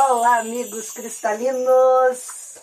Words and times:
Olá, 0.00 0.38
amigos 0.38 0.92
cristalinos! 0.92 2.62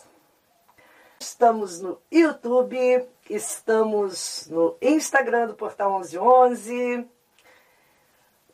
Estamos 1.19 1.81
no 1.81 2.01
YouTube, 2.09 3.05
estamos 3.29 4.47
no 4.49 4.77
Instagram 4.81 5.47
do 5.47 5.53
Portal 5.53 5.99
1111. 5.99 7.05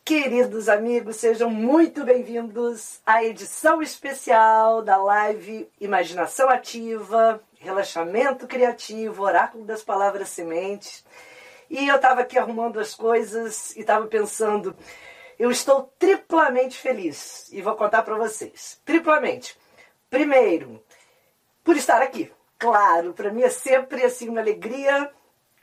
Queridos 0.03 0.67
amigos, 0.67 1.17
sejam 1.17 1.47
muito 1.51 2.03
bem-vindos 2.03 2.99
à 3.05 3.23
edição 3.23 3.83
especial 3.83 4.81
da 4.81 4.97
live 4.97 5.69
Imaginação 5.79 6.49
Ativa, 6.49 7.39
Relaxamento 7.59 8.47
Criativo, 8.47 9.21
Oráculo 9.21 9.63
das 9.63 9.83
Palavras 9.83 10.29
Sementes. 10.29 11.05
E 11.69 11.87
eu 11.87 11.97
estava 11.97 12.21
aqui 12.21 12.35
arrumando 12.35 12.79
as 12.79 12.95
coisas 12.95 13.75
e 13.75 13.81
estava 13.81 14.07
pensando 14.07 14.75
eu 15.41 15.49
estou 15.49 15.91
triplamente 15.97 16.77
feliz 16.77 17.51
e 17.51 17.63
vou 17.63 17.75
contar 17.75 18.03
para 18.03 18.15
vocês. 18.15 18.79
Triplamente. 18.85 19.57
Primeiro, 20.07 20.83
por 21.63 21.75
estar 21.75 21.99
aqui. 21.99 22.31
Claro, 22.59 23.11
para 23.11 23.31
mim 23.31 23.41
é 23.41 23.49
sempre 23.49 24.03
assim 24.03 24.29
uma 24.29 24.39
alegria 24.39 25.11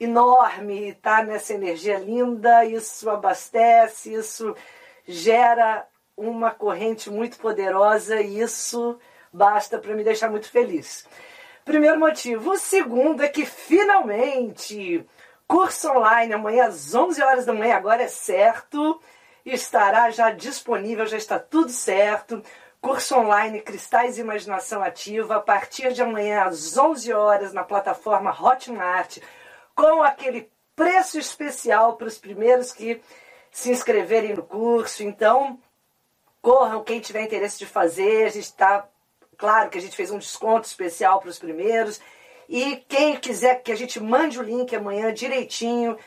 enorme 0.00 0.88
estar 0.88 1.24
nessa 1.24 1.54
energia 1.54 1.96
linda. 1.96 2.64
Isso 2.64 3.08
abastece, 3.08 4.14
isso 4.14 4.52
gera 5.06 5.86
uma 6.16 6.50
corrente 6.50 7.08
muito 7.08 7.38
poderosa 7.38 8.20
e 8.20 8.40
isso 8.40 8.98
basta 9.32 9.78
para 9.78 9.94
me 9.94 10.02
deixar 10.02 10.28
muito 10.28 10.50
feliz. 10.50 11.06
Primeiro 11.64 12.00
motivo. 12.00 12.50
O 12.50 12.58
segundo 12.58 13.22
é 13.22 13.28
que 13.28 13.46
finalmente 13.46 15.06
curso 15.46 15.88
online 15.88 16.34
amanhã 16.34 16.66
às 16.66 16.92
11 16.92 17.22
horas 17.22 17.46
da 17.46 17.52
manhã, 17.52 17.76
agora 17.76 18.02
é 18.02 18.08
certo 18.08 19.00
estará 19.54 20.10
já 20.10 20.30
disponível, 20.30 21.06
já 21.06 21.16
está 21.16 21.38
tudo 21.38 21.70
certo. 21.70 22.42
Curso 22.80 23.16
online 23.16 23.60
Cristais 23.60 24.18
e 24.18 24.20
Imaginação 24.20 24.82
Ativa, 24.82 25.36
a 25.36 25.40
partir 25.40 25.92
de 25.92 26.02
amanhã 26.02 26.44
às 26.44 26.76
11 26.76 27.12
horas 27.12 27.52
na 27.52 27.64
plataforma 27.64 28.30
Hotmart, 28.30 29.18
com 29.74 30.02
aquele 30.02 30.50
preço 30.76 31.18
especial 31.18 31.96
para 31.96 32.06
os 32.06 32.18
primeiros 32.18 32.72
que 32.72 33.00
se 33.50 33.70
inscreverem 33.70 34.34
no 34.34 34.44
curso. 34.44 35.02
Então, 35.02 35.58
corram 36.40 36.84
quem 36.84 37.00
tiver 37.00 37.22
interesse 37.22 37.58
de 37.58 37.66
fazer. 37.66 38.26
A 38.26 38.30
gente 38.30 38.44
está, 38.44 38.88
claro 39.36 39.70
que 39.70 39.78
a 39.78 39.80
gente 39.80 39.96
fez 39.96 40.10
um 40.10 40.18
desconto 40.18 40.66
especial 40.66 41.20
para 41.20 41.30
os 41.30 41.38
primeiros. 41.38 42.00
E 42.48 42.76
quem 42.88 43.16
quiser 43.16 43.62
que 43.62 43.72
a 43.72 43.76
gente 43.76 44.00
mande 44.00 44.38
o 44.38 44.42
link 44.42 44.74
amanhã 44.74 45.12
direitinho, 45.12 45.98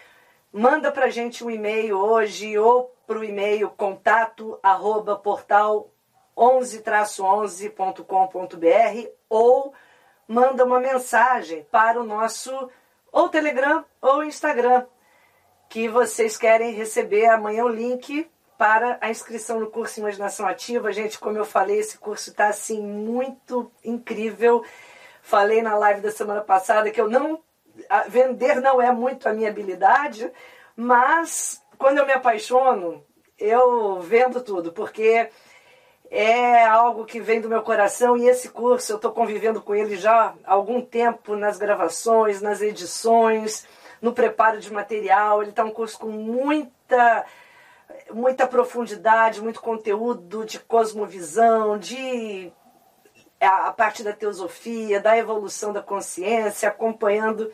manda 0.52 0.92
para 0.92 1.06
a 1.06 1.10
gente 1.10 1.44
um 1.44 1.52
e-mail 1.52 1.98
hoje 1.98 2.58
ou 2.58 2.96
para 3.12 3.20
o 3.20 3.24
e-mail 3.26 3.70
contato 3.72 4.58
arroba 4.64 5.18
portal 5.18 5.92
11-11.com.br 6.38 9.10
ou 9.28 9.74
manda 10.26 10.64
uma 10.64 10.80
mensagem 10.80 11.68
para 11.70 12.00
o 12.00 12.06
nosso 12.06 12.70
ou 13.12 13.28
Telegram 13.28 13.84
ou 14.02 14.24
Instagram 14.24 14.86
que 15.68 15.90
vocês 15.90 16.38
querem 16.38 16.74
receber 16.74 17.26
amanhã 17.26 17.66
o 17.66 17.68
link 17.68 18.32
para 18.58 18.98
a 19.02 19.10
inscrição 19.10 19.60
no 19.60 19.70
curso 19.70 20.00
Imaginação 20.00 20.48
Ativa. 20.48 20.94
Gente, 20.94 21.20
como 21.20 21.38
eu 21.38 21.44
falei, 21.44 21.80
esse 21.80 21.98
curso 21.98 22.30
está 22.30 22.48
assim 22.48 22.82
muito 22.82 23.70
incrível. 23.84 24.64
Falei 25.22 25.62
na 25.62 25.76
live 25.76 26.00
da 26.00 26.12
semana 26.12 26.40
passada 26.40 26.90
que 26.90 27.02
eu 27.02 27.10
não 27.10 27.44
vender 28.08 28.62
não 28.62 28.82
é 28.82 28.90
muito 28.90 29.28
a 29.28 29.34
minha 29.34 29.50
habilidade, 29.50 30.32
mas 30.78 31.61
quando 31.82 31.98
eu 31.98 32.06
me 32.06 32.14
apaixono, 32.14 33.04
eu 33.40 34.00
vendo 34.02 34.40
tudo, 34.42 34.72
porque 34.72 35.28
é 36.12 36.64
algo 36.64 37.06
que 37.06 37.20
vem 37.20 37.42
do 37.42 37.50
meu 37.50 37.64
coração 37.64 38.16
e 38.16 38.30
esse 38.30 38.50
curso 38.50 38.92
eu 38.92 38.98
estou 38.98 39.12
convivendo 39.12 39.60
com 39.60 39.74
ele 39.74 39.98
já 39.98 40.36
há 40.44 40.54
algum 40.54 40.80
tempo 40.80 41.36
nas 41.36 41.58
gravações, 41.58 42.40
nas 42.40 42.62
edições, 42.62 43.66
no 44.00 44.14
preparo 44.14 44.60
de 44.60 44.72
material. 44.72 45.42
Ele 45.42 45.50
está 45.50 45.64
um 45.64 45.72
curso 45.72 45.98
com 45.98 46.10
muita 46.10 47.26
muita 48.14 48.46
profundidade, 48.46 49.42
muito 49.42 49.60
conteúdo 49.60 50.46
de 50.46 50.60
cosmovisão, 50.60 51.80
de 51.80 52.54
a 53.40 53.72
parte 53.72 54.04
da 54.04 54.14
teosofia, 54.14 55.00
da 55.00 55.18
evolução 55.18 55.74
da 55.74 55.82
consciência, 55.82 56.70
acompanhando 56.70 57.52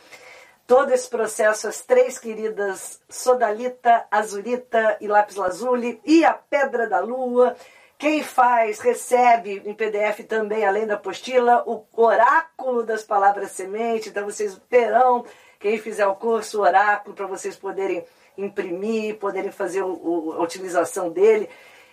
todo 0.68 0.92
esse 0.92 1.10
processo, 1.10 1.68
as 1.68 1.82
três 1.82 2.20
queridas 2.20 3.02
Sodalita, 3.10 4.06
Azurita 4.12 4.98
e 5.00 5.08
Lápis 5.08 5.38
Lazuli 5.38 6.02
e 6.06 6.26
a 6.26 6.34
Pedra 6.34 6.88
da 6.88 7.00
Lua. 7.00 7.56
Quem 7.98 8.22
faz, 8.22 8.80
recebe 8.80 9.64
em 9.66 9.74
PDF 9.74 10.28
também, 10.28 10.66
além 10.66 10.86
da 10.86 10.96
apostila, 10.96 11.64
o 11.66 11.86
Oráculo 11.94 12.84
das 12.84 13.02
Palavras 13.02 13.52
Semente. 13.52 14.10
Então 14.10 14.26
vocês 14.26 14.60
terão, 14.70 15.26
quem 15.58 15.80
fizer 15.80 16.06
o 16.06 16.16
curso, 16.16 16.60
o 16.60 16.62
Oráculo, 16.62 17.16
para 17.16 17.26
vocês 17.26 17.56
poderem 17.56 18.06
imprimir, 18.38 19.18
poderem 19.18 19.52
fazer 19.52 19.82
o, 19.82 19.88
o, 19.90 20.34
a 20.34 20.44
utilização 20.44 21.10
dele. 21.10 21.50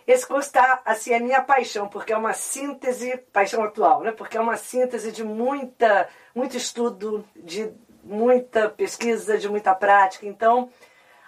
Esse 0.06 0.26
curso 0.26 0.48
está, 0.48 0.82
assim, 0.84 1.14
é 1.14 1.18
minha 1.18 1.40
paixão, 1.40 1.88
porque 1.88 2.12
é 2.12 2.16
uma 2.16 2.34
síntese, 2.34 3.16
paixão 3.32 3.62
atual, 3.62 4.02
né? 4.02 4.12
Porque 4.12 4.36
é 4.36 4.40
uma 4.40 4.56
síntese 4.58 5.10
de 5.10 5.24
muita, 5.24 6.06
muito 6.34 6.58
estudo, 6.58 7.24
de 7.34 7.72
muita 8.04 8.68
pesquisa, 8.68 9.38
de 9.38 9.48
muita 9.48 9.74
prática. 9.74 10.26
Então, 10.26 10.70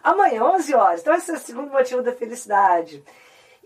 amanhã, 0.02 0.44
11 0.44 0.74
horas. 0.74 1.00
Então, 1.00 1.14
esse 1.14 1.30
é 1.30 1.34
o 1.34 1.38
segundo 1.38 1.70
motivo 1.70 2.02
da 2.02 2.12
felicidade. 2.12 3.02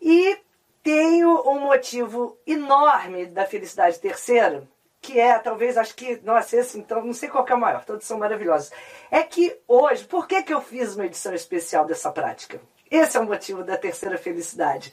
E 0.01 0.39
tenho 0.83 1.43
um 1.49 1.61
motivo 1.61 2.39
enorme 2.47 3.27
da 3.27 3.45
felicidade 3.45 3.99
terceira, 3.99 4.67
que 5.01 5.19
é, 5.19 5.39
talvez, 5.39 5.77
acho 5.77 5.95
que, 5.95 6.21
nossa, 6.23 6.57
esse 6.57 6.79
então, 6.79 7.05
não 7.05 7.13
sei 7.13 7.29
qual 7.29 7.47
é 7.47 7.55
o 7.55 7.59
maior, 7.59 7.85
todos 7.85 8.07
são 8.07 8.19
maravilhosos. 8.19 8.71
É 9.11 9.23
que 9.23 9.59
hoje, 9.67 10.05
por 10.05 10.27
que, 10.27 10.43
que 10.43 10.53
eu 10.53 10.61
fiz 10.61 10.95
uma 10.95 11.07
edição 11.07 11.35
especial 11.35 11.85
dessa 11.87 12.11
prática? 12.11 12.61
Esse 12.91 13.17
é 13.17 13.21
o 13.21 13.27
motivo 13.27 13.63
da 13.63 13.77
terceira 13.77 14.19
felicidade. 14.19 14.93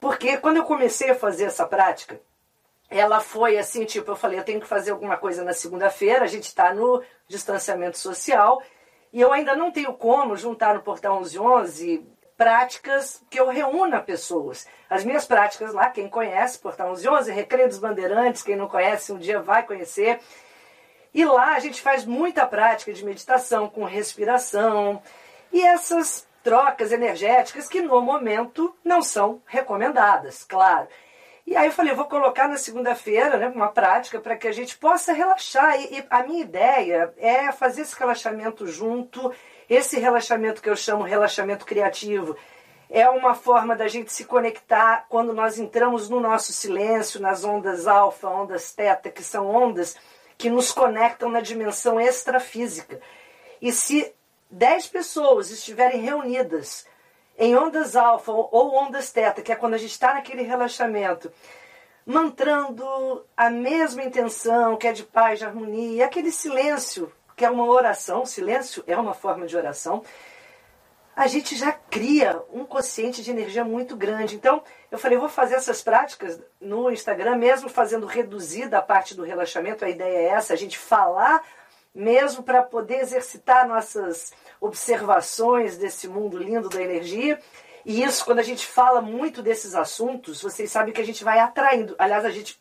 Porque 0.00 0.38
quando 0.38 0.58
eu 0.58 0.64
comecei 0.64 1.10
a 1.10 1.14
fazer 1.14 1.44
essa 1.44 1.66
prática, 1.66 2.20
ela 2.90 3.20
foi 3.20 3.56
assim, 3.56 3.84
tipo, 3.84 4.10
eu 4.10 4.16
falei, 4.16 4.38
eu 4.38 4.44
tenho 4.44 4.60
que 4.60 4.66
fazer 4.66 4.90
alguma 4.90 5.16
coisa 5.16 5.44
na 5.44 5.52
segunda-feira, 5.52 6.24
a 6.24 6.28
gente 6.28 6.44
está 6.44 6.74
no 6.74 7.02
distanciamento 7.28 7.96
social, 7.96 8.60
e 9.12 9.20
eu 9.20 9.32
ainda 9.32 9.54
não 9.54 9.70
tenho 9.70 9.94
como 9.94 10.36
juntar 10.36 10.74
no 10.74 10.82
Portal 10.82 11.20
1111 11.20 12.04
práticas 12.36 13.22
que 13.30 13.38
eu 13.38 13.48
reúna 13.48 14.00
pessoas. 14.00 14.66
As 14.88 15.04
minhas 15.04 15.26
práticas 15.26 15.72
lá, 15.72 15.88
quem 15.90 16.08
conhece, 16.08 16.58
Portal 16.58 16.88
1111, 16.88 17.30
Recreio 17.30 17.68
dos 17.68 17.78
Bandeirantes, 17.78 18.42
quem 18.42 18.56
não 18.56 18.66
conhece, 18.66 19.12
um 19.12 19.18
dia 19.18 19.40
vai 19.40 19.64
conhecer. 19.64 20.18
E 21.12 21.24
lá 21.24 21.54
a 21.54 21.60
gente 21.60 21.82
faz 21.82 22.04
muita 22.04 22.46
prática 22.46 22.92
de 22.92 23.04
meditação 23.04 23.68
com 23.68 23.84
respiração 23.84 25.02
e 25.52 25.62
essas 25.62 26.26
trocas 26.42 26.92
energéticas 26.92 27.68
que 27.68 27.82
no 27.82 28.00
momento 28.00 28.74
não 28.82 29.02
são 29.02 29.42
recomendadas, 29.44 30.44
claro. 30.44 30.88
E 31.50 31.56
aí 31.56 31.66
eu 31.66 31.72
falei, 31.72 31.90
eu 31.90 31.96
vou 31.96 32.04
colocar 32.04 32.46
na 32.46 32.56
segunda-feira 32.56 33.36
né, 33.36 33.48
uma 33.48 33.72
prática 33.72 34.20
para 34.20 34.36
que 34.36 34.46
a 34.46 34.52
gente 34.52 34.78
possa 34.78 35.12
relaxar. 35.12 35.80
E, 35.80 35.98
e, 35.98 36.06
a 36.08 36.22
minha 36.22 36.42
ideia 36.42 37.12
é 37.18 37.50
fazer 37.50 37.82
esse 37.82 37.98
relaxamento 37.98 38.68
junto, 38.68 39.34
esse 39.68 39.98
relaxamento 39.98 40.62
que 40.62 40.70
eu 40.70 40.76
chamo 40.76 41.02
relaxamento 41.02 41.66
criativo. 41.66 42.36
É 42.88 43.10
uma 43.10 43.34
forma 43.34 43.74
da 43.74 43.88
gente 43.88 44.12
se 44.12 44.26
conectar 44.26 45.06
quando 45.08 45.32
nós 45.32 45.58
entramos 45.58 46.08
no 46.08 46.20
nosso 46.20 46.52
silêncio, 46.52 47.20
nas 47.20 47.42
ondas 47.42 47.88
alfa, 47.88 48.28
ondas 48.28 48.72
teta, 48.72 49.10
que 49.10 49.24
são 49.24 49.48
ondas 49.48 49.96
que 50.38 50.48
nos 50.48 50.70
conectam 50.70 51.28
na 51.28 51.40
dimensão 51.40 52.00
extrafísica. 52.00 53.00
E 53.60 53.72
se 53.72 54.14
dez 54.48 54.86
pessoas 54.86 55.50
estiverem 55.50 56.00
reunidas 56.00 56.86
em 57.40 57.56
ondas 57.56 57.96
alfa 57.96 58.30
ou 58.30 58.76
ondas 58.76 59.10
teta, 59.10 59.40
que 59.40 59.50
é 59.50 59.56
quando 59.56 59.72
a 59.72 59.78
gente 59.78 59.92
está 59.92 60.12
naquele 60.12 60.42
relaxamento, 60.42 61.32
mantrando 62.04 63.24
a 63.34 63.48
mesma 63.48 64.04
intenção, 64.04 64.76
que 64.76 64.86
é 64.86 64.92
de 64.92 65.04
paz, 65.04 65.38
de 65.38 65.46
harmonia, 65.46 66.04
aquele 66.04 66.30
silêncio, 66.30 67.10
que 67.34 67.42
é 67.42 67.50
uma 67.50 67.64
oração, 67.64 68.26
silêncio 68.26 68.84
é 68.86 68.94
uma 68.94 69.14
forma 69.14 69.46
de 69.46 69.56
oração. 69.56 70.04
a 71.16 71.26
gente 71.26 71.56
já 71.56 71.72
cria 71.72 72.40
um 72.52 72.64
consciente 72.64 73.22
de 73.22 73.30
energia 73.30 73.64
muito 73.64 73.96
grande. 73.96 74.36
Então, 74.36 74.62
eu 74.90 74.98
falei, 74.98 75.18
vou 75.18 75.28
fazer 75.28 75.54
essas 75.54 75.82
práticas 75.82 76.40
no 76.60 76.90
Instagram, 76.90 77.36
mesmo 77.36 77.68
fazendo 77.68 78.06
reduzida 78.06 78.78
a 78.78 78.82
parte 78.82 79.14
do 79.14 79.22
relaxamento. 79.22 79.84
A 79.84 79.88
ideia 79.88 80.16
é 80.16 80.24
essa, 80.28 80.52
a 80.52 80.56
gente 80.56 80.78
falar 80.78 81.42
mesmo 81.94 82.42
para 82.42 82.62
poder 82.62 83.00
exercitar 83.00 83.66
nossas 83.66 84.32
observações 84.60 85.76
desse 85.76 86.06
mundo 86.06 86.38
lindo 86.38 86.68
da 86.68 86.82
energia. 86.82 87.40
E 87.84 88.02
isso, 88.02 88.24
quando 88.24 88.38
a 88.38 88.44
gente 88.44 88.66
fala 88.66 89.00
muito 89.00 89.42
desses 89.42 89.74
assuntos, 89.74 90.42
vocês 90.42 90.70
sabem 90.70 90.92
que 90.92 91.00
a 91.00 91.06
gente 91.06 91.24
vai 91.24 91.38
atraindo. 91.38 91.94
Aliás, 91.98 92.24
a 92.24 92.30
gente. 92.30 92.60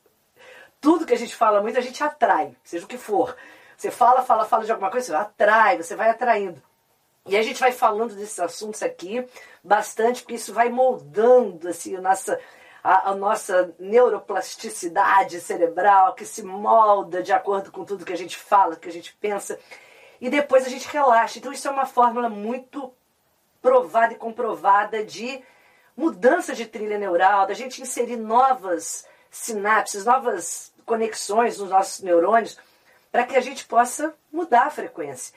Tudo 0.81 1.05
que 1.05 1.13
a 1.13 1.17
gente 1.17 1.35
fala 1.35 1.61
muito, 1.61 1.77
a 1.77 1.81
gente 1.81 2.01
atrai, 2.01 2.55
seja 2.63 2.85
o 2.85 2.87
que 2.87 2.97
for. 2.97 3.35
Você 3.75 3.91
fala, 3.91 4.21
fala, 4.21 4.45
fala 4.45 4.63
de 4.63 4.71
alguma 4.71 4.89
coisa, 4.89 5.07
você 5.07 5.13
atrai, 5.13 5.77
você 5.77 5.95
vai 5.95 6.09
atraindo. 6.09 6.61
E 7.25 7.37
a 7.37 7.41
gente 7.43 7.59
vai 7.59 7.71
falando 7.71 8.15
desses 8.15 8.39
assuntos 8.39 8.81
aqui 8.81 9.25
bastante, 9.63 10.21
porque 10.21 10.35
isso 10.35 10.53
vai 10.53 10.69
moldando 10.69 11.67
assim, 11.67 11.95
a, 11.95 12.01
nossa, 12.01 12.39
a, 12.83 13.09
a, 13.09 13.15
nossa 13.15 13.73
neuroplasticidade 13.79 15.41
cerebral, 15.41 16.13
que 16.13 16.25
se 16.25 16.43
molda 16.43 17.21
de 17.21 17.31
acordo 17.33 17.71
com 17.71 17.83
tudo 17.83 18.05
que 18.05 18.13
a 18.13 18.17
gente 18.17 18.37
fala, 18.37 18.75
que 18.75 18.89
a 18.89 18.91
gente 18.91 19.15
pensa. 19.19 19.59
E 20.21 20.29
depois 20.29 20.65
a 20.65 20.69
gente 20.69 20.87
relaxa. 20.87 21.39
Então, 21.39 21.51
isso 21.51 21.67
é 21.67 21.71
uma 21.71 21.85
fórmula 21.85 22.29
muito 22.29 22.93
provada 23.61 24.13
e 24.13 24.17
comprovada 24.17 25.03
de 25.03 25.43
mudança 25.95 26.55
de 26.55 26.65
trilha 26.65 26.97
neural, 26.97 27.45
da 27.45 27.53
gente 27.53 27.81
inserir 27.81 28.15
novas 28.15 29.05
sinapses, 29.29 30.05
novas 30.05 30.73
conexões 30.85 31.57
nos 31.57 31.69
nossos 31.69 32.01
neurônios, 32.01 32.57
para 33.11 33.25
que 33.25 33.35
a 33.35 33.41
gente 33.41 33.65
possa 33.65 34.15
mudar 34.31 34.67
a 34.67 34.71
frequência. 34.71 35.33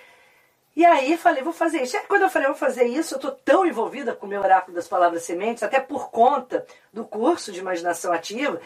E 0.75 0.85
aí 0.87 1.17
falei, 1.19 1.43
vou 1.43 1.53
fazer 1.53 1.83
isso. 1.83 1.97
E 1.97 2.01
quando 2.01 2.23
eu 2.23 2.31
falei, 2.31 2.49
vou 2.49 2.57
fazer 2.57 2.85
isso, 2.85 3.15
eu 3.15 3.17
estou 3.17 3.31
tão 3.31 3.67
envolvida 3.67 4.15
com 4.15 4.27
o 4.27 4.29
meu 4.29 4.41
oráculo 4.41 4.75
das 4.75 4.89
palavras 4.89 5.23
sementes, 5.23 5.63
até 5.63 5.79
por 5.79 6.11
conta 6.11 6.67
do 6.93 7.05
curso 7.05 7.53
de 7.53 7.61
imaginação 7.61 8.13
ativa. 8.13 8.61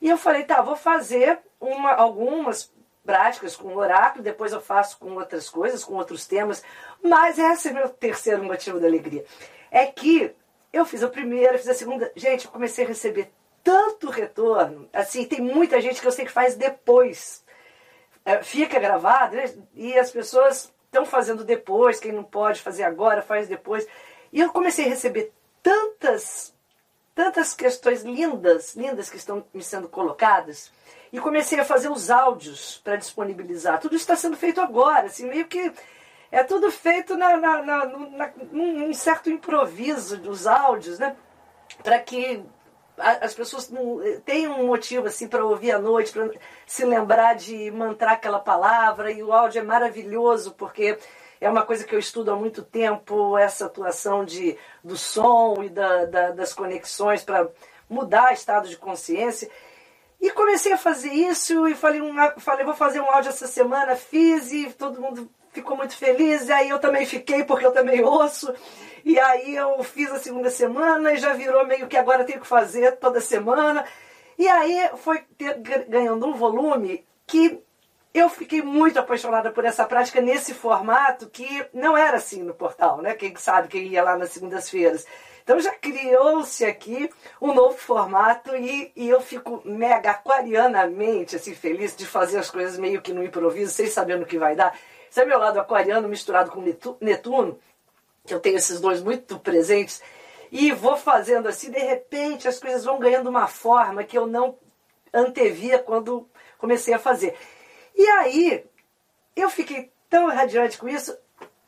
E 0.00 0.08
eu 0.08 0.16
falei, 0.16 0.44
tá, 0.44 0.62
vou 0.62 0.76
fazer 0.76 1.38
uma, 1.60 1.92
algumas 1.92 2.72
práticas 3.04 3.54
com 3.54 3.68
o 3.68 3.76
oráculo, 3.76 4.24
depois 4.24 4.52
eu 4.52 4.60
faço 4.60 4.98
com 4.98 5.12
outras 5.12 5.48
coisas, 5.50 5.84
com 5.84 5.94
outros 5.94 6.26
temas. 6.26 6.62
Mas 7.02 7.38
esse 7.38 7.68
é 7.68 7.72
meu 7.72 7.90
terceiro 7.90 8.42
motivo 8.42 8.80
da 8.80 8.86
alegria. 8.86 9.24
É 9.70 9.86
que 9.86 10.34
eu 10.72 10.84
fiz 10.84 11.02
a 11.02 11.08
primeira, 11.08 11.58
fiz 11.58 11.68
a 11.68 11.74
segunda. 11.74 12.10
Gente, 12.16 12.46
eu 12.46 12.50
comecei 12.50 12.84
a 12.84 12.88
receber 12.88 13.30
tanto 13.62 14.10
retorno. 14.10 14.88
Assim, 14.92 15.24
tem 15.24 15.40
muita 15.40 15.80
gente 15.80 16.00
que 16.00 16.06
eu 16.06 16.12
sei 16.12 16.24
que 16.24 16.32
faz 16.32 16.54
depois. 16.56 17.44
É, 18.24 18.42
fica 18.42 18.80
gravado 18.80 19.36
né? 19.36 19.52
e 19.74 19.98
as 19.98 20.10
pessoas 20.10 20.73
estão 20.94 21.04
fazendo 21.04 21.44
depois, 21.44 21.98
quem 21.98 22.12
não 22.12 22.22
pode 22.22 22.62
fazer 22.62 22.84
agora, 22.84 23.20
faz 23.20 23.48
depois. 23.48 23.86
E 24.32 24.40
eu 24.40 24.50
comecei 24.50 24.86
a 24.86 24.88
receber 24.88 25.32
tantas, 25.60 26.54
tantas 27.14 27.52
questões 27.52 28.02
lindas, 28.02 28.76
lindas 28.76 29.10
que 29.10 29.16
estão 29.16 29.44
me 29.52 29.62
sendo 29.62 29.88
colocadas. 29.88 30.70
E 31.12 31.20
comecei 31.20 31.58
a 31.58 31.64
fazer 31.64 31.90
os 31.90 32.10
áudios 32.10 32.80
para 32.82 32.96
disponibilizar. 32.96 33.80
Tudo 33.80 33.96
está 33.96 34.14
sendo 34.14 34.36
feito 34.36 34.60
agora, 34.60 35.06
assim, 35.06 35.26
meio 35.26 35.46
que 35.46 35.72
é 36.30 36.42
tudo 36.44 36.70
feito 36.70 37.16
na, 37.16 37.36
na, 37.36 37.62
na, 37.62 37.86
na 37.86 38.32
num 38.50 38.92
certo 38.94 39.30
improviso 39.30 40.16
dos 40.16 40.46
áudios, 40.46 40.98
né? 40.98 41.16
Para 41.82 41.98
que 42.00 42.42
as 42.96 43.34
pessoas 43.34 43.68
não, 43.70 44.00
tenham 44.24 44.60
um 44.60 44.66
motivo 44.66 45.06
assim 45.06 45.26
para 45.26 45.44
ouvir 45.44 45.72
à 45.72 45.78
noite, 45.78 46.12
para 46.12 46.30
se 46.66 46.84
lembrar 46.84 47.34
de 47.34 47.70
mantrar 47.70 48.12
aquela 48.12 48.38
palavra. 48.38 49.10
E 49.10 49.22
o 49.22 49.32
áudio 49.32 49.60
é 49.60 49.62
maravilhoso 49.62 50.54
porque 50.54 50.96
é 51.40 51.50
uma 51.50 51.62
coisa 51.62 51.84
que 51.84 51.94
eu 51.94 51.98
estudo 51.98 52.30
há 52.30 52.36
muito 52.36 52.62
tempo, 52.62 53.36
essa 53.36 53.66
atuação 53.66 54.24
de, 54.24 54.56
do 54.82 54.96
som 54.96 55.62
e 55.62 55.68
da, 55.68 56.04
da, 56.06 56.30
das 56.30 56.52
conexões 56.52 57.24
para 57.24 57.48
mudar 57.88 58.32
estado 58.32 58.68
de 58.68 58.76
consciência. 58.76 59.50
E 60.20 60.30
comecei 60.30 60.72
a 60.72 60.78
fazer 60.78 61.12
isso 61.12 61.66
e 61.68 61.74
falei, 61.74 62.00
um, 62.00 62.14
falei, 62.38 62.64
vou 62.64 62.74
fazer 62.74 63.00
um 63.00 63.10
áudio 63.10 63.28
essa 63.28 63.46
semana, 63.46 63.96
fiz 63.96 64.52
e 64.52 64.72
todo 64.72 65.00
mundo 65.00 65.28
ficou 65.54 65.76
muito 65.76 65.96
feliz, 65.96 66.48
e 66.48 66.52
aí 66.52 66.68
eu 66.68 66.78
também 66.78 67.06
fiquei, 67.06 67.44
porque 67.44 67.64
eu 67.64 67.72
também 67.72 68.04
ouço. 68.04 68.52
E 69.04 69.18
aí 69.18 69.54
eu 69.54 69.82
fiz 69.84 70.10
a 70.10 70.18
segunda 70.18 70.50
semana 70.50 71.12
e 71.12 71.16
já 71.16 71.32
virou 71.32 71.64
meio 71.66 71.86
que 71.86 71.96
agora 71.96 72.24
tenho 72.24 72.40
que 72.40 72.46
fazer 72.46 72.92
toda 72.96 73.20
semana. 73.20 73.84
E 74.36 74.48
aí 74.48 74.90
foi 74.96 75.20
ter, 75.38 75.58
ganhando 75.88 76.26
um 76.26 76.34
volume 76.34 77.06
que 77.26 77.62
eu 78.12 78.28
fiquei 78.28 78.62
muito 78.62 78.98
apaixonada 78.98 79.50
por 79.50 79.64
essa 79.64 79.84
prática 79.84 80.20
nesse 80.20 80.54
formato 80.54 81.28
que 81.28 81.66
não 81.72 81.96
era 81.96 82.16
assim 82.16 82.42
no 82.42 82.54
portal, 82.54 83.02
né? 83.02 83.14
Quem 83.14 83.34
sabe 83.36 83.68
quem 83.68 83.86
ia 83.86 84.02
lá 84.02 84.16
nas 84.16 84.30
segundas-feiras. 84.30 85.06
Então 85.42 85.60
já 85.60 85.72
criou-se 85.72 86.64
aqui 86.64 87.10
um 87.40 87.52
novo 87.52 87.76
formato 87.76 88.56
e, 88.56 88.90
e, 88.96 89.10
eu 89.10 89.20
fico 89.20 89.60
mega 89.64 90.12
aquarianamente 90.12 91.36
assim, 91.36 91.54
feliz 91.54 91.94
de 91.94 92.06
fazer 92.06 92.38
as 92.38 92.50
coisas 92.50 92.78
meio 92.78 93.02
que 93.02 93.12
no 93.12 93.22
improviso, 93.22 93.70
sem 93.70 93.86
saber 93.86 94.18
no 94.18 94.24
que 94.24 94.38
vai 94.38 94.56
dar. 94.56 94.74
Esse 95.14 95.20
é 95.20 95.24
meu 95.24 95.38
lado 95.38 95.60
aquariano 95.60 96.08
misturado 96.08 96.50
com 96.50 96.60
Netuno, 97.00 97.56
que 98.26 98.34
eu 98.34 98.40
tenho 98.40 98.56
esses 98.56 98.80
dois 98.80 99.00
muito 99.00 99.38
presentes, 99.38 100.02
e 100.50 100.72
vou 100.72 100.96
fazendo 100.96 101.46
assim, 101.46 101.70
de 101.70 101.78
repente 101.78 102.48
as 102.48 102.58
coisas 102.58 102.84
vão 102.84 102.98
ganhando 102.98 103.30
uma 103.30 103.46
forma 103.46 104.02
que 104.02 104.18
eu 104.18 104.26
não 104.26 104.58
antevia 105.12 105.78
quando 105.78 106.28
comecei 106.58 106.92
a 106.92 106.98
fazer. 106.98 107.38
E 107.94 108.04
aí 108.08 108.66
eu 109.36 109.48
fiquei 109.48 109.92
tão 110.10 110.26
radiante 110.26 110.76
com 110.78 110.88
isso, 110.88 111.16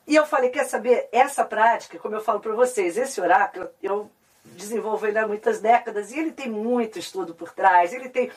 e 0.09 0.17
eu 0.17 0.27
falei, 0.27 0.51
quer 0.51 0.65
saber, 0.65 1.09
essa 1.13 1.45
prática, 1.45 2.01
como 2.01 2.17
eu 2.17 2.21
falo 2.21 2.41
para 2.41 2.53
vocês, 2.53 2.97
esse 2.97 3.21
oráculo, 3.21 3.71
eu 3.81 4.11
desenvolvo 4.45 5.07
ele 5.07 5.21
há 5.21 5.29
muitas 5.29 5.61
décadas, 5.61 6.11
e 6.11 6.19
ele 6.19 6.33
tem 6.33 6.51
muito 6.51 6.99
estudo 6.99 7.33
por 7.33 7.53
trás, 7.53 7.93
ele 7.93 8.09
tem 8.09 8.29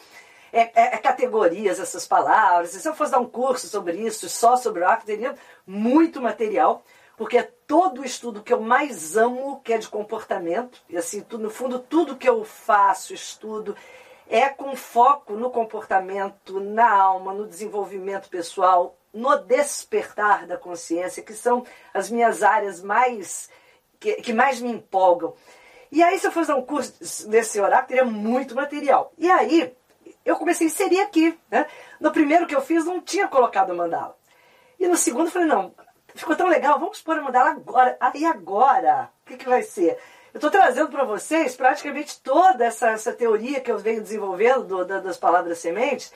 é, 0.52 0.62
é, 0.62 0.96
é, 0.96 0.98
categorias 0.98 1.80
essas 1.80 2.08
palavras. 2.08 2.72
Se 2.72 2.88
eu 2.88 2.94
fosse 2.94 3.12
dar 3.12 3.20
um 3.20 3.30
curso 3.30 3.68
sobre 3.68 3.98
isso, 3.98 4.30
só 4.30 4.58
sobre 4.58 4.82
o 4.82 4.88
arco, 4.88 5.06
teria 5.06 5.36
muito 5.66 6.22
material, 6.22 6.84
porque 7.18 7.38
é 7.38 7.52
todo 7.68 8.02
o 8.02 8.06
estudo 8.06 8.42
que 8.42 8.54
eu 8.54 8.62
mais 8.62 9.18
amo, 9.18 9.62
que 9.62 9.74
é 9.74 9.78
de 9.78 9.88
comportamento, 9.88 10.82
e 10.90 10.98
assim, 10.98 11.22
tudo, 11.22 11.44
no 11.44 11.50
fundo, 11.50 11.80
tudo 11.80 12.18
que 12.18 12.30
eu 12.30 12.44
faço, 12.44 13.14
estudo, 13.14 13.76
é 14.28 14.48
com 14.48 14.76
foco 14.76 15.34
no 15.34 15.50
comportamento, 15.50 16.60
na 16.60 16.90
alma, 16.90 17.34
no 17.34 17.48
desenvolvimento 17.48 18.30
pessoal, 18.30 18.96
no 19.14 19.36
despertar 19.38 20.46
da 20.46 20.56
consciência, 20.56 21.24
que 21.24 21.34
são 21.34 21.66
as 21.94 22.12
minhas 22.12 22.44
áreas 22.44 22.82
mais 22.82 23.50
que, 24.00 24.14
que 24.16 24.32
mais 24.32 24.62
me 24.62 24.72
empolgam. 24.72 25.34
E 25.92 26.04
aí, 26.04 26.20
se 26.20 26.28
eu 26.28 26.32
fosse 26.32 26.50
dar 26.50 26.56
um 26.56 26.66
curso 26.66 27.28
desse 27.28 27.60
oráculo, 27.60 27.88
teria 27.88 28.06
muito 28.06 28.56
material. 28.56 29.12
E 29.18 29.30
aí, 29.30 29.76
eu 30.30 30.36
comecei 30.36 30.68
a 30.68 30.70
inserir 30.70 31.02
aqui. 31.02 31.38
Né? 31.50 31.66
No 32.00 32.12
primeiro 32.12 32.46
que 32.46 32.56
eu 32.56 32.62
fiz, 32.62 32.86
não 32.86 33.02
tinha 33.02 33.28
colocado 33.28 33.76
mandala. 33.76 34.16
E 34.80 34.88
no 34.88 34.96
segundo, 34.96 35.26
eu 35.28 35.32
falei, 35.32 35.48
não, 35.48 35.74
ficou 36.16 36.36
tão 36.36 36.48
legal, 36.48 36.80
vamos 36.80 37.02
pôr 37.02 37.18
a 37.18 37.22
mandala 37.22 37.52
agora. 37.52 37.98
Ah, 38.00 38.12
e 38.14 38.26
agora? 38.26 39.10
O 39.24 39.30
que, 39.30 39.38
que 39.38 39.50
vai 39.50 39.64
ser? 39.64 39.98
Eu 40.34 40.38
estou 40.38 40.52
trazendo 40.52 40.90
para 40.90 41.04
vocês 41.04 41.56
praticamente 41.56 42.22
toda 42.22 42.64
essa, 42.64 42.92
essa 42.92 43.12
teoria 43.12 43.60
que 43.60 43.72
eu 43.72 43.80
venho 43.80 44.02
desenvolvendo 44.02 44.64
do, 44.64 44.86
da, 44.86 45.00
das 45.00 45.18
palavras 45.18 45.58
sementes, 45.58 46.14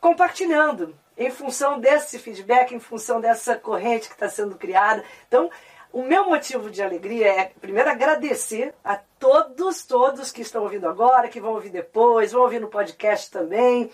compartilhando 0.00 0.96
em 1.18 1.30
função 1.30 1.80
desse 1.80 2.18
feedback, 2.18 2.72
em 2.72 2.78
função 2.78 3.20
dessa 3.20 3.56
corrente 3.56 4.08
que 4.08 4.14
está 4.14 4.28
sendo 4.28 4.54
criada. 4.54 5.02
Então, 5.26 5.50
o 5.96 6.02
meu 6.02 6.26
motivo 6.26 6.68
de 6.68 6.82
alegria 6.82 7.26
é, 7.26 7.52
primeiro, 7.58 7.88
agradecer 7.88 8.74
a 8.84 8.96
todos, 9.18 9.82
todos 9.86 10.30
que 10.30 10.42
estão 10.42 10.62
ouvindo 10.62 10.86
agora, 10.86 11.26
que 11.26 11.40
vão 11.40 11.54
ouvir 11.54 11.70
depois, 11.70 12.32
vão 12.32 12.42
ouvir 12.42 12.60
no 12.60 12.68
podcast 12.68 13.30
também. 13.30 13.90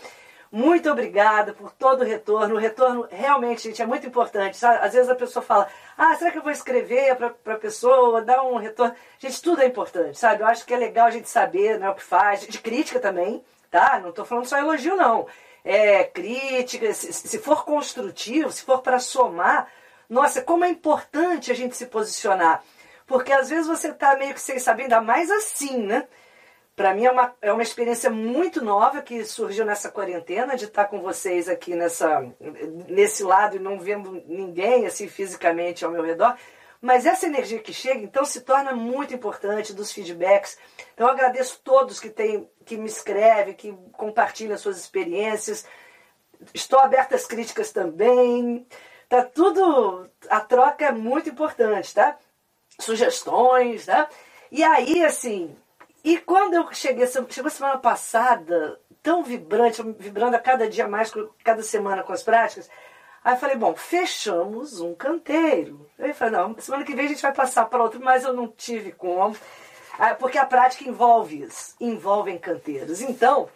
Muito 0.50 0.90
obrigada 0.90 1.52
por 1.52 1.70
todo 1.70 2.00
o 2.00 2.04
retorno. 2.04 2.56
O 2.56 2.58
retorno 2.58 3.06
realmente, 3.08 3.62
gente, 3.62 3.80
é 3.80 3.86
muito 3.86 4.04
importante. 4.04 4.58
Às 4.66 4.94
vezes 4.94 5.08
a 5.08 5.14
pessoa 5.14 5.44
fala, 5.44 5.68
ah, 5.96 6.12
será 6.16 6.32
que 6.32 6.38
eu 6.38 6.42
vou 6.42 6.50
escrever 6.50 7.14
para 7.14 7.54
a 7.54 7.56
pessoa, 7.56 8.20
dar 8.20 8.42
um 8.42 8.56
retorno? 8.56 8.96
Gente, 9.20 9.40
tudo 9.40 9.62
é 9.62 9.66
importante, 9.66 10.18
sabe? 10.18 10.42
Eu 10.42 10.48
acho 10.48 10.66
que 10.66 10.74
é 10.74 10.78
legal 10.78 11.06
a 11.06 11.12
gente 11.12 11.28
saber 11.28 11.78
né, 11.78 11.88
o 11.88 11.94
que 11.94 12.02
faz, 12.02 12.40
de 12.40 12.58
crítica 12.58 12.98
também, 12.98 13.44
tá? 13.70 14.00
Não 14.00 14.10
estou 14.10 14.24
falando 14.24 14.46
só 14.46 14.58
elogio, 14.58 14.96
não. 14.96 15.28
É 15.64 16.02
crítica, 16.02 16.92
se, 16.92 17.12
se 17.12 17.38
for 17.38 17.64
construtivo, 17.64 18.50
se 18.50 18.64
for 18.64 18.82
para 18.82 18.98
somar, 18.98 19.68
nossa, 20.12 20.42
como 20.42 20.62
é 20.62 20.68
importante 20.68 21.50
a 21.50 21.54
gente 21.54 21.74
se 21.74 21.86
posicionar. 21.86 22.62
Porque 23.06 23.32
às 23.32 23.48
vezes 23.48 23.66
você 23.66 23.88
está 23.88 24.14
meio 24.14 24.34
que 24.34 24.40
sem 24.42 24.58
saber, 24.58 24.82
ainda 24.82 25.00
mais 25.00 25.30
assim, 25.30 25.78
né? 25.86 26.06
Para 26.76 26.92
mim 26.94 27.06
é 27.06 27.10
uma, 27.10 27.34
é 27.40 27.50
uma 27.50 27.62
experiência 27.62 28.10
muito 28.10 28.62
nova 28.62 29.00
que 29.00 29.24
surgiu 29.24 29.64
nessa 29.64 29.90
quarentena, 29.90 30.54
de 30.54 30.66
estar 30.66 30.84
tá 30.84 30.90
com 30.90 31.00
vocês 31.00 31.48
aqui 31.48 31.74
nessa, 31.74 32.30
nesse 32.88 33.22
lado 33.22 33.56
e 33.56 33.58
não 33.58 33.80
vendo 33.80 34.22
ninguém 34.26 34.84
assim 34.84 35.08
fisicamente 35.08 35.82
ao 35.82 35.90
meu 35.90 36.02
redor. 36.02 36.36
Mas 36.78 37.06
essa 37.06 37.26
energia 37.26 37.60
que 37.60 37.72
chega, 37.72 38.00
então, 38.00 38.24
se 38.26 38.42
torna 38.42 38.74
muito 38.74 39.14
importante 39.14 39.72
dos 39.72 39.92
feedbacks. 39.92 40.58
Então, 40.92 41.06
eu 41.06 41.12
agradeço 41.12 41.58
todos 41.64 41.98
que, 41.98 42.10
tem, 42.10 42.50
que 42.66 42.76
me 42.76 42.86
escrevem, 42.86 43.54
que 43.54 43.72
compartilham 43.92 44.58
suas 44.58 44.76
experiências. 44.76 45.64
Estou 46.52 46.80
aberta 46.80 47.14
às 47.14 47.26
críticas 47.26 47.72
também. 47.72 48.66
Tá 49.12 49.24
tudo. 49.24 50.08
A 50.30 50.40
troca 50.40 50.86
é 50.86 50.90
muito 50.90 51.28
importante, 51.28 51.92
tá? 51.92 52.16
sugestões, 52.78 53.86
né? 53.86 54.08
E 54.50 54.64
aí, 54.64 55.04
assim, 55.04 55.54
e 56.02 56.16
quando 56.16 56.54
eu 56.54 56.72
cheguei, 56.72 57.06
chegou 57.06 57.50
semana 57.50 57.76
passada, 57.76 58.80
tão 59.02 59.22
vibrante, 59.22 59.82
vibrando 59.98 60.34
a 60.34 60.38
cada 60.38 60.66
dia 60.66 60.88
mais, 60.88 61.12
cada 61.44 61.62
semana 61.62 62.02
com 62.02 62.14
as 62.14 62.22
práticas, 62.22 62.70
aí 63.22 63.34
eu 63.34 63.38
falei, 63.38 63.56
bom, 63.56 63.74
fechamos 63.74 64.80
um 64.80 64.94
canteiro. 64.94 65.86
Aí 65.98 66.14
falei, 66.14 66.32
não, 66.32 66.58
semana 66.58 66.82
que 66.82 66.94
vem 66.94 67.04
a 67.04 67.08
gente 67.08 67.20
vai 67.20 67.34
passar 67.34 67.66
para 67.66 67.82
outro, 67.82 68.00
mas 68.02 68.24
eu 68.24 68.32
não 68.32 68.48
tive 68.48 68.92
como, 68.92 69.36
ah, 69.98 70.14
porque 70.14 70.38
a 70.38 70.46
prática 70.46 70.88
envolve 70.88 71.42
isso, 71.42 71.76
envolve 71.78 72.38
canteiros. 72.38 73.02
Então, 73.02 73.46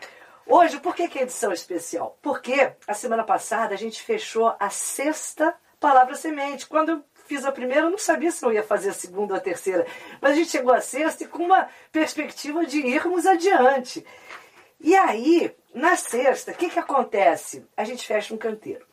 hoje, 0.46 0.80
por 0.80 0.94
que, 0.94 1.08
que 1.08 1.18
é 1.18 1.22
edição 1.22 1.52
especial? 1.52 2.18
Porque 2.22 2.72
a 2.86 2.94
semana 2.94 3.24
passada 3.24 3.74
a 3.74 3.78
gente 3.78 4.02
fechou 4.02 4.54
a 4.58 4.70
sexta 4.70 5.54
palavra 5.78 6.14
semente. 6.14 6.66
Quando 6.66 6.90
eu 6.90 7.04
fiz 7.26 7.44
a 7.44 7.52
primeira, 7.52 7.86
eu 7.86 7.90
não 7.90 7.98
sabia 7.98 8.30
se 8.30 8.44
eu 8.44 8.52
ia 8.52 8.62
fazer 8.62 8.90
a 8.90 8.94
segunda 8.94 9.34
ou 9.34 9.38
a 9.38 9.42
terceira. 9.42 9.86
Mas 10.20 10.32
a 10.32 10.34
gente 10.34 10.50
chegou 10.50 10.72
à 10.72 10.80
sexta 10.80 11.24
e 11.24 11.28
com 11.28 11.44
uma 11.44 11.68
perspectiva 11.92 12.64
de 12.64 12.78
irmos 12.78 13.26
adiante. 13.26 14.04
E 14.80 14.94
aí, 14.94 15.54
na 15.74 15.96
sexta, 15.96 16.52
o 16.52 16.54
que, 16.54 16.70
que 16.70 16.78
acontece? 16.78 17.66
A 17.76 17.84
gente 17.84 18.06
fecha 18.06 18.34
um 18.34 18.38
canteiro. 18.38 18.84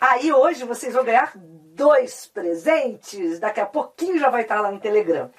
Aí 0.00 0.32
hoje 0.32 0.64
vocês 0.64 0.94
vão 0.94 1.04
ganhar 1.04 1.32
dois 1.36 2.26
presentes. 2.26 3.38
Daqui 3.38 3.60
a 3.60 3.66
pouquinho 3.66 4.18
já 4.18 4.30
vai 4.30 4.42
estar 4.42 4.60
lá 4.60 4.70
no 4.70 4.80
Telegram. 4.80 5.30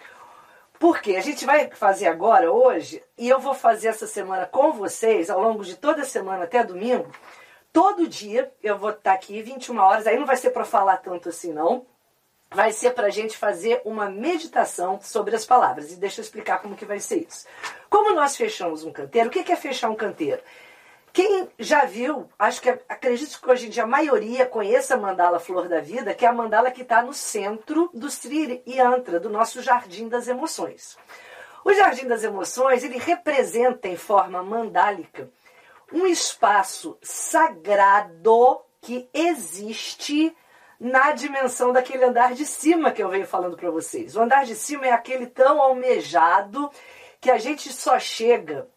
Porque 0.81 1.15
a 1.15 1.21
gente 1.21 1.45
vai 1.45 1.69
fazer 1.69 2.07
agora, 2.07 2.51
hoje, 2.51 3.03
e 3.15 3.29
eu 3.29 3.39
vou 3.39 3.53
fazer 3.53 3.89
essa 3.89 4.07
semana 4.07 4.47
com 4.47 4.73
vocês, 4.73 5.29
ao 5.29 5.39
longo 5.39 5.63
de 5.63 5.75
toda 5.75 6.01
a 6.01 6.05
semana 6.05 6.45
até 6.45 6.63
domingo, 6.63 7.07
todo 7.71 8.07
dia 8.07 8.51
eu 8.63 8.79
vou 8.79 8.89
estar 8.89 9.13
aqui 9.13 9.43
21 9.43 9.77
horas, 9.77 10.07
aí 10.07 10.17
não 10.17 10.25
vai 10.25 10.37
ser 10.37 10.49
para 10.49 10.65
falar 10.65 10.97
tanto 10.97 11.29
assim 11.29 11.53
não, 11.53 11.85
vai 12.49 12.71
ser 12.71 12.95
para 12.95 13.05
a 13.05 13.09
gente 13.11 13.37
fazer 13.37 13.79
uma 13.85 14.09
meditação 14.09 14.99
sobre 14.99 15.35
as 15.35 15.45
palavras. 15.45 15.91
E 15.91 15.97
deixa 15.97 16.19
eu 16.19 16.23
explicar 16.23 16.59
como 16.63 16.75
que 16.75 16.83
vai 16.83 16.99
ser 16.99 17.27
isso. 17.27 17.45
Como 17.87 18.15
nós 18.15 18.35
fechamos 18.35 18.83
um 18.83 18.91
canteiro, 18.91 19.29
o 19.29 19.31
que 19.31 19.51
é 19.51 19.55
fechar 19.55 19.87
um 19.87 19.95
canteiro? 19.95 20.41
Quem 21.13 21.49
já 21.59 21.83
viu, 21.83 22.29
acho 22.39 22.61
que 22.61 22.69
acredito 22.69 23.41
que 23.41 23.49
hoje 23.49 23.67
em 23.67 23.69
dia 23.69 23.83
a 23.83 23.87
maioria 23.87 24.45
conheça 24.45 24.93
a 24.93 24.97
mandala 24.97 25.39
Flor 25.39 25.67
da 25.67 25.81
Vida, 25.81 26.13
que 26.13 26.25
é 26.25 26.29
a 26.29 26.33
mandala 26.33 26.71
que 26.71 26.83
está 26.83 27.01
no 27.03 27.13
centro 27.13 27.89
do 27.93 28.09
Sri 28.09 28.63
Yantra, 28.65 29.19
do 29.19 29.29
nosso 29.29 29.61
Jardim 29.61 30.07
das 30.07 30.29
Emoções. 30.29 30.97
O 31.65 31.73
Jardim 31.73 32.07
das 32.07 32.23
Emoções, 32.23 32.83
ele 32.83 32.97
representa 32.97 33.89
em 33.89 33.97
forma 33.97 34.41
mandálica 34.41 35.29
um 35.91 36.07
espaço 36.07 36.97
sagrado 37.01 38.61
que 38.79 39.09
existe 39.13 40.35
na 40.79 41.11
dimensão 41.11 41.73
daquele 41.73 42.05
andar 42.05 42.33
de 42.33 42.45
cima 42.45 42.91
que 42.91 43.03
eu 43.03 43.09
venho 43.09 43.27
falando 43.27 43.57
para 43.57 43.69
vocês. 43.69 44.15
O 44.15 44.21
andar 44.21 44.45
de 44.45 44.55
cima 44.55 44.87
é 44.87 44.91
aquele 44.91 45.27
tão 45.27 45.61
almejado 45.61 46.71
que 47.19 47.29
a 47.29 47.37
gente 47.37 47.71
só 47.73 47.99
chega 47.99 48.67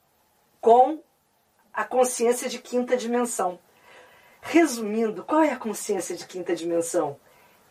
com 0.60 1.00
a 1.74 1.84
consciência 1.84 2.48
de 2.48 2.60
quinta 2.60 2.96
dimensão. 2.96 3.58
Resumindo, 4.40 5.24
qual 5.24 5.42
é 5.42 5.50
a 5.50 5.56
consciência 5.56 6.14
de 6.14 6.24
quinta 6.26 6.54
dimensão? 6.54 7.18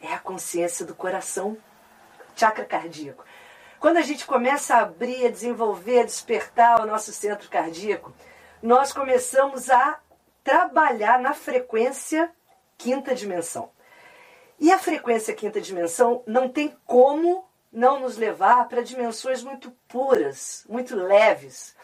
É 0.02 0.14
a 0.14 0.20
consciência 0.20 0.86
do 0.86 0.94
coração, 0.94 1.58
chakra 2.36 2.66
cardíaco. 2.66 3.24
Quando 3.80 3.98
a 3.98 4.02
gente 4.02 4.26
começa 4.26 4.76
a 4.76 4.82
abrir, 4.82 5.26
a 5.26 5.32
desenvolver, 5.32 6.02
a 6.02 6.06
despertar 6.06 6.82
o 6.82 6.86
nosso 6.86 7.14
centro 7.14 7.50
cardíaco, 7.50 8.14
nós 8.62 8.92
começamos 8.92 9.70
a 9.70 10.00
trabalhar 10.44 11.20
na 11.20 11.34
frequência 11.34 12.32
quinta 12.78 13.16
dimensão. 13.16 13.70
E 14.60 14.72
a 14.72 14.80
frequência 14.80 15.34
quinta 15.34 15.62
dimensão 15.62 16.24
não 16.26 16.50
tem 16.50 16.76
como 16.86 17.48
não 17.72 18.00
nos 18.00 18.18
levar 18.18 18.68
para 18.68 18.84
dimensões 18.84 19.44
muito 19.44 19.72
puras, 19.88 20.66
muito 20.70 20.96
leves, 20.96 21.76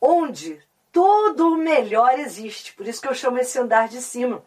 onde 0.00 0.62
todo 0.92 1.48
o 1.48 1.56
melhor 1.56 2.18
existe. 2.18 2.74
Por 2.74 2.86
isso 2.86 3.00
que 3.00 3.08
eu 3.08 3.14
chamo 3.14 3.38
esse 3.38 3.58
andar 3.58 3.88
de 3.88 4.00
cima, 4.02 4.44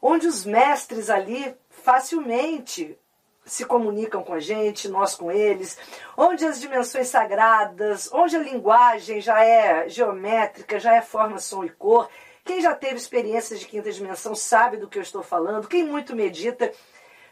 onde 0.00 0.26
os 0.26 0.46
mestres 0.46 1.10
ali 1.10 1.54
facilmente 1.68 2.96
se 3.44 3.64
comunicam 3.64 4.22
com 4.22 4.34
a 4.34 4.40
gente, 4.40 4.88
nós 4.88 5.14
com 5.14 5.32
eles, 5.32 5.76
onde 6.16 6.44
as 6.44 6.60
dimensões 6.60 7.08
sagradas, 7.08 8.08
onde 8.12 8.36
a 8.36 8.40
linguagem 8.40 9.20
já 9.20 9.42
é 9.42 9.88
geométrica, 9.88 10.78
já 10.78 10.94
é 10.94 11.02
forma, 11.02 11.38
som 11.38 11.64
e 11.64 11.70
cor. 11.70 12.08
Quem 12.44 12.60
já 12.60 12.74
teve 12.74 12.96
experiências 12.96 13.58
de 13.58 13.66
quinta 13.66 13.90
dimensão 13.90 14.34
sabe 14.34 14.76
do 14.76 14.88
que 14.88 14.98
eu 14.98 15.02
estou 15.02 15.22
falando. 15.22 15.68
Quem 15.68 15.84
muito 15.84 16.14
medita 16.14 16.72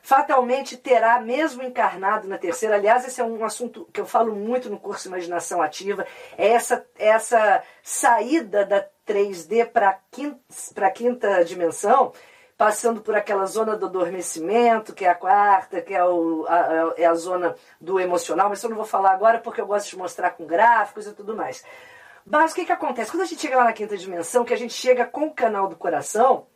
fatalmente 0.07 0.77
terá, 0.77 1.21
mesmo 1.21 1.65
encarnado 1.65 2.29
na 2.29 2.39
terceira. 2.39 2.77
Aliás, 2.77 3.05
esse 3.05 3.21
é 3.21 3.25
um 3.25 3.45
assunto 3.45 3.89
que 3.93 4.01
eu 4.01 4.07
falo 4.07 4.37
muito 4.37 4.71
no 4.71 4.79
curso 4.79 5.09
Imaginação 5.09 5.61
Ativa, 5.61 6.07
é 6.39 6.47
essa, 6.47 6.87
essa 6.97 7.61
saída 7.83 8.65
da 8.65 8.87
3D 9.05 9.67
para 9.67 9.89
a 9.89 10.91
quinta, 10.91 11.45
dimensão, 11.45 12.13
passando 12.57 13.01
por 13.01 13.17
aquela 13.17 13.47
zona 13.47 13.75
do 13.75 13.87
adormecimento, 13.87 14.95
que 14.95 15.05
é 15.05 15.09
a 15.09 15.15
quarta, 15.17 15.83
que 15.83 15.93
é, 15.93 16.05
o, 16.05 16.47
a, 16.49 16.95
é 16.97 17.05
a 17.05 17.15
zona 17.17 17.57
do 17.81 17.99
emocional, 17.99 18.49
mas 18.49 18.63
eu 18.63 18.71
não 18.71 18.77
vou 18.77 18.87
falar 18.87 19.11
agora 19.11 19.41
porque 19.41 19.61
eu 19.61 19.67
gosto 19.67 19.91
de 19.91 19.99
mostrar 19.99 20.31
com 20.31 20.47
gráficos 20.47 21.09
e 21.09 21.15
tudo 21.15 21.35
mais. 21.35 21.65
Mas 22.25 22.53
o 22.53 22.55
que, 22.55 22.65
que 22.65 22.73
acontece? 22.73 23.11
Quando 23.11 23.25
a 23.25 23.27
gente 23.27 23.43
chega 23.43 23.57
lá 23.57 23.65
na 23.65 23.73
quinta 23.73 23.97
dimensão, 23.97 24.45
que 24.45 24.55
a 24.55 24.59
gente 24.59 24.73
chega 24.73 25.05
com 25.05 25.27
o 25.27 25.35
canal 25.35 25.67
do 25.67 25.75
coração, 25.75 26.47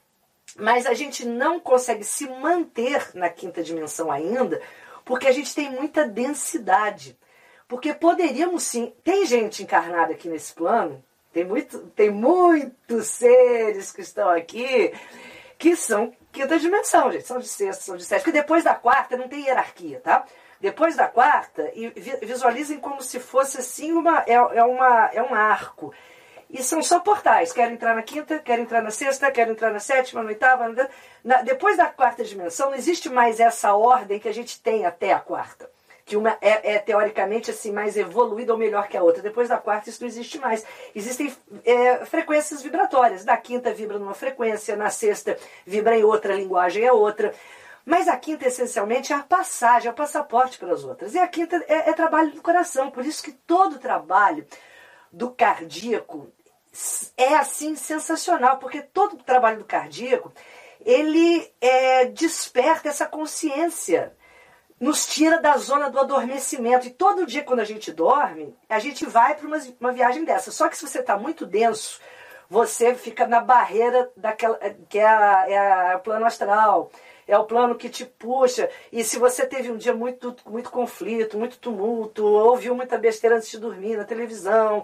mas 0.56 0.86
a 0.86 0.94
gente 0.94 1.26
não 1.26 1.60
consegue 1.60 2.04
se 2.04 2.28
manter 2.28 3.10
na 3.14 3.28
quinta 3.28 3.62
dimensão 3.62 4.10
ainda, 4.10 4.60
porque 5.04 5.26
a 5.26 5.32
gente 5.32 5.54
tem 5.54 5.70
muita 5.70 6.06
densidade. 6.06 7.18
Porque 7.68 7.94
poderíamos 7.94 8.64
sim. 8.64 8.92
Tem 9.04 9.24
gente 9.24 9.62
encarnada 9.62 10.12
aqui 10.12 10.28
nesse 10.28 10.52
plano, 10.52 11.02
tem, 11.32 11.44
muito, 11.44 11.78
tem 11.94 12.10
muitos 12.10 13.06
seres 13.06 13.92
que 13.92 14.00
estão 14.00 14.28
aqui 14.28 14.92
que 15.56 15.76
são 15.76 16.12
quinta 16.32 16.58
dimensão, 16.58 17.12
gente. 17.12 17.26
São 17.26 17.38
de 17.38 17.46
sexta, 17.46 17.84
são 17.84 17.96
de 17.96 18.04
sétima. 18.04 18.24
Porque 18.24 18.38
depois 18.38 18.64
da 18.64 18.74
quarta 18.74 19.16
não 19.16 19.28
tem 19.28 19.44
hierarquia, 19.44 20.00
tá? 20.00 20.24
Depois 20.60 20.96
da 20.96 21.08
quarta, 21.08 21.70
e 21.74 21.88
visualizem 22.22 22.78
como 22.78 23.00
se 23.00 23.18
fosse 23.18 23.58
assim 23.58 23.92
uma, 23.92 24.24
é, 24.26 24.34
é, 24.34 24.64
uma, 24.64 25.10
é 25.12 25.22
um 25.22 25.34
arco. 25.34 25.94
E 26.52 26.64
são 26.64 26.82
só 26.82 26.98
portais. 26.98 27.52
Quero 27.52 27.72
entrar 27.72 27.94
na 27.94 28.02
quinta, 28.02 28.40
quero 28.40 28.62
entrar 28.62 28.82
na 28.82 28.90
sexta, 28.90 29.30
quero 29.30 29.52
entrar 29.52 29.70
na 29.70 29.78
sétima, 29.78 30.22
na 30.22 30.28
oitava. 30.28 30.74
Na, 31.22 31.42
depois 31.42 31.76
da 31.76 31.86
quarta 31.86 32.24
dimensão, 32.24 32.70
não 32.70 32.76
existe 32.76 33.08
mais 33.08 33.38
essa 33.38 33.74
ordem 33.74 34.18
que 34.18 34.28
a 34.28 34.34
gente 34.34 34.60
tem 34.60 34.84
até 34.84 35.12
a 35.12 35.20
quarta. 35.20 35.70
Que 36.04 36.16
uma 36.16 36.36
é, 36.40 36.74
é 36.74 36.78
teoricamente 36.80 37.52
assim 37.52 37.70
mais 37.70 37.96
evoluída 37.96 38.52
ou 38.52 38.58
melhor 38.58 38.88
que 38.88 38.96
a 38.96 39.02
outra. 39.02 39.22
Depois 39.22 39.48
da 39.48 39.58
quarta, 39.58 39.90
isso 39.90 40.02
não 40.02 40.08
existe 40.08 40.38
mais. 40.40 40.66
Existem 40.92 41.32
é, 41.64 42.04
frequências 42.04 42.62
vibratórias. 42.62 43.24
Da 43.24 43.36
quinta 43.36 43.72
vibra 43.72 43.96
numa 43.96 44.14
frequência, 44.14 44.74
na 44.74 44.90
sexta 44.90 45.38
vibra 45.64 45.96
em 45.96 46.02
outra, 46.02 46.34
a 46.34 46.36
linguagem 46.36 46.84
é 46.84 46.92
outra. 46.92 47.32
Mas 47.84 48.08
a 48.08 48.16
quinta, 48.16 48.48
essencialmente, 48.48 49.12
é 49.12 49.16
a 49.16 49.20
passagem, 49.20 49.88
é 49.88 49.92
o 49.92 49.94
passaporte 49.94 50.58
para 50.58 50.72
as 50.72 50.82
outras. 50.82 51.14
E 51.14 51.18
a 51.20 51.28
quinta 51.28 51.64
é, 51.68 51.90
é 51.90 51.92
trabalho 51.92 52.32
do 52.32 52.42
coração. 52.42 52.90
Por 52.90 53.06
isso 53.06 53.22
que 53.22 53.30
todo 53.30 53.78
trabalho 53.78 54.44
do 55.12 55.30
cardíaco 55.30 56.28
é 57.16 57.34
assim 57.36 57.74
sensacional, 57.74 58.58
porque 58.58 58.82
todo 58.82 59.14
o 59.14 59.22
trabalho 59.22 59.58
do 59.58 59.64
cardíaco 59.64 60.32
ele 60.84 61.50
é, 61.60 62.06
desperta 62.06 62.88
essa 62.88 63.06
consciência, 63.06 64.14
nos 64.78 65.06
tira 65.06 65.40
da 65.40 65.56
zona 65.58 65.90
do 65.90 66.00
adormecimento. 66.00 66.86
E 66.86 66.90
todo 66.90 67.26
dia, 67.26 67.44
quando 67.44 67.60
a 67.60 67.64
gente 67.64 67.92
dorme, 67.92 68.56
a 68.68 68.78
gente 68.78 69.04
vai 69.04 69.34
para 69.34 69.46
uma, 69.46 69.58
uma 69.78 69.92
viagem 69.92 70.24
dessa. 70.24 70.50
Só 70.50 70.68
que 70.68 70.76
se 70.76 70.86
você 70.86 71.00
está 71.00 71.18
muito 71.18 71.44
denso, 71.44 72.00
você 72.48 72.94
fica 72.94 73.26
na 73.26 73.40
barreira 73.40 74.10
daquela 74.16 74.58
que 74.88 74.98
é, 74.98 75.06
a, 75.06 75.44
é 75.48 75.58
a, 75.92 75.96
o 75.96 76.00
plano 76.00 76.24
astral. 76.24 76.90
É 77.28 77.38
o 77.38 77.44
plano 77.44 77.76
que 77.76 77.88
te 77.88 78.04
puxa. 78.04 78.68
E 78.90 79.04
se 79.04 79.18
você 79.18 79.46
teve 79.46 79.70
um 79.70 79.76
dia 79.76 79.94
muito, 79.94 80.34
muito 80.46 80.70
conflito, 80.70 81.38
muito 81.38 81.58
tumulto, 81.58 82.24
ouviu 82.24 82.74
muita 82.74 82.98
besteira 82.98 83.36
antes 83.36 83.50
de 83.50 83.58
dormir 83.58 83.96
na 83.96 84.04
televisão, 84.04 84.82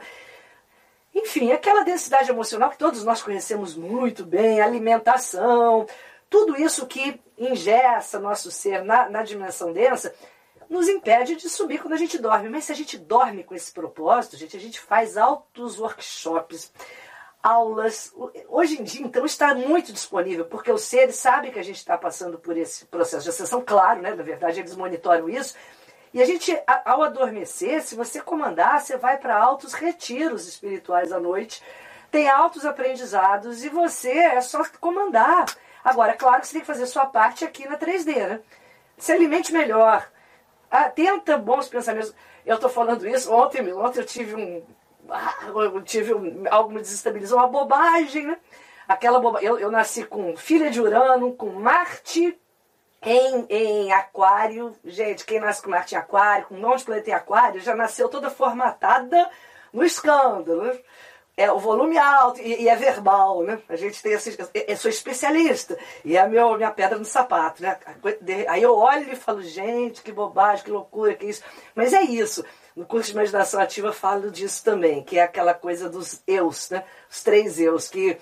enfim, 1.16 1.50
aquela 1.50 1.82
densidade 1.82 2.28
emocional 2.28 2.68
que 2.68 2.76
todos 2.76 3.02
nós 3.02 3.22
conhecemos 3.22 3.74
muito 3.74 4.22
bem, 4.22 4.60
alimentação, 4.60 5.86
tudo 6.28 6.60
isso 6.60 6.86
que 6.86 7.18
ingessa 7.38 8.18
nosso 8.18 8.50
ser 8.50 8.84
na, 8.84 9.08
na 9.08 9.22
dimensão 9.22 9.72
densa, 9.72 10.14
nos 10.68 10.88
impede 10.88 11.36
de 11.36 11.48
subir 11.48 11.80
quando 11.80 11.94
a 11.94 11.98
gente 11.98 12.18
dorme. 12.18 12.50
Mas 12.50 12.64
se 12.64 12.72
a 12.72 12.74
gente 12.74 12.98
dorme 12.98 13.44
com 13.44 13.54
esse 13.54 13.72
propósito, 13.72 14.36
gente, 14.36 14.58
a 14.58 14.60
gente 14.60 14.78
faz 14.78 15.16
altos 15.16 15.78
workshops, 15.78 16.70
aulas. 17.42 18.12
Hoje 18.46 18.78
em 18.78 18.84
dia, 18.84 19.06
então, 19.06 19.24
está 19.24 19.54
muito 19.54 19.94
disponível, 19.94 20.44
porque 20.44 20.70
os 20.70 20.82
seres 20.82 21.16
sabem 21.16 21.50
que 21.50 21.58
a 21.58 21.64
gente 21.64 21.76
está 21.76 21.96
passando 21.96 22.38
por 22.38 22.58
esse 22.58 22.84
processo 22.84 23.24
de 23.24 23.30
ascensão, 23.30 23.62
claro, 23.64 24.02
né? 24.02 24.14
Na 24.14 24.22
verdade, 24.22 24.60
eles 24.60 24.76
monitoram 24.76 25.30
isso, 25.30 25.54
e 26.16 26.22
a 26.22 26.24
gente, 26.24 26.58
ao 26.82 27.02
adormecer, 27.02 27.82
se 27.82 27.94
você 27.94 28.22
comandar, 28.22 28.80
você 28.80 28.96
vai 28.96 29.18
para 29.18 29.36
altos 29.36 29.74
retiros 29.74 30.48
espirituais 30.48 31.12
à 31.12 31.20
noite, 31.20 31.62
tem 32.10 32.26
altos 32.26 32.64
aprendizados 32.64 33.62
e 33.62 33.68
você 33.68 34.12
é 34.12 34.40
só 34.40 34.64
comandar. 34.80 35.44
Agora, 35.84 36.12
é 36.12 36.16
claro 36.16 36.40
que 36.40 36.46
você 36.46 36.54
tem 36.54 36.62
que 36.62 36.66
fazer 36.66 36.86
sua 36.86 37.04
parte 37.04 37.44
aqui 37.44 37.68
na 37.68 37.76
3D, 37.76 38.14
né? 38.16 38.40
Se 38.96 39.12
alimente 39.12 39.52
melhor, 39.52 40.10
ah, 40.70 40.88
tenta 40.88 41.36
bons 41.36 41.68
pensamentos. 41.68 42.14
Eu 42.46 42.54
estou 42.54 42.70
falando 42.70 43.06
isso, 43.06 43.30
ontem, 43.30 43.70
ontem 43.74 44.00
eu 44.00 44.06
tive 44.06 44.34
um. 44.36 44.64
Ah, 45.10 45.34
eu 45.54 45.82
tive 45.82 46.14
um, 46.14 46.44
algo 46.50 46.72
me 46.72 46.80
desestabilizou, 46.80 47.36
uma 47.36 47.46
bobagem, 47.46 48.24
né? 48.24 48.38
Aquela 48.88 49.20
boba... 49.20 49.42
eu, 49.42 49.58
eu 49.58 49.70
nasci 49.70 50.02
com 50.02 50.34
filha 50.34 50.70
de 50.70 50.80
Urano, 50.80 51.34
com 51.34 51.50
Marte 51.50 52.40
em, 53.06 53.46
em 53.48 53.92
aquário. 53.92 54.76
Gente, 54.84 55.24
quem 55.24 55.38
nasce 55.38 55.62
com 55.62 55.70
Marte 55.70 55.94
em 55.94 55.98
aquário, 55.98 56.46
com 56.46 56.56
um 56.56 56.76
de 56.76 56.84
planeta 56.84 57.10
em 57.10 57.14
aquário, 57.14 57.60
já 57.60 57.74
nasceu 57.74 58.08
toda 58.08 58.28
formatada 58.28 59.30
no 59.72 59.84
escândalo. 59.84 60.76
É 61.36 61.52
o 61.52 61.58
volume 61.58 61.98
alto 61.98 62.40
e, 62.40 62.62
e, 62.62 62.68
é 62.68 62.74
verbal, 62.74 63.42
né? 63.42 63.60
A 63.68 63.76
gente 63.76 64.02
tem 64.02 64.12
esse. 64.12 64.36
Eu 64.54 64.76
sou 64.76 64.90
especialista 64.90 65.78
e 66.02 66.16
é 66.16 66.20
a 66.20 66.26
meu, 66.26 66.56
minha 66.56 66.70
pedra 66.70 66.98
no 66.98 67.04
sapato, 67.04 67.62
né? 67.62 67.78
Aí 68.48 68.62
eu 68.62 68.74
olho 68.74 69.12
e 69.12 69.16
falo, 69.16 69.42
gente, 69.42 70.02
que 70.02 70.10
bobagem, 70.10 70.64
que 70.64 70.70
loucura, 70.70 71.14
que 71.14 71.26
isso. 71.26 71.44
Mas 71.74 71.92
é 71.92 72.02
isso. 72.02 72.42
No 72.74 72.86
curso 72.86 73.08
de 73.08 73.12
imaginação 73.12 73.60
ativa 73.60 73.92
falo 73.92 74.30
disso 74.30 74.64
também, 74.64 75.02
que 75.02 75.18
é 75.18 75.22
aquela 75.22 75.52
coisa 75.52 75.90
dos 75.90 76.22
eus, 76.26 76.70
né? 76.70 76.84
Os 77.08 77.22
três 77.22 77.60
eus, 77.60 77.86
que 77.86 78.18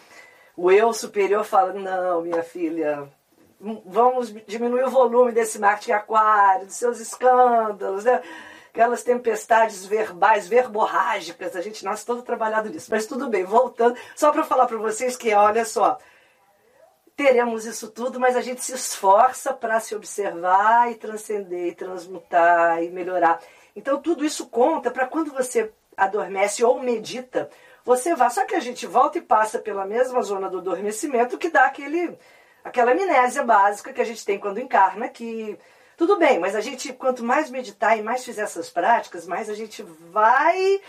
o 0.57 0.71
eu 0.71 0.93
superior 0.93 1.45
fala, 1.45 1.73
não, 1.73 2.21
minha 2.21 2.43
filha, 2.43 3.09
vamos 3.87 4.33
diminuir 4.47 4.85
o 4.85 4.91
volume 4.91 5.33
desse 5.33 5.59
marketing 5.59 5.93
aquário, 5.93 6.67
dos 6.67 6.77
seus 6.77 7.01
escândalos, 7.01 8.05
né? 8.05 8.23
aquelas 8.75 9.05
tempestades 9.05 9.87
verbais, 9.87 10.49
verborrágicas, 10.49 11.55
a 11.55 11.61
gente 11.61 11.85
nasce 11.85 12.05
todo 12.05 12.23
trabalhado 12.23 12.69
nisso. 12.69 12.91
Mas 12.91 13.07
tudo 13.07 13.29
bem, 13.29 13.45
voltando, 13.45 13.97
só 14.17 14.33
para 14.33 14.43
falar 14.43 14.67
para 14.67 14.77
vocês 14.79 15.17
que, 15.17 15.33
olha 15.33 15.65
só, 15.65 15.97
teremos 17.17 17.65
isso 17.65 17.89
tudo, 17.91 18.19
mas 18.19 18.37
a 18.37 18.41
gente 18.41 18.65
se 18.65 18.75
esforça 18.75 19.53
para 19.53 19.79
se 19.79 19.95
observar 19.95 20.91
e 20.91 20.97
transcender, 20.97 21.69
e 21.69 21.75
transmutar 21.75 22.83
e 22.83 22.91
melhorar. 22.91 23.41
Então 23.77 24.03
tudo 24.03 24.25
isso 24.25 24.47
conta 24.47 24.91
para 24.91 25.07
quando 25.07 25.33
você 25.33 25.73
adormece 25.97 26.65
ou 26.65 26.81
medita, 26.81 27.49
você 27.85 28.15
vá. 28.17 28.29
Só 28.29 28.45
que 28.45 28.57
a 28.57 28.61
gente 28.61 28.87
volta 28.87 29.19
e 29.19 29.23
passa 29.23 29.59
pela 29.59 29.87
mesma 29.87 30.21
zona 30.23 30.49
do 30.49 30.59
adormecimento 30.59 31.39
que 31.39 31.49
dá 31.49 31.67
aquele, 31.67 32.19
aquela 32.65 32.93
amnésia 32.93 33.45
básica 33.45 33.93
que 33.93 34.01
a 34.01 34.05
gente 34.05 34.25
tem 34.25 34.39
quando 34.39 34.59
encarna, 34.59 35.09
que 35.09 35.59
tudo 35.97 36.19
bem, 36.19 36.41
mas 36.41 36.57
a 36.57 36.61
gente, 36.61 36.93
quanto 36.93 37.23
mais 37.23 37.51
meditar 37.51 37.97
e 37.97 38.03
mais 38.03 38.25
fizer 38.25 38.43
essas 38.43 38.71
práticas, 38.71 39.27
mais 39.27 39.49
a 39.49 39.55
gente 39.55 39.83
vai 39.83 40.81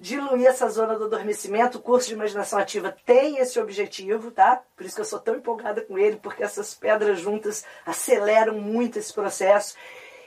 diluir 0.00 0.46
essa 0.46 0.68
zona 0.68 0.96
do 0.96 1.04
adormecimento. 1.04 1.78
O 1.78 1.82
curso 1.82 2.08
de 2.08 2.14
imaginação 2.14 2.58
ativa 2.58 2.96
tem 3.04 3.38
esse 3.38 3.60
objetivo, 3.60 4.30
tá? 4.30 4.62
Por 4.76 4.86
isso 4.86 4.94
que 4.94 5.00
eu 5.00 5.04
sou 5.04 5.18
tão 5.18 5.36
empolgada 5.36 5.82
com 5.82 5.98
ele, 5.98 6.16
porque 6.16 6.42
essas 6.42 6.74
pedras 6.74 7.20
juntas 7.20 7.64
aceleram 7.84 8.54
muito 8.54 8.98
esse 8.98 9.12
processo. 9.12 9.76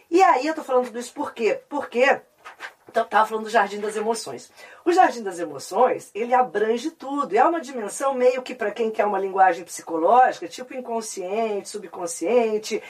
E 0.10 0.22
aí 0.22 0.46
eu 0.46 0.54
tô 0.54 0.64
falando 0.64 0.86
tudo 0.86 1.00
isso 1.00 1.14
por 1.14 1.34
quê? 1.34 1.62
Porque 1.68 2.22
estava 3.00 3.26
falando 3.26 3.46
do 3.46 3.50
Jardim 3.50 3.80
das 3.80 3.96
Emoções. 3.96 4.52
O 4.86 4.92
Jardim 4.92 5.24
das 5.24 5.40
Emoções, 5.40 6.12
ele 6.14 6.34
abrange 6.34 6.92
tudo. 6.92 7.36
É 7.36 7.44
uma 7.44 7.62
dimensão 7.62 8.14
meio 8.14 8.42
que 8.42 8.54
para 8.54 8.72
quem 8.72 8.92
quer 8.92 9.06
uma 9.06 9.20
linguagem 9.20 9.64
psicológica, 9.64 10.48
tipo 10.48 10.74
inconsciente, 10.74 11.70
subconsciente. 11.70 12.82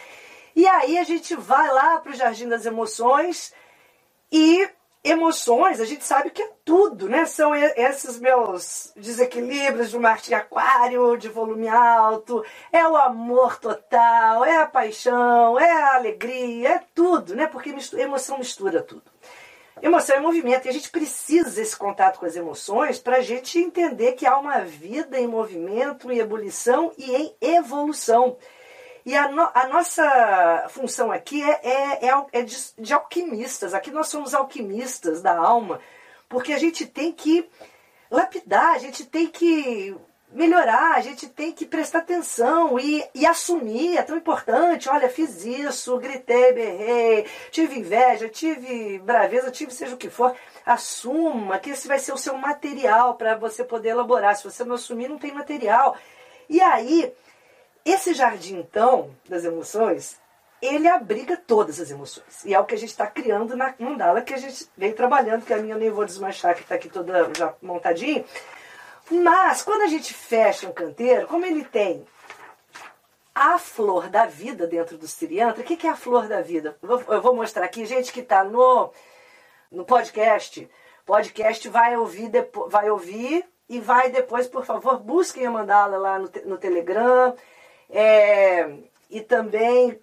E 0.55 0.67
aí 0.67 0.97
a 0.97 1.03
gente 1.03 1.35
vai 1.35 1.71
lá 1.71 1.99
para 1.99 2.11
o 2.11 2.15
Jardim 2.15 2.47
das 2.47 2.65
Emoções 2.65 3.53
e 4.31 4.69
emoções, 5.03 5.81
a 5.81 5.85
gente 5.85 6.03
sabe 6.03 6.29
que 6.29 6.41
é 6.41 6.51
tudo, 6.63 7.09
né? 7.09 7.25
São 7.25 7.55
esses 7.55 8.19
meus 8.19 8.93
desequilíbrios 8.95 9.89
de 9.89 9.97
Marte 9.97 10.33
Aquário, 10.33 11.17
de 11.17 11.27
volume 11.27 11.67
alto, 11.67 12.45
é 12.71 12.87
o 12.87 12.95
amor 12.95 13.57
total, 13.59 14.45
é 14.45 14.57
a 14.57 14.67
paixão, 14.67 15.59
é 15.59 15.71
a 15.71 15.95
alegria, 15.95 16.75
é 16.75 16.83
tudo, 16.93 17.35
né? 17.35 17.47
Porque 17.47 17.73
emoção 17.97 18.37
mistura 18.37 18.81
tudo. 18.81 19.10
Emoção 19.81 20.15
é 20.15 20.19
movimento 20.19 20.65
e 20.65 20.69
a 20.69 20.73
gente 20.73 20.89
precisa 20.89 21.49
desse 21.49 21.75
contato 21.75 22.19
com 22.19 22.25
as 22.25 22.35
emoções 22.35 22.99
para 22.99 23.17
a 23.17 23.21
gente 23.21 23.59
entender 23.59 24.13
que 24.13 24.25
há 24.25 24.37
uma 24.37 24.59
vida 24.61 25.19
em 25.19 25.27
movimento, 25.27 26.11
em 26.11 26.17
ebulição 26.17 26.91
e 26.97 27.15
em 27.15 27.35
evolução. 27.39 28.37
E 29.05 29.15
a, 29.15 29.27
no, 29.29 29.49
a 29.53 29.67
nossa 29.67 30.67
função 30.69 31.11
aqui 31.11 31.41
é, 31.41 31.59
é, 31.63 32.09
é, 32.09 32.25
é 32.33 32.41
de, 32.43 32.57
de 32.77 32.93
alquimistas. 32.93 33.73
Aqui 33.73 33.89
nós 33.91 34.07
somos 34.07 34.33
alquimistas 34.33 35.21
da 35.21 35.35
alma, 35.35 35.79
porque 36.29 36.53
a 36.53 36.59
gente 36.59 36.85
tem 36.85 37.11
que 37.11 37.49
lapidar, 38.09 38.75
a 38.75 38.77
gente 38.77 39.05
tem 39.05 39.27
que 39.27 39.95
melhorar, 40.31 40.95
a 40.95 41.01
gente 41.01 41.27
tem 41.27 41.51
que 41.51 41.65
prestar 41.65 41.99
atenção 41.99 42.79
e, 42.79 43.03
e 43.13 43.25
assumir, 43.25 43.97
é 43.97 44.03
tão 44.03 44.17
importante. 44.17 44.89
Olha, 44.89 45.09
fiz 45.09 45.45
isso, 45.45 45.97
gritei, 45.97 46.53
berrei, 46.53 47.25
tive 47.51 47.79
inveja, 47.79 48.29
tive 48.29 48.99
braveza, 48.99 49.51
tive 49.51 49.73
seja 49.73 49.95
o 49.95 49.97
que 49.97 50.09
for. 50.09 50.35
Assuma 50.65 51.59
que 51.59 51.71
esse 51.71 51.87
vai 51.87 51.99
ser 51.99 52.13
o 52.13 52.17
seu 52.17 52.37
material 52.37 53.15
para 53.15 53.35
você 53.35 53.63
poder 53.63 53.89
elaborar. 53.89 54.35
Se 54.35 54.43
você 54.43 54.63
não 54.63 54.75
assumir, 54.75 55.09
não 55.09 55.17
tem 55.17 55.33
material. 55.33 55.97
E 56.49 56.61
aí, 56.61 57.13
esse 57.85 58.13
jardim, 58.13 58.57
então, 58.57 59.15
das 59.27 59.43
emoções, 59.43 60.19
ele 60.61 60.87
abriga 60.87 61.35
todas 61.35 61.79
as 61.79 61.89
emoções. 61.89 62.45
E 62.45 62.53
é 62.53 62.59
o 62.59 62.65
que 62.65 62.75
a 62.75 62.77
gente 62.77 62.91
está 62.91 63.07
criando 63.07 63.57
na 63.57 63.73
mandala 63.79 64.21
que 64.21 64.33
a 64.33 64.37
gente 64.37 64.67
vem 64.77 64.93
trabalhando, 64.93 65.45
que 65.45 65.53
a 65.53 65.57
minha 65.57 65.73
eu 65.73 65.79
nem 65.79 65.89
vou 65.89 66.05
desmanchar, 66.05 66.53
que 66.55 66.61
está 66.61 66.75
aqui 66.75 66.87
toda 66.87 67.31
já 67.35 67.53
montadinha. 67.61 68.23
Mas 69.11 69.61
quando 69.61 69.81
a 69.81 69.87
gente 69.87 70.13
fecha 70.13 70.69
um 70.69 70.71
canteiro, 70.71 71.27
como 71.27 71.45
ele 71.45 71.65
tem 71.65 72.05
a 73.35 73.57
flor 73.57 74.09
da 74.09 74.25
vida 74.25 74.65
dentro 74.65 74.97
do 74.97 75.07
Siriantra, 75.07 75.61
o 75.61 75.65
que, 75.65 75.75
que 75.75 75.85
é 75.85 75.89
a 75.89 75.95
flor 75.95 76.27
da 76.27 76.41
vida? 76.41 76.77
Eu 76.81 77.21
vou 77.21 77.35
mostrar 77.35 77.65
aqui, 77.65 77.85
gente 77.85 78.13
que 78.13 78.21
está 78.21 78.43
no, 78.43 78.91
no 79.69 79.83
podcast. 79.83 80.69
Podcast 81.05 81.67
vai 81.67 81.97
ouvir, 81.97 82.31
vai 82.67 82.89
ouvir 82.89 83.45
e 83.67 83.79
vai 83.79 84.09
depois, 84.09 84.47
por 84.47 84.65
favor, 84.65 84.99
busquem 84.99 85.45
a 85.45 85.51
mandala 85.51 85.97
lá 85.97 86.17
no, 86.17 86.31
no 86.45 86.57
Telegram. 86.57 87.35
É, 87.89 88.77
e 89.09 89.19
também 89.19 89.99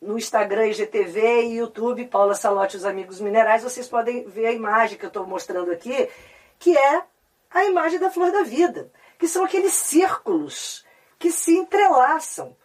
no 0.00 0.18
Instagram, 0.18 0.68
IGTV 0.68 1.44
e 1.44 1.56
YouTube, 1.56 2.06
Paula 2.06 2.34
Salote 2.34 2.76
os 2.76 2.84
Amigos 2.84 3.20
Minerais, 3.20 3.62
vocês 3.62 3.88
podem 3.88 4.24
ver 4.24 4.46
a 4.46 4.52
imagem 4.52 4.98
que 4.98 5.04
eu 5.04 5.08
estou 5.08 5.26
mostrando 5.26 5.70
aqui, 5.70 6.08
que 6.58 6.76
é 6.76 7.02
a 7.50 7.64
imagem 7.64 7.98
da 7.98 8.10
flor 8.10 8.30
da 8.30 8.42
vida, 8.42 8.92
que 9.18 9.26
são 9.26 9.44
aqueles 9.44 9.74
círculos 9.74 10.84
que 11.18 11.30
se 11.30 11.56
entrelaçam. 11.56 12.56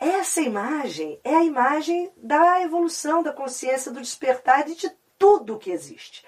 Essa 0.00 0.40
imagem 0.40 1.20
é 1.22 1.34
a 1.34 1.44
imagem 1.44 2.12
da 2.16 2.60
evolução 2.62 3.22
da 3.22 3.32
consciência, 3.32 3.92
do 3.92 4.00
despertar 4.00 4.64
de 4.64 4.90
tudo 5.18 5.58
que 5.58 5.70
existe. 5.70 6.24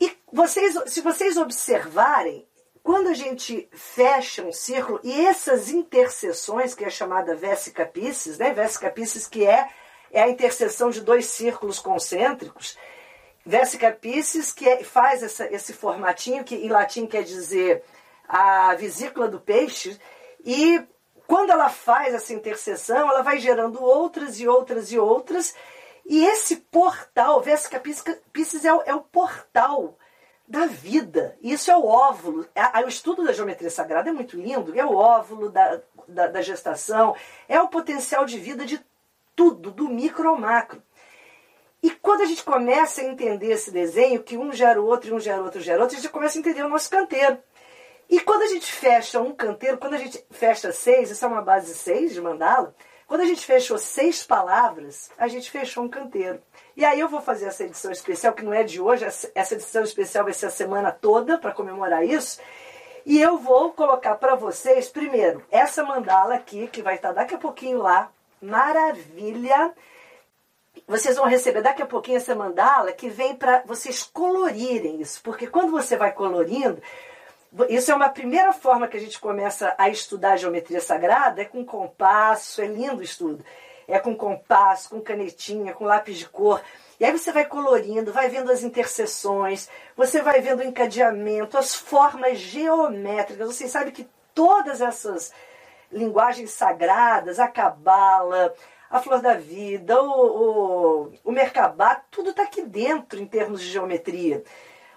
E 0.00 0.12
vocês, 0.32 0.76
se 0.86 1.00
vocês 1.00 1.36
observarem, 1.36 2.46
quando 2.82 3.08
a 3.08 3.14
gente 3.14 3.68
fecha 3.72 4.42
um 4.42 4.52
círculo, 4.52 5.00
e 5.02 5.26
essas 5.26 5.70
interseções, 5.70 6.74
que 6.74 6.84
é 6.84 6.90
chamada 6.90 7.34
Vesica 7.34 7.84
Pisces, 7.84 8.38
né? 8.38 8.52
Vesica 8.52 8.90
Pisces 8.90 9.26
que 9.26 9.46
é, 9.46 9.68
é 10.10 10.22
a 10.22 10.28
interseção 10.28 10.90
de 10.90 11.00
dois 11.00 11.26
círculos 11.26 11.78
concêntricos, 11.78 12.76
Vesica 13.44 13.90
Pisces, 13.92 14.52
que 14.52 14.68
é, 14.68 14.84
faz 14.84 15.22
essa, 15.22 15.46
esse 15.52 15.72
formatinho, 15.72 16.44
que 16.44 16.54
em 16.54 16.68
latim 16.68 17.06
quer 17.06 17.22
dizer 17.22 17.82
a 18.28 18.74
vesícula 18.74 19.28
do 19.28 19.40
peixe, 19.40 19.98
e 20.44 20.82
quando 21.26 21.50
ela 21.50 21.68
faz 21.68 22.14
essa 22.14 22.32
interseção, 22.32 23.08
ela 23.08 23.22
vai 23.22 23.38
gerando 23.38 23.82
outras 23.82 24.38
e 24.40 24.46
outras 24.46 24.92
e 24.92 24.98
outras, 24.98 25.54
e 26.06 26.24
esse 26.24 26.56
portal, 26.56 27.40
Vesica 27.40 27.80
Pisces 28.32 28.64
é 28.64 28.74
o, 28.74 28.82
é 28.82 28.94
o 28.94 29.00
portal 29.00 29.96
da 30.50 30.66
vida. 30.66 31.38
Isso 31.40 31.70
é 31.70 31.76
o 31.76 31.86
óvulo. 31.86 32.44
O 32.84 32.88
estudo 32.88 33.22
da 33.22 33.32
geometria 33.32 33.70
sagrada 33.70 34.10
é 34.10 34.12
muito 34.12 34.36
lindo. 34.36 34.76
É 34.76 34.84
o 34.84 34.96
óvulo 34.96 35.48
da, 35.48 35.80
da, 36.08 36.26
da 36.26 36.42
gestação, 36.42 37.14
é 37.48 37.60
o 37.60 37.68
potencial 37.68 38.24
de 38.24 38.36
vida 38.40 38.66
de 38.66 38.84
tudo, 39.36 39.70
do 39.70 39.88
micro 39.88 40.28
ao 40.28 40.36
macro. 40.36 40.82
E 41.82 41.90
quando 41.90 42.22
a 42.22 42.26
gente 42.26 42.44
começa 42.44 43.00
a 43.00 43.04
entender 43.04 43.52
esse 43.52 43.70
desenho, 43.70 44.22
que 44.22 44.36
um 44.36 44.52
gera 44.52 44.80
o 44.80 44.86
outro, 44.86 45.10
e 45.10 45.12
um 45.12 45.20
gera 45.20 45.40
o 45.40 45.44
outro, 45.44 45.60
gera 45.60 45.78
o 45.78 45.82
outro, 45.82 45.96
a 45.96 46.00
gente 46.00 46.10
começa 46.10 46.38
a 46.38 46.40
entender 46.40 46.62
o 46.62 46.68
nosso 46.68 46.90
canteiro. 46.90 47.38
E 48.08 48.20
quando 48.20 48.42
a 48.42 48.48
gente 48.48 48.70
fecha 48.72 49.20
um 49.20 49.32
canteiro, 49.32 49.78
quando 49.78 49.94
a 49.94 49.98
gente 49.98 50.24
fecha 50.30 50.72
seis, 50.72 51.10
isso 51.10 51.24
é 51.24 51.28
uma 51.28 51.42
base 51.42 51.74
seis 51.74 52.12
de 52.12 52.20
mandala, 52.20 52.74
quando 53.06 53.22
a 53.22 53.26
gente 53.26 53.44
fechou 53.44 53.78
seis 53.78 54.22
palavras, 54.22 55.10
a 55.18 55.26
gente 55.26 55.50
fechou 55.50 55.84
um 55.84 55.88
canteiro. 55.88 56.40
E 56.76 56.84
aí 56.84 57.00
eu 57.00 57.08
vou 57.08 57.20
fazer 57.20 57.46
essa 57.46 57.64
edição 57.64 57.90
especial, 57.90 58.32
que 58.32 58.44
não 58.44 58.52
é 58.52 58.62
de 58.62 58.80
hoje, 58.80 59.04
essa 59.04 59.54
edição 59.54 59.82
especial 59.82 60.24
vai 60.24 60.32
ser 60.32 60.46
a 60.46 60.50
semana 60.50 60.92
toda 60.92 61.38
para 61.38 61.52
comemorar 61.52 62.04
isso. 62.04 62.40
E 63.04 63.20
eu 63.20 63.38
vou 63.38 63.72
colocar 63.72 64.14
para 64.16 64.34
vocês, 64.34 64.88
primeiro, 64.88 65.42
essa 65.50 65.82
mandala 65.82 66.34
aqui, 66.34 66.68
que 66.68 66.82
vai 66.82 66.96
estar 66.96 67.12
daqui 67.12 67.34
a 67.34 67.38
pouquinho 67.38 67.78
lá. 67.78 68.12
Maravilha! 68.40 69.72
Vocês 70.90 71.16
vão 71.16 71.26
receber 71.26 71.62
daqui 71.62 71.80
a 71.80 71.86
pouquinho 71.86 72.16
essa 72.16 72.34
mandala 72.34 72.92
que 72.92 73.08
vem 73.08 73.36
para 73.36 73.62
vocês 73.64 74.02
colorirem 74.02 75.00
isso, 75.00 75.22
porque 75.22 75.46
quando 75.46 75.70
você 75.70 75.96
vai 75.96 76.12
colorindo, 76.12 76.82
isso 77.68 77.92
é 77.92 77.94
uma 77.94 78.08
primeira 78.08 78.52
forma 78.52 78.88
que 78.88 78.96
a 78.96 79.00
gente 79.00 79.20
começa 79.20 79.72
a 79.78 79.88
estudar 79.88 80.32
a 80.32 80.36
geometria 80.36 80.80
sagrada, 80.80 81.42
é 81.42 81.44
com 81.44 81.64
compasso, 81.64 82.60
é 82.60 82.66
lindo 82.66 82.98
o 82.98 83.04
estudo 83.04 83.44
é 83.92 83.98
com 83.98 84.14
compasso, 84.14 84.90
com 84.90 85.00
canetinha, 85.00 85.74
com 85.74 85.84
lápis 85.84 86.18
de 86.18 86.28
cor. 86.28 86.62
E 86.98 87.04
aí 87.04 87.10
você 87.10 87.32
vai 87.32 87.44
colorindo, 87.44 88.12
vai 88.12 88.28
vendo 88.28 88.52
as 88.52 88.62
interseções, 88.62 89.68
você 89.96 90.22
vai 90.22 90.40
vendo 90.40 90.60
o 90.60 90.64
encadeamento, 90.64 91.58
as 91.58 91.74
formas 91.74 92.38
geométricas. 92.38 93.46
Você 93.48 93.68
sabe 93.68 93.90
que 93.90 94.08
todas 94.34 94.80
essas 94.80 95.32
linguagens 95.90 96.52
sagradas, 96.52 97.40
a 97.40 97.48
cabala, 97.48 98.54
a 98.90 99.00
flor 99.00 99.20
da 99.22 99.34
vida, 99.34 100.02
o, 100.02 101.12
o, 101.24 101.30
o 101.30 101.34
tudo 102.10 102.30
está 102.30 102.42
aqui 102.42 102.62
dentro 102.62 103.20
em 103.20 103.26
termos 103.26 103.60
de 103.60 103.68
geometria. 103.68 104.42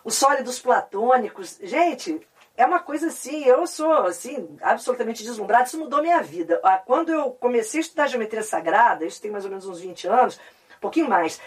Os 0.04 0.16
sólidos 0.16 0.60
platônicos, 0.60 1.60
gente, 1.62 2.20
é 2.58 2.66
uma 2.66 2.80
coisa 2.80 3.08
assim, 3.08 3.44
eu 3.46 3.66
sou 3.68 3.94
assim, 4.08 4.58
absolutamente 4.62 5.24
deslumbrada, 5.24 5.66
isso 5.66 5.78
mudou 5.78 6.02
minha 6.02 6.22
vida. 6.22 6.60
Ah, 6.64 6.78
quando 6.78 7.10
eu 7.10 7.32
comecei 7.32 7.80
a 7.80 7.82
estudar 7.82 8.08
geometria 8.08 8.42
sagrada, 8.42 9.06
isso 9.06 9.22
tem 9.22 9.30
mais 9.30 9.46
ou 9.46 9.52
menos 9.52 9.68
uns 9.68 9.80
20 9.80 10.08
anos, 10.08 10.40
um 10.76 10.82
pouquinho 10.82 11.08
mais, 11.08 11.40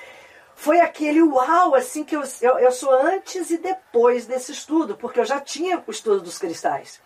foi 0.54 0.80
aquele 0.80 1.22
uau, 1.22 1.74
assim, 1.74 2.04
que 2.04 2.16
eu, 2.16 2.22
eu, 2.40 2.59
eu 2.61 2.72
sou 2.72 2.90
antes 2.92 3.50
e 3.50 3.59
depois 3.59 4.24
desse 4.26 4.52
estudo, 4.52 4.96
porque 4.96 5.18
eu 5.18 5.24
já 5.24 5.40
tinha 5.40 5.82
o 5.85 5.90
estudo 5.90 6.20
dos 6.20 6.38
cristais. 6.38 7.00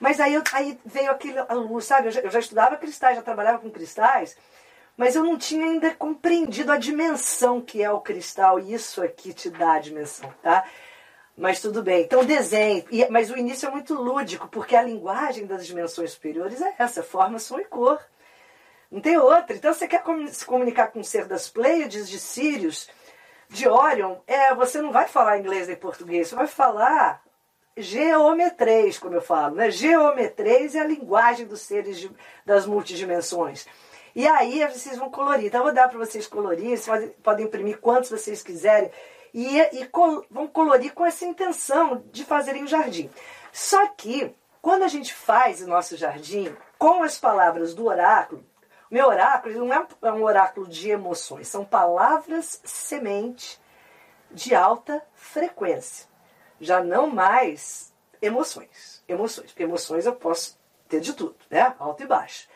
Mas 0.00 0.20
aí, 0.20 0.42
aí 0.52 0.78
veio 0.84 1.10
aquele 1.10 1.40
luz, 1.52 1.84
sabe? 1.84 2.08
Eu 2.08 2.12
já, 2.12 2.20
eu 2.20 2.30
já 2.30 2.38
estudava 2.38 2.76
cristais, 2.76 3.16
já 3.16 3.22
trabalhava 3.22 3.58
com 3.58 3.70
cristais, 3.70 4.36
mas 4.96 5.14
eu 5.14 5.22
não 5.22 5.36
tinha 5.36 5.66
ainda 5.66 5.94
compreendido 5.94 6.72
a 6.72 6.76
dimensão 6.76 7.60
que 7.60 7.82
é 7.82 7.90
o 7.90 8.00
cristal, 8.00 8.58
e 8.58 8.72
isso 8.72 9.02
aqui 9.02 9.32
te 9.32 9.50
dá 9.50 9.74
a 9.74 9.78
dimensão, 9.78 10.32
tá? 10.42 10.64
Mas 11.36 11.60
tudo 11.60 11.82
bem. 11.82 12.04
Então, 12.04 12.24
desenho. 12.24 12.82
Mas 13.10 13.30
o 13.30 13.36
início 13.36 13.68
é 13.68 13.70
muito 13.70 13.92
lúdico, 13.94 14.48
porque 14.48 14.74
a 14.74 14.82
linguagem 14.82 15.44
das 15.44 15.66
dimensões 15.66 16.12
superiores 16.12 16.62
é 16.62 16.74
essa: 16.78 17.02
forma, 17.02 17.38
som 17.38 17.58
e 17.58 17.64
cor. 17.64 18.00
Não 18.90 19.00
tem 19.02 19.18
outra. 19.18 19.54
Então, 19.54 19.74
você 19.74 19.86
quer 19.86 20.02
se 20.28 20.46
comunicar 20.46 20.86
com 20.86 21.00
o 21.00 21.04
ser 21.04 21.26
das 21.26 21.48
Pleiades, 21.48 22.08
de 22.08 22.18
Sirius, 22.18 22.88
de 23.48 23.68
Orion, 23.68 24.16
é, 24.26 24.54
você 24.54 24.80
não 24.80 24.92
vai 24.92 25.06
falar 25.08 25.38
inglês 25.38 25.68
nem 25.68 25.76
português, 25.76 26.28
você 26.28 26.34
vai 26.34 26.46
falar 26.46 27.22
geometrês, 27.76 28.98
como 28.98 29.14
eu 29.14 29.20
falo. 29.20 29.56
Né? 29.56 29.70
Geometrês 29.70 30.74
é 30.74 30.80
a 30.80 30.86
linguagem 30.86 31.46
dos 31.46 31.60
seres 31.60 31.98
de, 31.98 32.10
das 32.44 32.66
multidimensões. 32.66 33.66
E 34.16 34.26
aí 34.26 34.66
vocês 34.66 34.96
vão 34.96 35.10
colorir. 35.10 35.48
Então, 35.48 35.60
eu 35.60 35.64
vou 35.64 35.74
dar 35.74 35.90
para 35.90 35.98
vocês 35.98 36.26
colorir, 36.26 36.70
vocês 36.70 36.86
podem, 36.86 37.08
podem 37.22 37.44
imprimir 37.44 37.78
quantos 37.78 38.08
vocês 38.08 38.42
quiserem 38.42 38.90
e, 39.34 39.58
e 39.58 39.86
col 39.88 40.24
vão 40.30 40.48
colorir 40.48 40.94
com 40.94 41.04
essa 41.04 41.26
intenção 41.26 42.02
de 42.10 42.24
fazerem 42.24 42.64
o 42.64 42.66
jardim. 42.66 43.10
Só 43.52 43.86
que, 43.88 44.34
quando 44.62 44.84
a 44.84 44.88
gente 44.88 45.12
faz 45.12 45.60
o 45.60 45.66
nosso 45.66 45.98
jardim, 45.98 46.56
com 46.78 47.02
as 47.02 47.18
palavras 47.18 47.74
do 47.74 47.84
oráculo, 47.84 48.42
meu 48.90 49.06
oráculo 49.06 49.54
não 49.54 49.70
é, 49.70 49.86
é 50.00 50.10
um 50.10 50.24
oráculo 50.24 50.66
de 50.66 50.88
emoções, 50.88 51.46
são 51.48 51.62
palavras 51.62 52.58
semente 52.64 53.60
de 54.30 54.54
alta 54.54 55.02
frequência. 55.14 56.08
Já 56.58 56.82
não 56.82 57.08
mais 57.08 57.92
emoções. 58.22 59.04
Emoções, 59.06 59.48
porque 59.52 59.64
emoções 59.64 60.06
eu 60.06 60.14
posso 60.14 60.58
ter 60.88 61.00
de 61.00 61.12
tudo, 61.12 61.36
né? 61.50 61.76
Alto 61.78 62.02
e 62.02 62.06
baixo. 62.06 62.48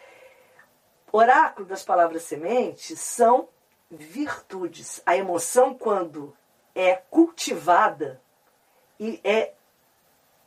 Oráculo 1.12 1.66
das 1.66 1.82
palavras 1.82 2.22
semente 2.22 2.96
são 2.96 3.48
virtudes. 3.90 5.02
A 5.04 5.16
emoção, 5.16 5.74
quando 5.74 6.36
é 6.74 6.94
cultivada 6.94 8.20
e 8.98 9.20
é 9.24 9.52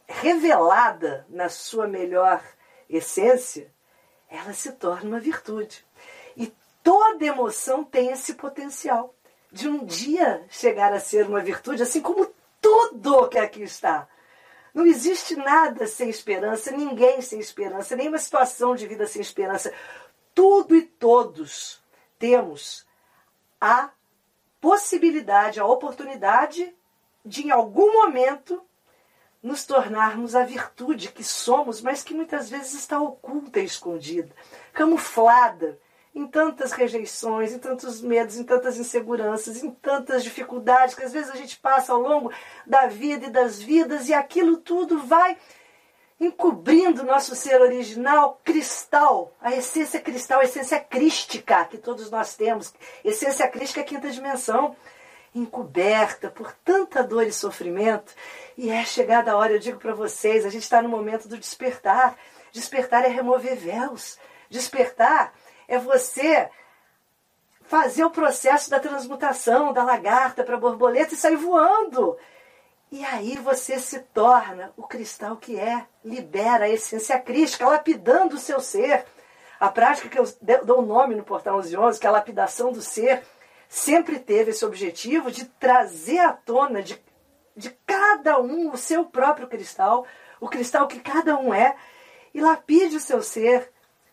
revelada 0.07 1.25
na 1.29 1.49
sua 1.49 1.87
melhor 1.87 2.41
essência, 2.89 3.71
ela 4.29 4.53
se 4.53 4.71
torna 4.73 5.09
uma 5.09 5.19
virtude. 5.19 5.85
E 6.35 6.53
toda 6.81 7.25
emoção 7.25 7.83
tem 7.83 8.09
esse 8.11 8.35
potencial 8.35 9.13
de 9.51 9.67
um 9.67 9.85
dia 9.85 10.45
chegar 10.49 10.93
a 10.93 10.99
ser 10.99 11.27
uma 11.27 11.41
virtude, 11.41 11.83
assim 11.83 12.01
como 12.01 12.33
tudo 12.59 13.27
que 13.29 13.37
aqui 13.37 13.63
está. 13.63 14.07
Não 14.73 14.85
existe 14.85 15.35
nada 15.35 15.85
sem 15.85 16.09
esperança, 16.09 16.71
ninguém 16.71 17.21
sem 17.21 17.39
esperança, 17.39 17.95
nenhuma 17.95 18.17
situação 18.17 18.75
de 18.75 18.87
vida 18.87 19.05
sem 19.05 19.21
esperança. 19.21 19.71
Tudo 20.33 20.75
e 20.75 20.81
todos 20.81 21.81
temos 22.17 22.85
a 23.59 23.91
possibilidade, 24.59 25.59
a 25.59 25.65
oportunidade 25.65 26.75
de, 27.25 27.47
em 27.47 27.51
algum 27.51 27.93
momento, 27.93 28.63
nos 29.41 29.65
tornarmos 29.65 30.35
a 30.35 30.45
virtude 30.45 31.11
que 31.11 31.23
somos, 31.23 31.81
mas 31.81 32.01
que 32.01 32.13
muitas 32.13 32.49
vezes 32.49 32.73
está 32.73 32.99
oculta 32.99 33.59
e 33.59 33.65
escondida, 33.65 34.33
camuflada 34.71 35.77
em 36.15 36.27
tantas 36.27 36.71
rejeições, 36.71 37.51
em 37.51 37.59
tantos 37.59 37.99
medos, 37.99 38.37
em 38.37 38.43
tantas 38.43 38.77
inseguranças, 38.77 39.63
em 39.63 39.71
tantas 39.71 40.23
dificuldades 40.23 40.95
que 40.95 41.03
às 41.03 41.11
vezes 41.11 41.31
a 41.31 41.35
gente 41.35 41.59
passa 41.59 41.91
ao 41.91 41.99
longo 41.99 42.31
da 42.65 42.87
vida 42.87 43.25
e 43.25 43.31
das 43.31 43.61
vidas 43.61 44.07
e 44.07 44.13
aquilo 44.13 44.57
tudo 44.57 44.99
vai 44.99 45.37
encobrindo 46.23 47.03
nosso 47.03 47.35
ser 47.35 47.61
original 47.61 48.39
cristal, 48.43 49.33
a 49.41 49.51
essência 49.51 49.99
cristal, 49.99 50.39
a 50.39 50.43
essência 50.43 50.79
crística 50.79 51.65
que 51.65 51.77
todos 51.77 52.09
nós 52.09 52.35
temos. 52.35 52.73
Essência 53.03 53.47
crística 53.47 53.81
é 53.81 53.83
a 53.83 53.87
quinta 53.87 54.09
dimensão, 54.09 54.75
encoberta 55.35 56.29
por 56.29 56.53
tanta 56.63 57.03
dor 57.03 57.23
e 57.23 57.33
sofrimento. 57.33 58.13
E 58.57 58.69
é 58.69 58.85
chegada 58.85 59.31
a 59.31 59.37
hora, 59.37 59.53
eu 59.53 59.59
digo 59.59 59.79
para 59.79 59.93
vocês, 59.93 60.45
a 60.45 60.49
gente 60.49 60.63
está 60.63 60.81
no 60.81 60.89
momento 60.89 61.27
do 61.27 61.37
despertar. 61.37 62.15
Despertar 62.51 63.03
é 63.03 63.09
remover 63.09 63.55
véus. 63.55 64.17
Despertar 64.49 65.33
é 65.67 65.77
você 65.77 66.49
fazer 67.63 68.03
o 68.03 68.11
processo 68.11 68.69
da 68.69 68.79
transmutação 68.79 69.73
da 69.73 69.83
lagarta 69.83 70.43
para 70.43 70.57
borboleta 70.57 71.15
e 71.15 71.17
sair 71.17 71.35
voando. 71.35 72.17
E 72.93 73.03
aí 73.03 73.37
você 73.37 73.79
se 73.79 74.01
torna 74.13 74.71
o 74.77 74.83
cristal 74.83 75.35
que 75.37 75.59
é, 75.59 75.83
libera 76.05 76.65
a 76.65 76.69
essência 76.69 77.19
crística, 77.19 77.65
lapidando 77.65 78.35
o 78.35 78.39
seu 78.39 78.61
ser. 78.61 79.03
A 79.59 79.67
prática 79.69 80.07
que 80.07 80.19
eu 80.19 80.25
dou 80.63 80.77
o 80.77 80.85
nome 80.85 81.15
no 81.15 81.23
Portal 81.23 81.55
1111, 81.55 81.99
que 81.99 82.05
é 82.05 82.09
a 82.09 82.13
lapidação 82.13 82.71
do 82.71 82.83
ser, 82.83 83.23
sempre 83.67 84.19
teve 84.19 84.51
esse 84.51 84.63
objetivo 84.63 85.31
de 85.31 85.45
trazer 85.45 86.19
à 86.19 86.33
tona 86.33 86.83
de, 86.83 87.01
de 87.57 87.71
cada 87.83 88.39
um 88.39 88.71
o 88.71 88.77
seu 88.77 89.05
próprio 89.05 89.47
cristal, 89.47 90.05
o 90.39 90.47
cristal 90.47 90.87
que 90.87 90.99
cada 90.99 91.35
um 91.35 91.51
é, 91.51 91.75
e 92.31 92.39
lapide 92.39 92.97
o 92.97 92.99
seu 92.99 93.23
ser 93.23 93.71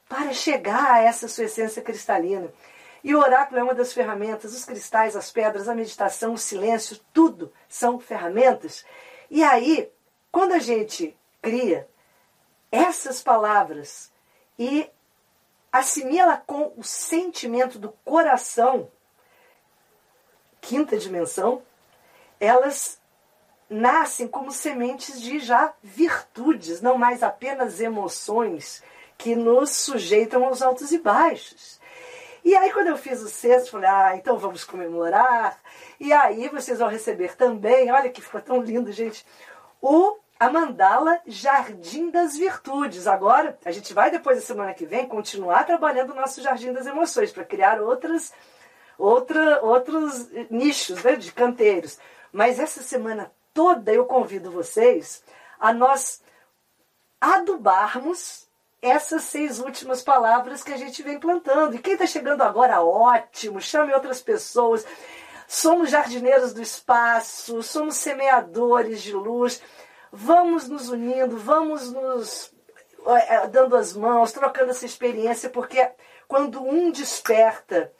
para 0.08 0.32
chegar 0.32 0.90
a 0.90 1.02
essa 1.02 1.28
sua 1.28 1.44
essência 1.44 1.82
cristalina. 1.82 2.50
E 3.02 3.14
o 3.14 3.18
oráculo 3.18 3.60
é 3.60 3.62
uma 3.62 3.74
das 3.74 3.92
ferramentas, 3.92 4.54
os 4.54 4.64
cristais, 4.64 5.16
as 5.16 5.30
pedras, 5.30 5.68
a 5.68 5.74
meditação, 5.74 6.34
o 6.34 6.38
silêncio, 6.38 7.00
tudo 7.12 7.52
são 7.68 7.98
ferramentas. 7.98 8.84
E 9.30 9.42
aí, 9.42 9.90
quando 10.30 10.52
a 10.52 10.58
gente 10.58 11.16
cria 11.40 11.88
essas 12.70 13.22
palavras 13.22 14.12
e 14.58 14.88
assimila 15.72 16.36
com 16.46 16.72
o 16.76 16.84
sentimento 16.84 17.78
do 17.78 17.90
coração, 18.04 18.90
quinta 20.60 20.98
dimensão, 20.98 21.62
elas 22.38 23.00
nascem 23.68 24.26
como 24.26 24.50
sementes 24.50 25.20
de 25.20 25.38
já 25.38 25.72
virtudes, 25.82 26.80
não 26.80 26.98
mais 26.98 27.22
apenas 27.22 27.80
emoções 27.80 28.82
que 29.16 29.36
nos 29.36 29.70
sujeitam 29.70 30.44
aos 30.44 30.60
altos 30.60 30.92
e 30.92 30.98
baixos. 30.98 31.79
E 32.44 32.56
aí, 32.56 32.72
quando 32.72 32.88
eu 32.88 32.96
fiz 32.96 33.20
o 33.22 33.28
sexto, 33.28 33.72
falei, 33.72 33.88
ah, 33.88 34.16
então 34.16 34.38
vamos 34.38 34.64
comemorar. 34.64 35.58
E 35.98 36.12
aí 36.12 36.48
vocês 36.48 36.78
vão 36.78 36.88
receber 36.88 37.36
também, 37.36 37.90
olha 37.90 38.10
que 38.10 38.22
ficou 38.22 38.40
tão 38.40 38.62
lindo, 38.62 38.90
gente, 38.92 39.26
o 39.80 40.16
a 40.40 40.48
mandala 40.48 41.20
Jardim 41.26 42.10
das 42.10 42.34
Virtudes. 42.34 43.06
Agora, 43.06 43.58
a 43.62 43.70
gente 43.70 43.92
vai 43.92 44.10
depois 44.10 44.38
da 44.38 44.42
semana 44.42 44.72
que 44.72 44.86
vem 44.86 45.06
continuar 45.06 45.64
trabalhando 45.64 46.12
o 46.12 46.14
nosso 46.14 46.40
Jardim 46.40 46.72
das 46.72 46.86
Emoções 46.86 47.30
para 47.30 47.44
criar 47.44 47.78
outras, 47.78 48.32
outra, 48.96 49.62
outros 49.62 50.30
nichos 50.50 51.04
né, 51.04 51.14
de 51.14 51.30
canteiros. 51.30 51.98
Mas 52.32 52.58
essa 52.58 52.82
semana 52.82 53.30
toda 53.52 53.92
eu 53.92 54.06
convido 54.06 54.50
vocês 54.50 55.22
a 55.58 55.74
nós 55.74 56.22
adubarmos 57.20 58.48
essas 58.82 59.24
seis 59.24 59.58
últimas 59.58 60.02
palavras 60.02 60.62
que 60.62 60.72
a 60.72 60.76
gente 60.76 61.02
vem 61.02 61.18
plantando. 61.18 61.74
E 61.74 61.78
quem 61.78 61.94
está 61.94 62.06
chegando 62.06 62.42
agora, 62.42 62.82
ótimo, 62.82 63.60
chame 63.60 63.92
outras 63.92 64.20
pessoas. 64.20 64.86
Somos 65.46 65.90
jardineiros 65.90 66.52
do 66.52 66.62
espaço, 66.62 67.62
somos 67.62 67.96
semeadores 67.96 69.02
de 69.02 69.12
luz. 69.12 69.60
Vamos 70.12 70.68
nos 70.68 70.88
unindo, 70.88 71.36
vamos 71.36 71.92
nos 71.92 72.52
é, 73.06 73.46
dando 73.48 73.76
as 73.76 73.94
mãos, 73.94 74.32
trocando 74.32 74.70
essa 74.70 74.84
experiência, 74.84 75.48
porque 75.48 75.90
quando 76.28 76.62
um 76.62 76.90
desperta, 76.90 77.92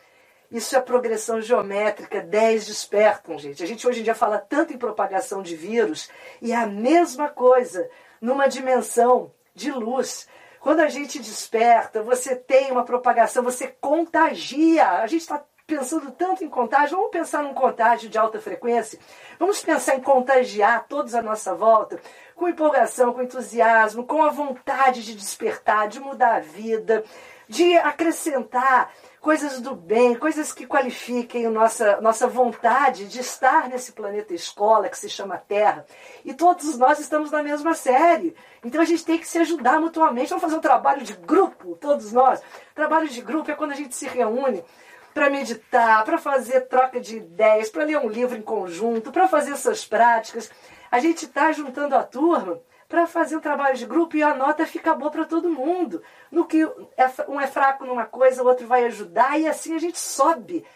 isso 0.50 0.76
é 0.76 0.80
progressão 0.80 1.40
geométrica, 1.40 2.20
dez 2.20 2.66
despertam, 2.66 3.38
gente. 3.38 3.62
A 3.62 3.66
gente 3.66 3.86
hoje 3.86 4.00
em 4.00 4.02
dia 4.04 4.14
fala 4.14 4.38
tanto 4.38 4.72
em 4.72 4.78
propagação 4.78 5.42
de 5.42 5.56
vírus, 5.56 6.10
e 6.42 6.52
é 6.52 6.56
a 6.56 6.66
mesma 6.66 7.28
coisa 7.28 7.88
numa 8.20 8.48
dimensão 8.48 9.32
de 9.54 9.70
luz. 9.70 10.28
Quando 10.61 10.81
a 10.81 10.88
gente 10.88 11.18
desperta, 11.18 12.03
você 12.03 12.37
tem 12.37 12.70
uma 12.70 12.85
propagação, 12.85 13.42
você 13.42 13.66
contagia. 13.81 14.87
A 14.88 15.07
gente 15.07 15.23
está 15.23 15.42
pensando 15.66 16.11
tanto 16.11 16.44
em 16.44 16.49
contágio, 16.49 16.96
vamos 16.96 17.12
pensar 17.12 17.42
num 17.42 17.55
contágio 17.55 18.11
de 18.11 18.18
alta 18.18 18.40
frequência, 18.40 18.99
vamos 19.38 19.62
pensar 19.62 19.94
em 19.94 20.01
contagiar 20.01 20.87
todos 20.88 21.14
à 21.14 21.23
nossa 21.23 21.55
volta, 21.55 22.01
com 22.35 22.49
empolgação, 22.49 23.12
com 23.12 23.23
entusiasmo, 23.23 24.05
com 24.05 24.20
a 24.23 24.31
vontade 24.31 25.05
de 25.05 25.14
despertar, 25.14 25.87
de 25.87 26.01
mudar 26.01 26.35
a 26.35 26.40
vida, 26.40 27.05
de 27.49 27.77
acrescentar 27.77 28.92
coisas 29.20 29.61
do 29.61 29.74
bem, 29.74 30.14
coisas 30.14 30.52
que 30.52 30.66
qualifiquem 30.66 31.48
nossa, 31.48 32.00
nossa 32.00 32.26
vontade 32.26 33.06
de 33.06 33.20
estar 33.20 33.68
nesse 33.68 33.92
planeta 33.92 34.33
escola 34.33 34.88
que 34.88 34.98
se 34.98 35.11
chama 35.11 35.37
Terra. 35.37 35.85
E 36.24 36.33
todos 36.33 36.78
nós 36.78 36.98
estamos 36.98 37.30
na 37.30 37.42
mesma 37.42 37.74
série. 37.74 38.35
Então 38.64 38.80
a 38.80 38.85
gente 38.85 39.04
tem 39.04 39.18
que 39.18 39.28
se 39.28 39.38
ajudar 39.38 39.78
mutuamente. 39.78 40.30
Vamos 40.30 40.42
fazer 40.42 40.56
um 40.56 40.61
trabalho 40.61 41.02
de 41.02 41.12
grupo, 41.12 41.76
todos 41.76 42.12
nós. 42.12 42.40
Trabalho 42.74 43.09
de 43.09 43.20
grupo 43.20 43.50
é 43.50 43.54
quando 43.54 43.72
a 43.72 43.76
gente 43.76 43.94
se 43.94 44.06
reúne 44.06 44.64
para 45.12 45.28
meditar, 45.28 46.02
para 46.04 46.16
fazer 46.16 46.62
troca 46.62 46.98
de 47.00 47.18
ideias, 47.18 47.68
para 47.68 47.85
ler 47.85 47.98
um 47.98 48.09
livro 48.09 48.38
em 48.38 48.42
conjunto, 48.42 49.12
para 49.12 49.28
fazer 49.28 49.52
essas 49.52 49.85
práticas. 49.85 50.50
A 50.90 50.98
gente 50.98 51.26
está 51.26 51.52
juntando 51.52 51.94
a 51.94 52.02
turma 52.02 52.59
para 52.90 53.07
fazer 53.07 53.37
um 53.37 53.40
trabalho 53.40 53.76
de 53.76 53.87
grupo 53.87 54.16
e 54.16 54.22
a 54.22 54.35
nota 54.35 54.66
fica 54.66 54.92
boa 54.96 55.12
para 55.12 55.24
todo 55.24 55.48
mundo. 55.48 56.03
No 56.29 56.44
que 56.44 56.61
é 56.96 57.11
um 57.29 57.40
é 57.40 57.46
fraco 57.46 57.87
numa 57.87 58.05
coisa, 58.05 58.42
o 58.42 58.46
outro 58.46 58.66
vai 58.66 58.85
ajudar 58.85 59.38
e 59.38 59.46
assim 59.46 59.76
a 59.76 59.79
gente 59.79 59.96
sobe. 59.96 60.66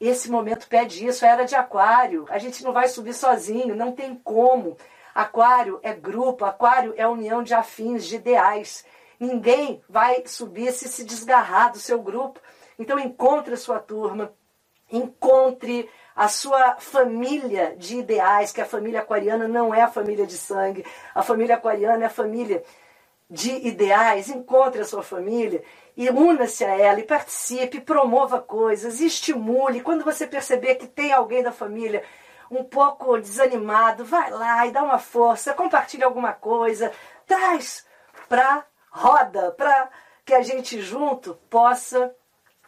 Esse 0.00 0.30
momento 0.30 0.68
pede 0.68 1.04
isso, 1.04 1.26
era 1.26 1.42
de 1.42 1.56
aquário. 1.56 2.26
A 2.30 2.38
gente 2.38 2.62
não 2.62 2.72
vai 2.72 2.86
subir 2.86 3.12
sozinho, 3.12 3.74
não 3.74 3.90
tem 3.90 4.14
como. 4.14 4.76
Aquário 5.12 5.80
é 5.82 5.92
grupo, 5.92 6.44
aquário 6.44 6.94
é 6.96 7.08
união 7.08 7.42
de 7.42 7.54
afins, 7.54 8.04
de 8.04 8.16
ideais. 8.16 8.86
Ninguém 9.18 9.82
vai 9.88 10.22
subir 10.26 10.70
se 10.70 10.88
se 10.88 11.04
desgarrar 11.04 11.72
do 11.72 11.78
seu 11.78 12.00
grupo. 12.00 12.38
Então 12.78 13.00
encontre 13.00 13.54
a 13.54 13.56
sua 13.56 13.80
turma, 13.80 14.32
encontre 14.92 15.90
a 16.14 16.28
sua 16.28 16.76
família 16.76 17.74
de 17.76 17.98
ideais, 17.98 18.52
que 18.52 18.60
a 18.60 18.66
família 18.66 19.00
aquariana 19.00 19.48
não 19.48 19.74
é 19.74 19.82
a 19.82 19.88
família 19.88 20.26
de 20.26 20.36
sangue, 20.36 20.84
a 21.14 21.22
família 21.22 21.56
aquariana 21.56 22.04
é 22.04 22.06
a 22.06 22.10
família 22.10 22.62
de 23.28 23.50
ideais. 23.66 24.28
Encontre 24.28 24.80
a 24.80 24.84
sua 24.84 25.02
família 25.02 25.62
e 25.96 26.08
una-se 26.10 26.64
a 26.64 26.78
ela 26.78 27.00
e 27.00 27.04
participe, 27.04 27.80
promova 27.80 28.40
coisas, 28.40 29.00
estimule. 29.00 29.80
Quando 29.80 30.04
você 30.04 30.26
perceber 30.26 30.76
que 30.76 30.86
tem 30.86 31.12
alguém 31.12 31.42
da 31.42 31.52
família 31.52 32.04
um 32.50 32.62
pouco 32.62 33.18
desanimado, 33.18 34.04
vai 34.04 34.30
lá 34.30 34.66
e 34.66 34.70
dá 34.70 34.82
uma 34.82 34.98
força, 34.98 35.54
compartilha 35.54 36.06
alguma 36.06 36.32
coisa, 36.32 36.92
traz 37.26 37.84
para 38.28 38.64
roda, 38.90 39.50
para 39.52 39.90
que 40.24 40.34
a 40.34 40.42
gente 40.42 40.80
junto 40.80 41.34
possa 41.50 42.14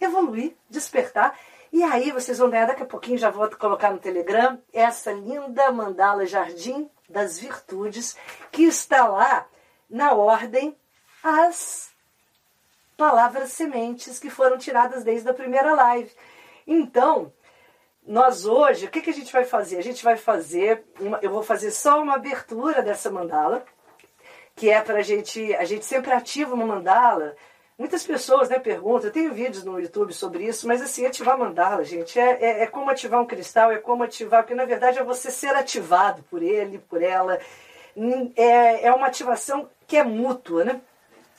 evoluir, 0.01 0.57
despertar 0.69 1.39
e 1.77 1.83
aí 1.83 2.11
vocês 2.11 2.39
vão 2.39 2.49
ganhar 2.49 2.65
daqui 2.65 2.83
a 2.83 2.87
pouquinho, 2.87 3.19
já 3.19 3.29
vou 3.29 3.51
colocar 3.51 3.91
no 3.91 3.99
Telegram, 3.99 4.59
essa 4.73 5.13
linda 5.13 5.71
mandala 5.71 6.25
Jardim 6.25 6.91
das 7.07 7.39
Virtudes, 7.39 8.17
que 8.51 8.63
está 8.63 9.07
lá 9.07 9.47
na 9.87 10.15
ordem 10.15 10.75
as 11.23 11.91
palavras 12.97 13.53
sementes 13.53 14.19
que 14.19 14.31
foram 14.31 14.57
tiradas 14.57 15.05
desde 15.05 15.29
a 15.29 15.35
primeira 15.35 15.75
live. 15.75 16.11
Então, 16.67 17.31
nós 18.07 18.47
hoje, 18.47 18.87
o 18.87 18.91
que, 18.91 19.03
que 19.03 19.11
a 19.11 19.13
gente 19.13 19.31
vai 19.31 19.45
fazer? 19.45 19.77
A 19.77 19.83
gente 19.83 20.03
vai 20.03 20.17
fazer, 20.17 20.83
uma, 20.99 21.19
eu 21.21 21.31
vou 21.31 21.43
fazer 21.43 21.71
só 21.73 22.01
uma 22.01 22.15
abertura 22.15 22.81
dessa 22.81 23.11
mandala, 23.11 23.63
que 24.55 24.71
é 24.71 24.81
para 24.81 25.01
a 25.01 25.03
gente, 25.03 25.55
a 25.55 25.67
gente 25.67 25.85
sempre 25.85 26.11
ativa 26.11 26.55
uma 26.55 26.65
mandala 26.65 27.37
Muitas 27.79 28.07
pessoas 28.07 28.49
né, 28.49 28.59
perguntam, 28.59 29.09
eu 29.09 29.13
tenho 29.13 29.35
vídeos 29.35 29.63
no 29.63 29.79
YouTube 29.79 30.11
sobre 30.15 30.47
isso, 30.47 30.67
mas 30.67 30.81
assim, 30.81 31.05
ativar 31.05 31.37
mandala, 31.39 31.85
gente, 31.85 32.19
é, 32.19 32.43
é, 32.43 32.63
é, 32.63 32.67
como 32.67 32.89
ativar 32.89 33.21
um 33.21 33.27
cristal, 33.27 33.71
é 33.71 33.77
como 33.77 34.03
ativar, 34.03 34.43
porque 34.43 34.55
na 34.55 34.65
verdade 34.65 34.99
é 34.99 35.05
você 35.05 35.31
ser 35.31 35.55
ativado 35.55 36.23
por 36.31 36.43
ele, 36.43 36.79
por 36.79 37.03
ela. 37.03 37.39
Hum, 37.95 38.33
é, 38.35 38.87
é 38.87 38.93
uma 38.93 39.07
ativação 39.07 39.69
que 39.87 39.99
é 39.99 40.03
mútua, 40.03 40.65
né? 40.65 40.81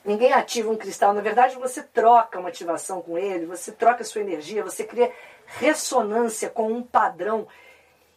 Ninguém 0.05 0.31
ativa 0.31 0.69
um 0.69 0.77
cristal, 0.77 1.11
na 1.11 1.21
verdade 1.21 1.55
você 1.57 1.81
troca 1.81 2.39
uma 2.39 2.49
ativação 2.49 3.01
com 3.01 3.17
ele, 3.17 3.47
você 3.47 3.71
troca 3.71 4.03
sua 4.03 4.21
energia, 4.21 4.63
você 4.63 4.83
cria 4.83 5.11
ressonância 5.59 6.49
com 6.49 6.71
um 6.71 6.83
padrão 6.83 7.47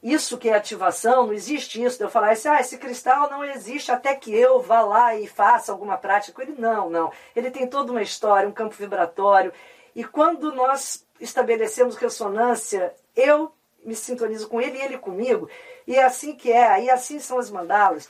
isso 0.03 0.39
que 0.39 0.49
é 0.49 0.55
ativação, 0.55 1.27
não 1.27 1.33
existe 1.33 1.83
isso 1.83 1.99
de 1.99 2.05
eu 2.05 2.11
falar 2.11 2.31
assim, 2.31 2.49
ah, 2.49 2.61
esse 2.61 2.79
cristal 2.79 3.29
não 3.29 3.45
existe 3.45 3.93
até 3.93 4.15
que 4.15 4.35
eu 4.35 4.61
vá 4.61 4.81
lá 4.81 5.15
e 5.15 5.27
faça 5.27 5.71
alguma 5.71 5.99
prática 5.99 6.33
com 6.33 6.43
ele. 6.43 6.55
Não, 6.59 6.89
não. 6.89 7.13
Ele 7.37 7.51
tem 7.51 7.67
toda 7.67 7.93
uma 7.93 8.03
história, 8.03 8.49
um 8.49 8.53
campo 8.53 8.75
vibratório. 8.75 9.53
E 9.95 10.03
quando 10.03 10.53
nós 10.55 11.07
estabelecemos 11.21 11.97
ressonância, 11.97 12.95
eu 13.15 13.53
me 13.85 13.95
sintonizo 13.95 14.49
com 14.49 14.61
ele 14.61 14.79
e 14.79 14.83
ele 14.83 14.99
comigo. 14.99 15.51
E 15.87 15.97
é 15.97 16.05
assim 16.05 16.35
que 16.35 16.51
é, 16.51 16.85
e 16.85 16.91
assim 16.91 17.19
são 17.19 17.39
as 17.39 17.51
mandalas. 17.51 18.09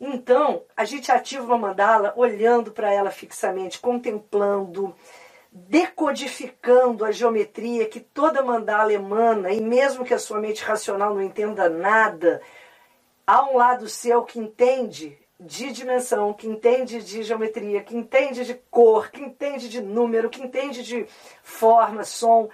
Então, 0.00 0.64
a 0.76 0.84
gente 0.84 1.12
ativa 1.12 1.44
uma 1.44 1.58
mandala 1.58 2.12
olhando 2.16 2.72
para 2.72 2.92
ela 2.92 3.10
fixamente, 3.10 3.78
contemplando, 3.78 4.94
decodificando 5.52 7.04
a 7.04 7.12
geometria 7.12 7.86
que 7.86 8.00
toda 8.00 8.42
mandala 8.42 8.92
emana, 8.92 9.52
e 9.52 9.60
mesmo 9.60 10.04
que 10.04 10.14
a 10.14 10.18
sua 10.18 10.40
mente 10.40 10.64
racional 10.64 11.14
não 11.14 11.22
entenda 11.22 11.68
nada, 11.68 12.40
há 13.26 13.44
um 13.44 13.58
lado 13.58 13.86
seu 13.86 14.22
que 14.22 14.38
entende 14.38 15.18
de 15.38 15.70
dimensão, 15.72 16.32
que 16.32 16.48
entende 16.48 17.02
de 17.02 17.22
geometria, 17.22 17.82
que 17.82 17.96
entende 17.96 18.44
de 18.46 18.54
cor, 18.70 19.10
que 19.10 19.20
entende 19.20 19.68
de 19.68 19.82
número, 19.82 20.30
que 20.30 20.40
entende 20.40 20.82
de 20.82 21.06
forma, 21.42 22.04
som, 22.04 22.48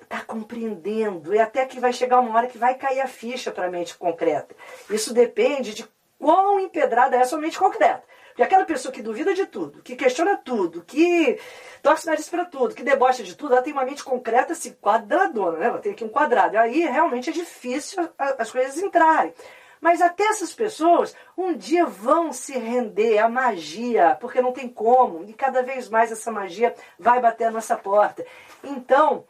está 0.00 0.20
compreendendo. 0.20 1.34
E 1.34 1.38
até 1.38 1.66
que 1.66 1.80
vai 1.80 1.92
chegar 1.92 2.20
uma 2.20 2.34
hora 2.36 2.46
que 2.46 2.58
vai 2.58 2.76
cair 2.76 3.00
a 3.00 3.08
ficha 3.08 3.50
para 3.50 3.66
a 3.66 3.70
mente 3.70 3.96
concreta. 3.96 4.54
Isso 4.88 5.12
depende 5.12 5.74
de 5.74 5.86
quão 6.18 6.60
empedrada 6.60 7.16
é 7.16 7.20
a 7.20 7.24
sua 7.24 7.40
mente 7.40 7.58
concreta. 7.58 8.04
Porque 8.32 8.42
aquela 8.42 8.64
pessoa 8.64 8.90
que 8.92 9.02
duvida 9.02 9.34
de 9.34 9.44
tudo, 9.44 9.82
que 9.82 9.94
questiona 9.94 10.38
tudo, 10.38 10.82
que 10.82 11.38
torce 11.82 12.06
nariz 12.06 12.28
para 12.30 12.46
tudo, 12.46 12.74
que 12.74 12.82
debocha 12.82 13.22
de 13.22 13.36
tudo, 13.36 13.52
ela 13.52 13.62
tem 13.62 13.74
uma 13.74 13.84
mente 13.84 14.02
concreta 14.02 14.54
assim, 14.54 14.72
quadradona, 14.80 15.58
né? 15.58 15.66
Ela 15.66 15.78
tem 15.78 15.92
aqui 15.92 16.02
um 16.02 16.08
quadrado. 16.08 16.54
E 16.54 16.58
aí 16.58 16.80
realmente 16.80 17.28
é 17.28 17.32
difícil 17.32 18.08
as 18.16 18.50
coisas 18.50 18.78
entrarem. 18.78 19.34
Mas 19.82 20.00
até 20.00 20.24
essas 20.24 20.54
pessoas 20.54 21.14
um 21.36 21.54
dia 21.54 21.84
vão 21.84 22.32
se 22.32 22.56
render 22.56 23.18
à 23.18 23.28
magia, 23.28 24.16
porque 24.18 24.40
não 24.40 24.52
tem 24.52 24.68
como. 24.68 25.24
E 25.24 25.34
cada 25.34 25.62
vez 25.62 25.90
mais 25.90 26.10
essa 26.10 26.30
magia 26.30 26.74
vai 26.98 27.20
bater 27.20 27.44
a 27.44 27.50
nossa 27.50 27.76
porta. 27.76 28.24
Então, 28.64 29.24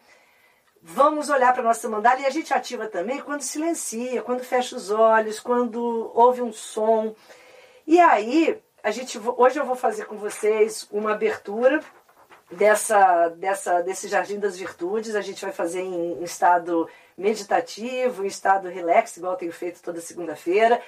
vamos 0.81 1.29
olhar 1.29 1.53
para 1.53 1.63
a 1.63 1.67
nossa 1.67 1.89
mandala 1.89 2.21
e 2.21 2.27
a 2.27 2.31
gente 2.31 2.53
ativa 2.53 2.87
também 2.87 3.21
quando 3.21 3.41
silencia, 3.41 4.23
quando 4.23 4.45
fecha 4.45 4.77
os 4.77 4.91
olhos, 4.91 5.41
quando 5.41 6.13
ouve 6.15 6.43
um 6.43 6.53
som. 6.53 7.15
E 7.87 7.99
aí, 7.99 8.61
a 8.83 8.91
gente 8.91 9.19
hoje 9.37 9.59
eu 9.59 9.65
vou 9.65 9.77
fazer 9.77 10.07
com 10.07 10.17
vocês 10.17 10.89
uma 10.91 11.13
abertura 11.13 11.81
dessa, 12.51 13.29
dessa 13.29 13.81
desse 13.81 14.09
Jardim 14.09 14.39
das 14.39 14.57
Virtudes. 14.57 15.15
A 15.15 15.21
gente 15.21 15.43
vai 15.43 15.53
fazer 15.53 15.83
em, 15.83 16.15
em 16.15 16.25
estado 16.25 16.89
meditativo, 17.17 18.25
em 18.25 18.27
estado 18.27 18.69
relax, 18.69 19.17
igual 19.17 19.35
eu 19.35 19.39
tenho 19.39 19.53
feito 19.53 19.83
toda 19.83 20.01
segunda-feira. 20.01 20.83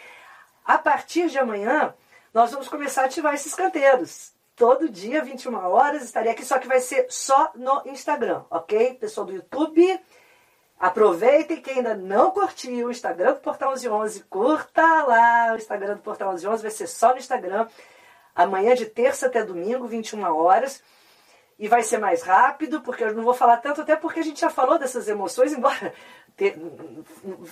A 0.65 0.77
partir 0.77 1.29
de 1.29 1.39
amanhã, 1.39 1.95
nós 2.33 2.51
vamos 2.51 2.69
começar 2.69 3.03
a 3.03 3.05
ativar 3.07 3.35
esses 3.35 3.55
canteiros. 3.55 4.33
Todo 4.57 4.89
dia, 4.89 5.23
21 5.23 5.55
horas, 5.55 6.03
estarei 6.03 6.33
aqui, 6.33 6.45
só 6.45 6.59
que 6.59 6.69
vai 6.69 6.81
ser 6.81 7.07
só 7.09 7.53
no 7.55 7.83
Instagram, 7.87 8.45
ok? 8.51 8.95
Pessoal 8.95 9.27
do 9.27 9.33
YouTube, 9.33 10.01
Aproveitem 10.79 11.63
quem 11.63 11.77
ainda 11.77 11.95
não 11.95 12.31
curtiu 12.31 12.89
o 12.89 12.91
Instagram 12.91 13.35
do 13.35 13.41
Portal 13.41 13.71
1111, 13.71 14.25
curta 14.25 14.83
lá 15.05 15.53
o 15.53 15.57
Instagram 15.57 15.95
do 15.95 16.03
Portal 16.03 16.29
1111, 16.31 16.63
vai 16.63 16.71
ser 16.71 16.87
só 16.87 17.13
no 17.13 17.19
Instagram, 17.19 17.67
amanhã 18.35 18.75
de 18.75 18.87
terça 18.87 19.27
até 19.27 19.45
domingo, 19.45 19.87
21 19.87 20.23
horas. 20.23 20.83
E 21.57 21.69
vai 21.69 21.85
ser 21.85 21.99
mais 21.99 22.23
rápido, 22.23 22.81
porque 22.81 23.05
eu 23.05 23.15
não 23.15 23.23
vou 23.23 23.33
falar 23.33 23.59
tanto, 23.59 23.81
até 23.81 23.95
porque 23.95 24.19
a 24.19 24.25
gente 24.25 24.41
já 24.41 24.51
falou 24.51 24.77
dessas 24.77 25.09
emoções, 25.09 25.53
embora 25.55 25.95
ter, 26.37 26.59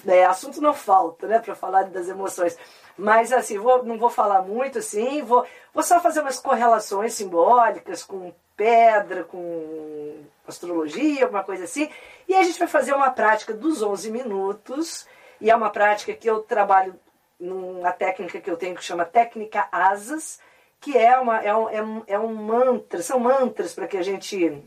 é, 0.07 0.25
assunto 0.25 0.61
não 0.61 0.75
falta, 0.75 1.29
né, 1.29 1.39
para 1.39 1.55
falar 1.55 1.85
das 1.85 2.09
emoções. 2.09 2.59
Mas 2.97 3.33
assim, 3.33 3.59
vou, 3.59 3.85
não 3.85 3.97
vou 3.97 4.11
falar 4.11 4.43
muito 4.43 4.79
assim, 4.81 5.23
vou, 5.23 5.47
vou 5.73 5.85
só 5.85 6.01
fazer 6.01 6.21
umas 6.21 6.41
correlações 6.41 7.15
simbólicas 7.15 8.03
com 8.03 8.35
pedra, 8.57 9.25
com 9.25 10.25
astrologia, 10.47 11.25
alguma 11.25 11.45
coisa 11.45 11.65
assim. 11.65 11.89
E 12.29 12.35
a 12.35 12.43
gente 12.43 12.59
vai 12.59 12.69
fazer 12.69 12.93
uma 12.93 13.11
prática 13.11 13.53
dos 13.53 13.83
11 13.83 14.11
minutos, 14.11 15.07
e 15.41 15.51
é 15.51 15.57
uma 15.57 15.71
prática 15.71 16.13
que 16.13 16.29
eu 16.29 16.41
trabalho 16.41 16.99
numa 17.39 17.93
técnica 17.93 18.41
que 18.41 18.51
eu 18.51 18.57
tenho 18.57 18.77
que 18.77 18.85
chama 18.85 19.05
técnica 19.05 19.67
asas, 19.73 20.41
que 20.81 20.97
é, 20.97 21.19
uma, 21.19 21.39
é, 21.41 21.55
um, 21.55 21.69
é, 21.69 21.83
um, 21.83 22.03
é 22.07 22.19
um 22.19 22.35
mantra, 22.35 23.03
são 23.03 23.19
mantras 23.19 23.75
para 23.75 23.87
que 23.87 23.97
a 23.97 24.03
gente 24.03 24.63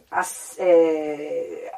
é, 0.58 1.71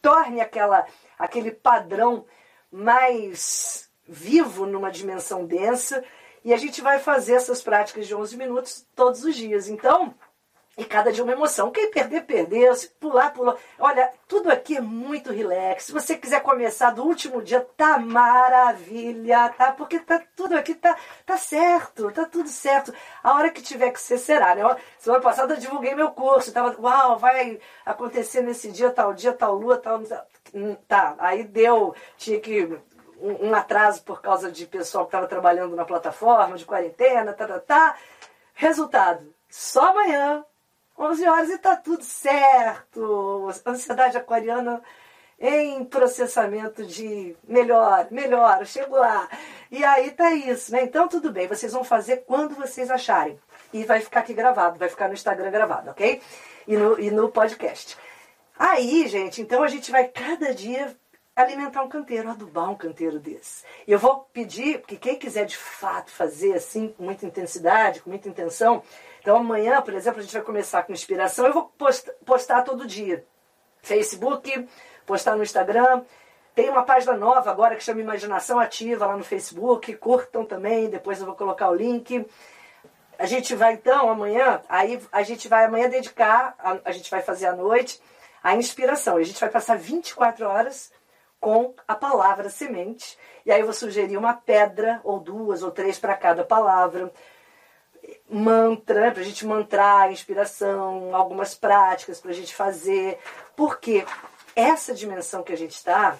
torne 0.00 0.40
aquela, 0.40 0.86
aquele 1.18 1.50
padrão 1.50 2.26
mais 2.70 3.88
vivo 4.06 4.66
numa 4.66 4.90
dimensão 4.90 5.46
densa 5.46 6.04
E 6.44 6.52
a 6.52 6.58
gente 6.58 6.82
vai 6.82 6.98
fazer 6.98 7.34
essas 7.34 7.62
práticas 7.62 8.06
de 8.06 8.14
11 8.14 8.36
minutos 8.36 8.86
todos 8.94 9.24
os 9.24 9.34
dias. 9.34 9.68
Então, 9.68 10.14
e 10.76 10.84
cada 10.84 11.12
dia 11.12 11.22
uma 11.22 11.32
emoção. 11.32 11.70
Quem 11.70 11.90
perder, 11.90 12.24
perdeu. 12.24 12.74
Se 12.74 12.88
pular, 12.88 13.32
pulou. 13.32 13.56
Olha, 13.78 14.12
tudo 14.26 14.50
aqui 14.50 14.76
é 14.76 14.80
muito 14.80 15.32
relax. 15.32 15.84
Se 15.84 15.92
você 15.92 16.16
quiser 16.16 16.40
começar 16.42 16.90
do 16.90 17.04
último 17.04 17.40
dia, 17.42 17.60
tá 17.76 17.98
maravilha, 17.98 19.50
tá? 19.50 19.72
Porque 19.72 20.00
tá 20.00 20.20
tudo 20.34 20.56
aqui, 20.56 20.74
tá, 20.74 20.96
tá 21.24 21.36
certo, 21.36 22.10
tá 22.10 22.24
tudo 22.24 22.48
certo. 22.48 22.92
A 23.22 23.34
hora 23.34 23.50
que 23.50 23.62
tiver 23.62 23.90
que 23.92 24.00
ser, 24.00 24.18
será, 24.18 24.54
né? 24.54 24.62
Semana 24.98 25.22
passada 25.22 25.54
eu 25.54 25.60
divulguei 25.60 25.94
meu 25.94 26.10
curso. 26.10 26.52
Tava, 26.52 26.74
uau, 26.80 27.18
vai 27.18 27.60
acontecer 27.86 28.42
nesse 28.42 28.70
dia, 28.72 28.90
tal 28.90 29.14
dia, 29.14 29.32
tal 29.32 29.54
lua, 29.54 29.78
tal. 29.78 30.02
Tá, 30.88 31.14
aí 31.18 31.44
deu. 31.44 31.94
Tinha 32.16 32.40
que 32.40 32.64
um, 33.20 33.48
um 33.48 33.54
atraso 33.54 34.02
por 34.02 34.20
causa 34.20 34.50
de 34.50 34.66
pessoal 34.66 35.04
que 35.04 35.08
estava 35.08 35.26
trabalhando 35.28 35.76
na 35.76 35.84
plataforma, 35.84 36.56
de 36.56 36.64
quarentena, 36.64 37.32
tá, 37.32 37.46
tá, 37.46 37.60
tá. 37.60 37.96
Resultado, 38.54 39.34
só 39.48 39.90
amanhã, 39.90 40.44
11 40.98 41.26
horas 41.26 41.50
e 41.50 41.58
tá 41.58 41.76
tudo 41.76 42.04
certo. 42.04 43.48
Ansiedade 43.66 44.16
aquariana 44.16 44.82
em 45.40 45.84
processamento 45.84 46.84
de 46.86 47.36
melhor, 47.46 48.06
melhor, 48.10 48.64
chego 48.64 48.96
lá. 48.96 49.28
E 49.70 49.84
aí 49.84 50.10
tá 50.12 50.32
isso, 50.32 50.72
né? 50.72 50.84
Então 50.84 51.08
tudo 51.08 51.30
bem, 51.30 51.48
vocês 51.48 51.72
vão 51.72 51.84
fazer 51.84 52.18
quando 52.26 52.54
vocês 52.54 52.90
acharem. 52.90 53.38
E 53.72 53.84
vai 53.84 54.00
ficar 54.00 54.20
aqui 54.20 54.32
gravado, 54.32 54.78
vai 54.78 54.88
ficar 54.88 55.08
no 55.08 55.14
Instagram 55.14 55.50
gravado, 55.50 55.90
ok? 55.90 56.22
E 56.66 56.76
no, 56.76 56.98
e 56.98 57.10
no 57.10 57.28
podcast. 57.28 57.98
Aí, 58.56 59.08
gente, 59.08 59.42
então 59.42 59.62
a 59.62 59.68
gente 59.68 59.90
vai 59.90 60.06
cada 60.06 60.54
dia 60.54 60.96
alimentar 61.34 61.82
um 61.82 61.88
canteiro, 61.88 62.30
adubar 62.30 62.70
um 62.70 62.76
canteiro 62.76 63.18
desse. 63.18 63.64
E 63.86 63.90
eu 63.90 63.98
vou 63.98 64.20
pedir 64.32 64.80
que 64.82 64.96
quem 64.96 65.16
quiser 65.16 65.44
de 65.46 65.56
fato 65.56 66.12
fazer 66.12 66.54
assim, 66.54 66.88
com 66.88 67.02
muita 67.02 67.26
intensidade, 67.26 68.00
com 68.00 68.10
muita 68.10 68.28
intenção, 68.28 68.82
então 69.24 69.38
amanhã, 69.38 69.80
por 69.80 69.94
exemplo, 69.94 70.20
a 70.20 70.22
gente 70.22 70.34
vai 70.34 70.42
começar 70.42 70.82
com 70.82 70.92
inspiração. 70.92 71.46
Eu 71.46 71.54
vou 71.54 71.72
postar, 72.26 72.60
todo 72.60 72.86
dia. 72.86 73.24
Facebook, 73.80 74.68
postar 75.06 75.34
no 75.34 75.42
Instagram. 75.42 76.02
Tem 76.54 76.68
uma 76.68 76.82
página 76.82 77.14
nova 77.14 77.50
agora 77.50 77.74
que 77.74 77.82
chama 77.82 78.02
Imaginação 78.02 78.58
Ativa 78.58 79.06
lá 79.06 79.16
no 79.16 79.24
Facebook. 79.24 79.96
Curtam 79.96 80.44
também, 80.44 80.90
depois 80.90 81.20
eu 81.20 81.24
vou 81.26 81.34
colocar 81.34 81.70
o 81.70 81.74
link. 81.74 82.26
A 83.18 83.24
gente 83.24 83.54
vai 83.54 83.72
então 83.72 84.10
amanhã, 84.10 84.60
aí 84.68 85.00
a 85.10 85.22
gente 85.22 85.48
vai 85.48 85.64
amanhã 85.64 85.88
dedicar, 85.88 86.54
a, 86.58 86.80
a 86.84 86.92
gente 86.92 87.10
vai 87.10 87.22
fazer 87.22 87.46
à 87.46 87.56
noite 87.56 88.02
a 88.42 88.54
inspiração. 88.54 89.16
A 89.16 89.22
gente 89.22 89.40
vai 89.40 89.48
passar 89.48 89.78
24 89.78 90.46
horas 90.46 90.92
com 91.40 91.72
a 91.88 91.94
palavra 91.94 92.50
semente. 92.50 93.18
E 93.46 93.50
aí 93.50 93.60
eu 93.60 93.64
vou 93.64 93.74
sugerir 93.74 94.18
uma 94.18 94.34
pedra, 94.34 95.00
ou 95.02 95.18
duas, 95.18 95.62
ou 95.62 95.70
três 95.70 95.98
para 95.98 96.14
cada 96.14 96.44
palavra 96.44 97.10
mantra, 98.34 99.00
né, 99.00 99.10
para 99.12 99.20
a 99.20 99.24
gente 99.24 99.46
mantrar, 99.46 100.10
inspiração, 100.10 101.14
algumas 101.14 101.54
práticas 101.54 102.20
para 102.20 102.32
a 102.32 102.34
gente 102.34 102.54
fazer. 102.54 103.18
Porque 103.54 104.04
essa 104.56 104.92
dimensão 104.92 105.42
que 105.42 105.52
a 105.52 105.56
gente 105.56 105.72
está, 105.72 106.18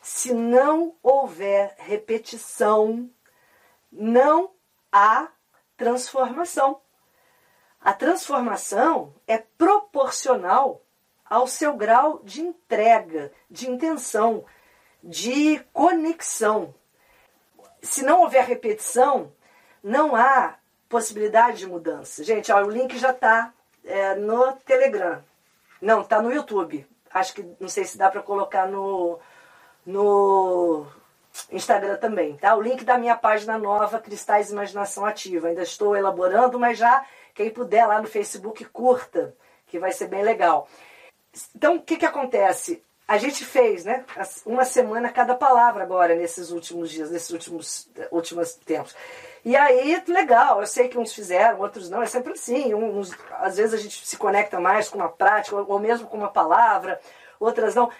se 0.00 0.32
não 0.32 0.94
houver 1.02 1.74
repetição, 1.78 3.10
não 3.90 4.52
há 4.92 5.28
transformação. 5.76 6.80
A 7.80 7.92
transformação 7.92 9.14
é 9.26 9.38
proporcional 9.38 10.82
ao 11.24 11.48
seu 11.48 11.74
grau 11.74 12.20
de 12.22 12.40
entrega, 12.40 13.32
de 13.50 13.68
intenção, 13.68 14.44
de 15.02 15.58
conexão. 15.72 16.74
Se 17.82 18.02
não 18.02 18.20
houver 18.20 18.44
repetição, 18.44 19.32
não 19.82 20.14
há 20.14 20.56
possibilidade 20.88 21.58
de 21.58 21.66
mudança. 21.66 22.22
Gente, 22.22 22.50
ó, 22.52 22.62
o 22.64 22.70
link 22.70 22.96
já 22.98 23.10
está 23.10 23.52
é, 23.84 24.14
no 24.14 24.52
Telegram. 24.64 25.22
Não, 25.80 26.00
está 26.02 26.20
no 26.22 26.32
YouTube. 26.32 26.86
Acho 27.12 27.34
que 27.34 27.56
não 27.60 27.68
sei 27.68 27.84
se 27.84 27.96
dá 27.98 28.10
para 28.10 28.22
colocar 28.22 28.66
no, 28.66 29.18
no 29.84 30.86
Instagram 31.50 31.96
também, 31.96 32.36
tá? 32.36 32.54
O 32.54 32.62
link 32.62 32.84
da 32.84 32.98
minha 32.98 33.16
página 33.16 33.58
nova, 33.58 34.00
Cristais 34.00 34.50
Imaginação 34.50 35.04
Ativa. 35.04 35.48
Ainda 35.48 35.62
estou 35.62 35.96
elaborando, 35.96 36.58
mas 36.58 36.78
já 36.78 37.04
quem 37.34 37.50
puder 37.50 37.86
lá 37.86 38.00
no 38.00 38.08
Facebook 38.08 38.64
curta, 38.66 39.34
que 39.66 39.78
vai 39.78 39.92
ser 39.92 40.08
bem 40.08 40.22
legal. 40.22 40.68
Então, 41.54 41.76
o 41.76 41.82
que, 41.82 41.96
que 41.96 42.06
acontece? 42.06 42.82
A 43.08 43.18
gente 43.18 43.44
fez, 43.44 43.84
né? 43.84 44.04
Uma 44.44 44.64
semana 44.64 45.12
cada 45.12 45.34
palavra 45.34 45.84
agora 45.84 46.16
nesses 46.16 46.50
últimos 46.50 46.90
dias, 46.90 47.10
nesses 47.10 47.30
últimos, 47.30 47.88
últimos 48.10 48.54
tempos. 48.54 48.96
E 49.44 49.54
aí, 49.54 50.02
legal, 50.08 50.60
eu 50.60 50.66
sei 50.66 50.88
que 50.88 50.98
uns 50.98 51.12
fizeram, 51.12 51.60
outros 51.60 51.88
não, 51.88 52.02
é 52.02 52.06
sempre 52.06 52.32
assim. 52.32 52.74
Uns, 52.74 53.16
às 53.38 53.56
vezes 53.58 53.74
a 53.74 53.76
gente 53.76 54.04
se 54.04 54.16
conecta 54.16 54.58
mais 54.58 54.88
com 54.88 54.98
uma 54.98 55.08
prática, 55.08 55.54
ou 55.54 55.78
mesmo 55.78 56.08
com 56.08 56.16
uma 56.16 56.30
palavra, 56.32 57.00
outras 57.38 57.76
não. 57.76 57.90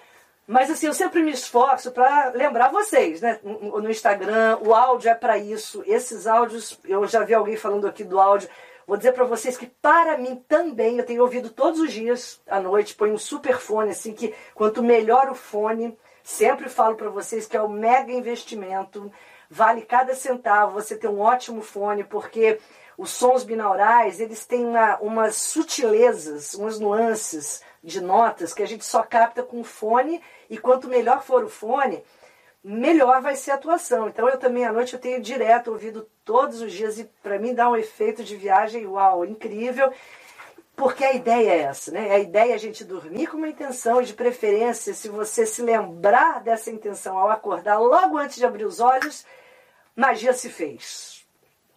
Mas 0.44 0.70
assim, 0.70 0.86
eu 0.86 0.94
sempre 0.94 1.22
me 1.22 1.30
esforço 1.30 1.92
para 1.92 2.30
lembrar 2.30 2.70
vocês, 2.70 3.20
né? 3.20 3.38
No 3.42 3.88
Instagram, 3.88 4.58
o 4.60 4.74
áudio 4.74 5.10
é 5.10 5.14
para 5.14 5.38
isso. 5.38 5.84
Esses 5.86 6.26
áudios, 6.26 6.78
eu 6.84 7.06
já 7.06 7.22
vi 7.22 7.34
alguém 7.34 7.56
falando 7.56 7.86
aqui 7.86 8.02
do 8.02 8.18
áudio. 8.20 8.48
Vou 8.86 8.96
dizer 8.96 9.12
para 9.12 9.24
vocês 9.24 9.56
que 9.56 9.66
para 9.66 10.16
mim 10.16 10.44
também, 10.48 10.98
eu 10.98 11.04
tenho 11.04 11.22
ouvido 11.22 11.50
todos 11.50 11.80
os 11.80 11.92
dias 11.92 12.40
à 12.46 12.60
noite, 12.60 12.94
põe 12.94 13.10
um 13.10 13.18
super 13.18 13.58
fone 13.58 13.90
assim 13.90 14.12
que 14.12 14.34
quanto 14.54 14.82
melhor 14.82 15.28
o 15.28 15.34
fone, 15.34 15.98
sempre 16.22 16.68
falo 16.68 16.94
para 16.94 17.08
vocês 17.08 17.46
que 17.46 17.56
é 17.56 17.62
o 17.62 17.68
mega 17.68 18.12
investimento 18.12 19.10
vale 19.50 19.82
cada 19.82 20.14
centavo 20.14 20.72
você 20.72 20.96
ter 20.96 21.08
um 21.08 21.20
ótimo 21.20 21.62
fone, 21.62 22.04
porque 22.04 22.58
os 22.98 23.10
sons 23.10 23.44
binaurais, 23.44 24.20
eles 24.20 24.46
têm 24.46 24.64
uma, 24.64 24.96
umas 24.98 25.36
sutilezas, 25.36 26.54
umas 26.54 26.78
nuances 26.80 27.62
de 27.82 28.00
notas 28.00 28.52
que 28.52 28.62
a 28.62 28.66
gente 28.66 28.84
só 28.84 29.02
capta 29.02 29.42
com 29.42 29.60
o 29.60 29.64
fone, 29.64 30.20
e 30.48 30.58
quanto 30.58 30.88
melhor 30.88 31.22
for 31.22 31.44
o 31.44 31.48
fone, 31.48 32.02
melhor 32.68 33.22
vai 33.22 33.36
ser 33.36 33.52
a 33.52 33.54
atuação. 33.54 34.08
Então 34.08 34.28
eu 34.28 34.38
também 34.38 34.64
à 34.64 34.72
noite 34.72 34.94
eu 34.94 34.98
tenho 34.98 35.22
direto 35.22 35.70
ouvido 35.70 36.08
todos 36.24 36.60
os 36.60 36.72
dias 36.72 36.98
e 36.98 37.04
para 37.22 37.38
mim 37.38 37.54
dá 37.54 37.70
um 37.70 37.76
efeito 37.76 38.24
de 38.24 38.36
viagem, 38.36 38.86
uau, 38.86 39.24
incrível. 39.24 39.92
Porque 40.74 41.04
a 41.04 41.12
ideia 41.14 41.52
é 41.52 41.58
essa, 41.60 41.92
né? 41.92 42.10
A 42.10 42.18
ideia 42.18 42.52
é 42.52 42.54
a 42.54 42.58
gente 42.58 42.84
dormir 42.84 43.28
com 43.28 43.36
uma 43.36 43.48
intenção 43.48 44.02
e 44.02 44.04
de 44.04 44.12
preferência, 44.12 44.92
se 44.92 45.08
você 45.08 45.46
se 45.46 45.62
lembrar 45.62 46.42
dessa 46.42 46.70
intenção 46.70 47.16
ao 47.16 47.30
acordar 47.30 47.78
logo 47.78 48.18
antes 48.18 48.36
de 48.36 48.44
abrir 48.44 48.64
os 48.64 48.80
olhos, 48.80 49.24
magia 49.94 50.32
se 50.34 50.50
fez. 50.50 51.24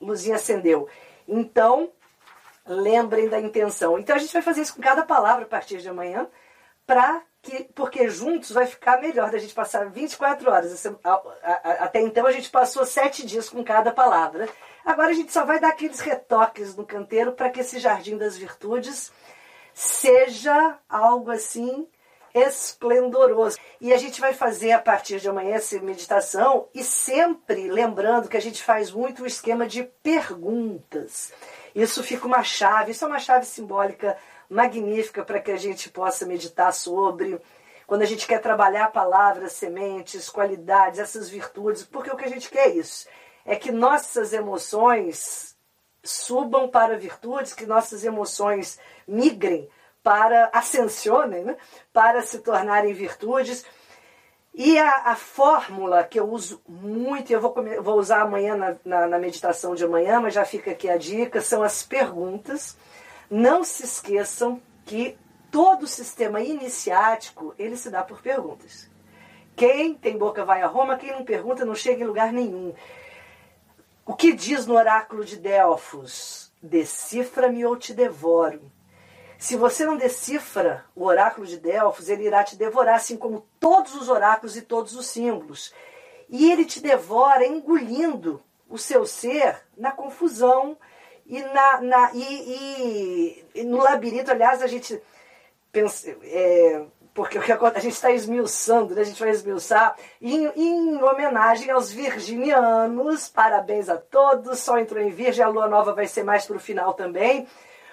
Luzinha 0.01 0.35
acendeu. 0.35 0.89
Então, 1.27 1.91
lembrem 2.65 3.29
da 3.29 3.39
intenção. 3.39 3.97
Então 3.97 4.15
a 4.15 4.19
gente 4.19 4.33
vai 4.33 4.41
fazer 4.41 4.61
isso 4.61 4.75
com 4.75 4.81
cada 4.81 5.03
palavra 5.03 5.45
a 5.45 5.47
partir 5.47 5.77
de 5.77 5.87
amanhã, 5.87 6.27
para 6.85 7.21
que, 7.41 7.63
porque 7.73 8.09
juntos 8.09 8.51
vai 8.51 8.65
ficar 8.65 9.01
melhor 9.01 9.31
da 9.31 9.37
gente 9.37 9.53
passar 9.53 9.89
24 9.89 10.51
horas. 10.51 10.85
Até 11.63 12.01
então 12.01 12.25
a 12.25 12.31
gente 12.31 12.49
passou 12.49 12.85
sete 12.85 13.25
dias 13.25 13.49
com 13.49 13.63
cada 13.63 13.91
palavra. 13.91 14.49
Agora 14.85 15.09
a 15.09 15.13
gente 15.13 15.31
só 15.31 15.45
vai 15.45 15.59
dar 15.59 15.69
aqueles 15.69 15.99
retoques 15.99 16.75
no 16.75 16.85
canteiro 16.85 17.33
para 17.33 17.49
que 17.49 17.61
esse 17.61 17.79
jardim 17.79 18.17
das 18.17 18.37
virtudes 18.37 19.11
seja 19.73 20.77
algo 20.89 21.31
assim 21.31 21.87
esplendoroso. 22.33 23.57
E 23.81 23.93
a 23.93 23.97
gente 23.97 24.21
vai 24.21 24.33
fazer 24.33 24.71
a 24.71 24.79
partir 24.79 25.19
de 25.19 25.29
amanhã 25.29 25.55
essa 25.55 25.79
meditação 25.79 26.67
e 26.73 26.83
sempre 26.83 27.69
lembrando 27.69 28.27
que 28.27 28.37
a 28.37 28.41
gente 28.41 28.63
faz 28.63 28.91
muito 28.91 29.23
o 29.23 29.27
esquema 29.27 29.65
de 29.65 29.83
perguntas. 30.03 31.31
Isso 31.73 32.03
fica 32.03 32.27
uma 32.27 32.43
chave, 32.43 32.91
isso 32.91 33.05
é 33.05 33.07
uma 33.07 33.19
chave 33.19 33.45
simbólica 33.45 34.17
magnífica 34.49 35.23
para 35.23 35.39
que 35.39 35.51
a 35.51 35.57
gente 35.57 35.89
possa 35.89 36.25
meditar 36.25 36.73
sobre. 36.73 37.39
Quando 37.85 38.01
a 38.01 38.05
gente 38.05 38.27
quer 38.27 38.41
trabalhar 38.41 38.91
palavras, 38.91 39.53
sementes, 39.53 40.29
qualidades, 40.29 40.99
essas 40.99 41.29
virtudes, 41.29 41.83
porque 41.83 42.11
o 42.11 42.17
que 42.17 42.25
a 42.25 42.29
gente 42.29 42.49
quer 42.49 42.67
é 42.67 42.69
isso 42.69 43.07
é 43.45 43.55
que 43.55 43.71
nossas 43.71 44.31
emoções 44.31 45.57
subam 46.03 46.67
para 46.69 46.97
virtudes, 46.97 47.53
que 47.53 47.65
nossas 47.65 48.03
emoções 48.03 48.79
migrem 49.07 49.67
para, 50.03 50.49
ascensionem, 50.53 51.43
né? 51.43 51.57
para 51.91 52.21
se 52.21 52.39
tornarem 52.39 52.93
virtudes. 52.93 53.65
E 54.53 54.77
a, 54.77 55.11
a, 55.11 55.15
fórmula 55.15 56.03
que 56.03 56.19
eu 56.19 56.29
uso 56.29 56.61
muito, 56.67 57.31
eu 57.31 57.39
vou, 57.39 57.55
vou 57.81 57.97
usar 57.97 58.21
amanhã 58.21 58.55
na, 58.55 58.75
na, 58.83 59.07
na, 59.07 59.19
meditação 59.19 59.75
de 59.75 59.85
amanhã, 59.85 60.19
mas 60.19 60.33
já 60.33 60.45
fica 60.45 60.71
aqui 60.71 60.89
a 60.89 60.97
dica, 60.97 61.41
são 61.41 61.63
as 61.63 61.83
perguntas. 61.83 62.77
Não 63.29 63.63
se 63.63 63.83
esqueçam 63.83 64.61
que 64.85 65.17
todo 65.51 65.83
o 65.83 65.87
sistema 65.87 66.41
iniciático, 66.41 67.53
ele 67.59 67.77
se 67.77 67.89
dá 67.89 68.03
por 68.03 68.21
perguntas. 68.21 68.89
Quem 69.55 69.93
tem 69.93 70.17
boca 70.17 70.45
vai 70.45 70.61
a 70.61 70.67
Roma, 70.67 70.97
quem 70.97 71.11
não 71.11 71.23
pergunta 71.23 71.65
não 71.65 71.75
chega 71.75 72.03
em 72.03 72.07
lugar 72.07 72.31
nenhum. 72.31 72.73
O 74.05 74.15
que 74.15 74.33
diz 74.33 74.65
no 74.65 74.75
oráculo 74.75 75.23
de 75.23 75.37
Delfos? 75.37 76.51
Decifra-me 76.61 77.65
ou 77.65 77.75
te 77.75 77.93
devoro. 77.93 78.71
Se 79.37 79.55
você 79.55 79.85
não 79.85 79.95
decifra 79.95 80.85
o 80.95 81.05
oráculo 81.05 81.45
de 81.45 81.57
Delfos, 81.57 82.09
ele 82.09 82.25
irá 82.25 82.43
te 82.43 82.55
devorar, 82.55 82.95
assim 82.95 83.15
como 83.15 83.45
todos 83.59 83.95
os 83.95 84.09
oráculos 84.09 84.57
e 84.57 84.61
todos 84.61 84.95
os 84.95 85.05
símbolos. 85.05 85.73
E 86.27 86.51
ele 86.51 86.65
te 86.65 86.81
devora 86.81 87.45
engolindo 87.45 88.41
o 88.67 88.77
seu 88.77 89.05
ser 89.05 89.61
na 89.77 89.91
confusão 89.91 90.77
e, 91.29 91.41
na, 91.43 91.81
na 91.81 92.11
e, 92.13 93.45
e, 93.53 93.63
no 93.63 93.77
labirinto. 93.77 94.31
Aliás, 94.31 94.61
a 94.63 94.67
gente 94.67 94.99
pensa. 95.71 96.09
É, 96.23 96.83
porque 97.13 97.37
o 97.37 97.41
que 97.41 97.51
a 97.51 97.79
gente 97.79 97.93
está 97.93 98.11
esmiuçando, 98.11 98.95
né? 98.95 99.01
a 99.01 99.03
gente 99.03 99.19
vai 99.19 99.29
esmiuçar, 99.29 99.95
em, 100.21 100.45
em, 100.55 101.03
homenagem 101.03 101.69
aos 101.69 101.91
virginianos, 101.91 103.27
parabéns 103.27 103.89
a 103.89 103.97
todos, 103.97 104.59
só 104.59 104.79
entrou 104.79 105.03
em 105.03 105.09
virgem, 105.09 105.43
a 105.43 105.49
lua 105.49 105.67
nova 105.67 105.93
vai 105.93 106.07
ser 106.07 106.23
mais 106.23 106.45
para 106.45 106.55
o 106.55 106.59
final 106.59 106.93
também, 106.93 107.45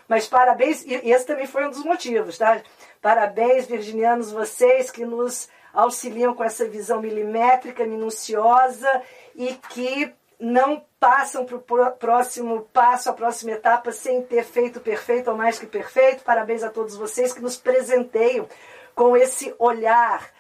mas 0.06 0.28
parabéns, 0.28 0.84
e 0.84 1.10
esse 1.10 1.26
também 1.26 1.46
foi 1.46 1.66
um 1.66 1.70
dos 1.70 1.82
motivos, 1.82 2.38
tá? 2.38 2.62
Parabéns, 3.02 3.66
virginianos, 3.66 4.30
vocês 4.30 4.92
que 4.92 5.04
nos 5.04 5.48
auxiliam 5.72 6.32
com 6.32 6.44
essa 6.44 6.64
visão 6.64 7.00
milimétrica, 7.00 7.84
minuciosa 7.84 9.02
e 9.34 9.54
que 9.70 10.14
não 10.38 10.84
passam 10.98 11.44
para 11.44 11.56
o 11.56 11.90
próximo 11.92 12.62
passo, 12.72 13.10
a 13.10 13.12
próxima 13.12 13.52
etapa, 13.52 13.92
sem 13.92 14.22
ter 14.22 14.44
feito 14.44 14.80
perfeito 14.80 15.30
ou 15.30 15.36
mais 15.36 15.58
que 15.58 15.66
perfeito. 15.66 16.24
Parabéns 16.24 16.62
a 16.62 16.70
todos 16.70 16.96
vocês 16.96 17.32
que 17.32 17.42
nos 17.42 17.56
presenteiam 17.56 18.48
com 18.94 19.16
esse 19.16 19.54
olhar 19.58 20.34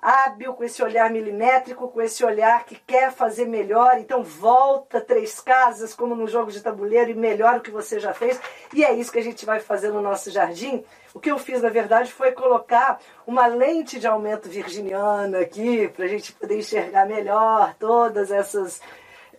hábil, 0.00 0.54
com 0.54 0.62
esse 0.62 0.82
olhar 0.82 1.10
milimétrico, 1.10 1.88
com 1.88 2.00
esse 2.00 2.24
olhar 2.24 2.64
que 2.64 2.76
quer 2.76 3.10
fazer 3.12 3.46
melhor. 3.46 3.98
Então 3.98 4.22
volta 4.22 5.00
três 5.00 5.40
casas, 5.40 5.92
como 5.92 6.14
no 6.14 6.28
jogo 6.28 6.52
de 6.52 6.60
tabuleiro, 6.60 7.10
e 7.10 7.14
melhora 7.14 7.58
o 7.58 7.60
que 7.60 7.72
você 7.72 7.98
já 7.98 8.14
fez. 8.14 8.40
E 8.72 8.84
é 8.84 8.92
isso 8.92 9.10
que 9.10 9.18
a 9.18 9.24
gente 9.24 9.44
vai 9.44 9.58
fazer 9.58 9.90
no 9.90 10.00
nosso 10.00 10.30
jardim. 10.30 10.84
O 11.12 11.18
que 11.18 11.30
eu 11.30 11.38
fiz, 11.38 11.60
na 11.62 11.70
verdade, 11.70 12.12
foi 12.12 12.30
colocar 12.30 13.00
uma 13.26 13.46
lente 13.46 13.98
de 13.98 14.06
aumento 14.06 14.48
virginiana 14.48 15.40
aqui, 15.40 15.88
para 15.88 16.04
a 16.04 16.08
gente 16.08 16.32
poder 16.32 16.58
enxergar 16.58 17.06
melhor 17.06 17.74
todas 17.78 18.30
essas 18.30 18.80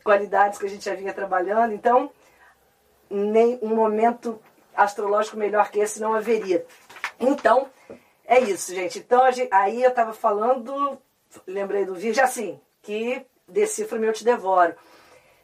qualidades 0.08 0.58
que 0.58 0.66
a 0.66 0.70
gente 0.70 0.86
já 0.86 0.96
vinha 0.96 1.14
trabalhando. 1.14 1.74
Então, 1.74 2.10
nem 3.10 3.60
um 3.62 3.76
momento 3.76 4.42
astrológico 4.74 5.36
melhor 5.36 5.70
que 5.70 5.80
esse 5.80 6.00
não 6.00 6.14
haveria. 6.14 6.66
Então, 7.20 7.68
é 8.26 8.40
isso, 8.40 8.74
gente. 8.74 9.00
Então, 9.00 9.22
aí 9.52 9.84
eu 9.84 9.90
estava 9.90 10.14
falando, 10.14 10.98
lembrei 11.46 11.84
do 11.84 11.94
vídeo, 11.94 12.24
assim, 12.24 12.58
que 12.82 13.26
decifra 13.46 14.00
meu 14.00 14.14
te 14.14 14.24
devoro. 14.24 14.76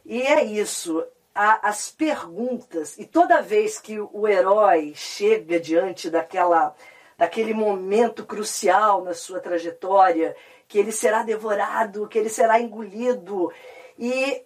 E 0.06 0.22
é 0.22 0.46
isso. 0.46 1.06
as 1.36 1.92
perguntas, 1.92 2.98
e 2.98 3.06
toda 3.06 3.42
vez 3.42 3.80
que 3.80 4.00
o 4.00 4.28
herói 4.28 4.94
chega 4.96 5.60
diante 5.60 6.10
daquela, 6.10 6.76
daquele 7.18 7.54
momento 7.54 8.26
crucial 8.26 9.04
na 9.04 9.14
sua 9.14 9.40
trajetória, 9.40 10.36
que 10.68 10.78
ele 10.78 10.92
será 10.92 11.24
devorado, 11.24 12.08
que 12.08 12.18
ele 12.18 12.30
será 12.30 12.60
engolido, 12.62 13.52
e 13.98 14.46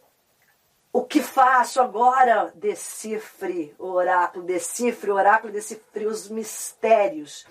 o 0.91 1.03
que 1.03 1.21
faço 1.21 1.81
agora? 1.81 2.51
Decifre 2.55 3.75
o 3.77 3.87
oráculo, 3.87 4.45
decifre 4.45 5.11
o 5.11 5.15
oráculo, 5.15 5.53
decifre 5.53 6.05
os 6.05 6.29
mistérios 6.29 7.45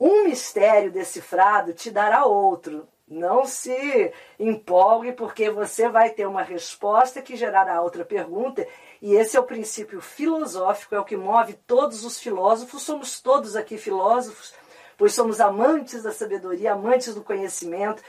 um 0.00 0.24
mistério 0.24 0.92
decifrado 0.92 1.72
te 1.72 1.90
dará 1.90 2.24
outro. 2.24 2.86
Não 3.06 3.46
se 3.46 4.12
empolgue, 4.38 5.12
porque 5.12 5.50
você 5.50 5.88
vai 5.88 6.10
ter 6.10 6.26
uma 6.26 6.42
resposta 6.42 7.22
que 7.22 7.36
gerará 7.36 7.80
outra 7.80 8.04
pergunta. 8.04 8.66
E 9.00 9.14
esse 9.14 9.36
é 9.36 9.40
o 9.40 9.44
princípio 9.44 10.00
filosófico, 10.00 10.94
é 10.94 11.00
o 11.00 11.04
que 11.04 11.16
move 11.16 11.54
todos 11.66 12.04
os 12.04 12.20
filósofos. 12.20 12.82
Somos 12.82 13.20
todos 13.20 13.56
aqui 13.56 13.78
filósofos, 13.78 14.54
pois 14.96 15.14
somos 15.14 15.40
amantes 15.40 16.02
da 16.02 16.12
sabedoria, 16.12 16.74
amantes 16.74 17.14
do 17.14 17.22
conhecimento. 17.22 18.02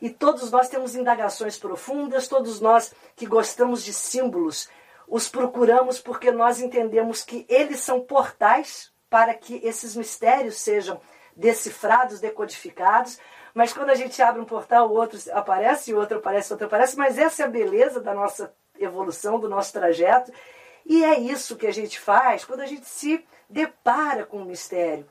E 0.00 0.10
todos 0.10 0.50
nós 0.50 0.68
temos 0.68 0.94
indagações 0.94 1.58
profundas, 1.58 2.28
todos 2.28 2.60
nós 2.60 2.92
que 3.16 3.26
gostamos 3.26 3.84
de 3.84 3.92
símbolos, 3.92 4.68
os 5.06 5.28
procuramos 5.28 5.98
porque 5.98 6.30
nós 6.30 6.60
entendemos 6.60 7.24
que 7.24 7.46
eles 7.48 7.80
são 7.80 8.00
portais 8.00 8.92
para 9.08 9.34
que 9.34 9.60
esses 9.64 9.96
mistérios 9.96 10.56
sejam 10.56 11.00
decifrados, 11.34 12.20
decodificados, 12.20 13.18
mas 13.54 13.72
quando 13.72 13.90
a 13.90 13.94
gente 13.94 14.20
abre 14.20 14.40
um 14.40 14.44
portal, 14.44 14.90
o 14.90 14.94
outro 14.94 15.18
aparece, 15.32 15.94
o 15.94 15.98
outro 15.98 16.18
aparece, 16.18 16.50
o 16.50 16.54
outro 16.54 16.66
aparece, 16.66 16.96
mas 16.96 17.16
essa 17.16 17.42
é 17.42 17.46
a 17.46 17.50
beleza 17.50 18.00
da 18.00 18.12
nossa 18.12 18.52
evolução, 18.78 19.38
do 19.38 19.48
nosso 19.48 19.72
trajeto, 19.72 20.32
e 20.84 21.04
é 21.04 21.18
isso 21.18 21.56
que 21.56 21.66
a 21.66 21.72
gente 21.72 21.98
faz 21.98 22.44
quando 22.44 22.60
a 22.60 22.66
gente 22.66 22.86
se 22.86 23.24
depara 23.48 24.24
com 24.24 24.38
o 24.38 24.44
mistério. 24.44 25.06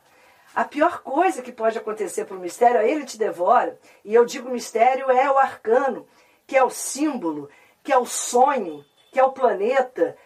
A 0.57 0.65
pior 0.65 1.03
coisa 1.03 1.43
que 1.43 1.51
pode 1.51 1.77
acontecer 1.77 2.25
para 2.25 2.35
o 2.35 2.39
mistério 2.39 2.77
é 2.77 2.89
ele 2.89 3.05
te 3.05 3.15
devora, 3.15 3.79
e 4.03 4.15
eu 4.15 4.25
digo 4.25 4.49
mistério 4.49 5.11
é 5.11 5.29
o 5.29 5.37
arcano, 5.37 6.07
que 6.47 6.57
é 6.57 6.63
o 6.63 6.69
símbolo, 6.71 7.47
que 7.83 7.93
é 7.93 7.97
o 7.99 8.07
sonho, 8.07 8.83
que 9.11 9.19
é 9.19 9.23
o 9.23 9.31
planeta, 9.31 10.17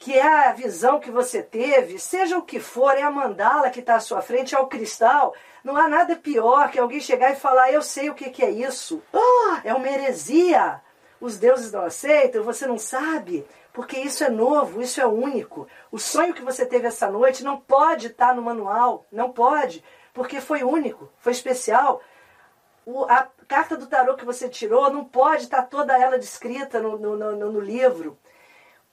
que 0.00 0.18
é 0.18 0.48
a 0.48 0.52
visão 0.52 0.98
que 0.98 1.12
você 1.12 1.44
teve, 1.44 1.96
seja 1.96 2.36
o 2.36 2.42
que 2.42 2.58
for, 2.58 2.98
é 2.98 3.02
a 3.02 3.10
mandala 3.10 3.70
que 3.70 3.78
está 3.78 3.94
à 3.94 4.00
sua 4.00 4.20
frente, 4.20 4.52
é 4.52 4.58
o 4.58 4.66
cristal. 4.66 5.32
Não 5.62 5.76
há 5.76 5.88
nada 5.88 6.16
pior 6.16 6.68
que 6.72 6.80
alguém 6.80 6.98
chegar 7.00 7.30
e 7.30 7.36
falar, 7.36 7.70
eu 7.70 7.82
sei 7.82 8.10
o 8.10 8.16
que, 8.16 8.30
que 8.30 8.44
é 8.44 8.50
isso. 8.50 9.00
Oh, 9.12 9.58
é 9.62 9.72
uma 9.72 9.88
heresia. 9.88 10.82
Os 11.20 11.38
deuses 11.38 11.70
não 11.70 11.82
aceitam, 11.82 12.42
você 12.42 12.66
não 12.66 12.78
sabe, 12.78 13.46
porque 13.76 13.98
isso 13.98 14.24
é 14.24 14.30
novo, 14.30 14.80
isso 14.80 15.02
é 15.02 15.06
único. 15.06 15.68
O 15.92 15.98
sonho 15.98 16.32
que 16.32 16.40
você 16.40 16.64
teve 16.64 16.86
essa 16.86 17.10
noite 17.10 17.44
não 17.44 17.60
pode 17.60 18.06
estar 18.06 18.34
no 18.34 18.40
manual, 18.40 19.04
não 19.12 19.30
pode, 19.30 19.84
porque 20.14 20.40
foi 20.40 20.64
único, 20.64 21.12
foi 21.18 21.32
especial. 21.32 22.00
O, 22.86 23.04
a 23.04 23.28
carta 23.46 23.76
do 23.76 23.86
tarô 23.86 24.14
que 24.14 24.24
você 24.24 24.48
tirou 24.48 24.90
não 24.90 25.04
pode 25.04 25.42
estar 25.42 25.60
toda 25.64 25.94
ela 25.94 26.18
descrita 26.18 26.80
no, 26.80 26.98
no, 26.98 27.16
no, 27.16 27.52
no 27.52 27.60
livro 27.60 28.16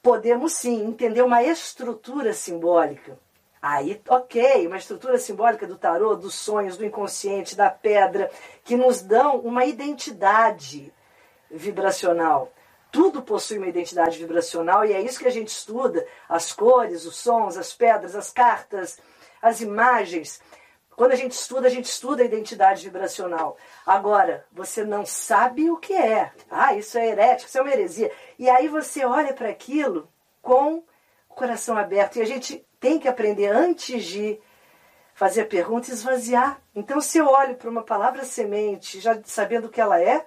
podemos 0.02 0.52
sim 0.52 0.86
entender 0.86 1.22
uma 1.22 1.42
estrutura 1.42 2.34
simbólica. 2.34 3.18
Aí, 3.62 4.02
ok, 4.10 4.68
uma 4.68 4.76
estrutura 4.76 5.18
simbólica 5.18 5.66
do 5.66 5.78
tarô, 5.78 6.14
dos 6.14 6.36
sonhos, 6.36 6.76
do 6.76 6.84
inconsciente, 6.84 7.56
da 7.56 7.70
pedra, 7.70 8.30
que 8.66 8.76
nos 8.76 9.02
dão 9.02 9.38
uma 9.38 9.64
identidade 9.64 10.94
vibracional. 11.50 12.52
Tudo 12.94 13.24
possui 13.24 13.58
uma 13.58 13.68
identidade 13.68 14.20
vibracional 14.20 14.86
e 14.86 14.94
é 14.94 15.02
isso 15.02 15.18
que 15.18 15.28
a 15.28 15.32
gente 15.32 15.48
estuda: 15.48 16.06
as 16.30 16.54
cores, 16.54 17.06
os 17.06 17.16
sons, 17.16 17.58
as 17.58 17.74
pedras, 17.74 18.16
as 18.16 18.30
cartas, 18.30 19.00
as 19.42 19.62
imagens. 19.62 20.40
Quando 20.96 21.14
a 21.14 21.16
gente 21.16 21.32
estuda, 21.32 21.66
a 21.66 21.72
gente 21.72 21.86
estuda 21.86 22.22
a 22.22 22.26
identidade 22.26 22.84
vibracional. 22.84 23.58
Agora, 23.84 24.46
você 24.52 24.86
não 24.86 25.08
sabe 25.08 25.72
o 25.72 25.78
que 25.78 25.92
é. 25.92 26.32
Ah, 26.52 26.76
isso 26.76 26.96
é 27.00 27.08
herético, 27.08 27.50
isso 27.50 27.58
é 27.58 27.62
uma 27.64 27.72
heresia. 27.72 28.12
E 28.38 28.48
aí 28.48 28.68
você 28.68 29.04
olha 29.04 29.34
para 29.34 29.50
aquilo 29.50 30.08
com 30.40 30.84
o 31.28 31.34
coração 31.34 31.76
aberto. 31.76 32.18
E 32.18 32.22
a 32.22 32.26
gente 32.28 32.64
tem 32.80 33.00
que 33.00 33.08
aprender 33.08 33.48
antes 33.48 34.04
de 34.04 34.40
fazer 35.16 35.42
a 35.42 35.48
pergunta 35.48 35.90
esvaziar. 35.90 36.62
Então, 36.76 37.02
se 37.02 37.18
eu 37.18 37.26
olho 37.26 37.56
para 37.56 37.72
uma 37.72 37.82
palavra 37.82 38.24
semente, 38.24 39.00
já 39.00 39.20
sabendo 39.24 39.66
o 39.66 39.70
que 39.70 39.82
ela 39.82 40.00
é, 40.00 40.24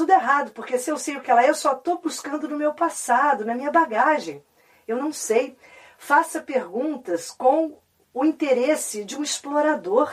tudo 0.00 0.12
errado, 0.12 0.52
porque 0.52 0.78
se 0.78 0.90
eu 0.90 0.96
sei 0.96 1.18
o 1.18 1.20
que 1.20 1.30
ela 1.30 1.44
é, 1.44 1.50
eu 1.50 1.54
só 1.54 1.72
estou 1.72 2.00
buscando 2.00 2.48
no 2.48 2.56
meu 2.56 2.72
passado, 2.72 3.44
na 3.44 3.54
minha 3.54 3.70
bagagem. 3.70 4.42
Eu 4.88 4.96
não 4.96 5.12
sei. 5.12 5.58
Faça 5.98 6.40
perguntas 6.40 7.30
com 7.30 7.78
o 8.14 8.24
interesse 8.24 9.04
de 9.04 9.14
um 9.14 9.22
explorador, 9.22 10.10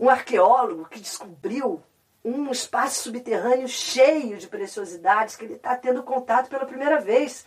um 0.00 0.10
arqueólogo 0.10 0.86
que 0.86 0.98
descobriu 0.98 1.80
um 2.24 2.50
espaço 2.50 3.04
subterrâneo 3.04 3.68
cheio 3.68 4.36
de 4.36 4.48
preciosidades 4.48 5.36
que 5.36 5.44
ele 5.44 5.54
está 5.54 5.76
tendo 5.76 6.02
contato 6.02 6.48
pela 6.50 6.66
primeira 6.66 7.00
vez. 7.00 7.46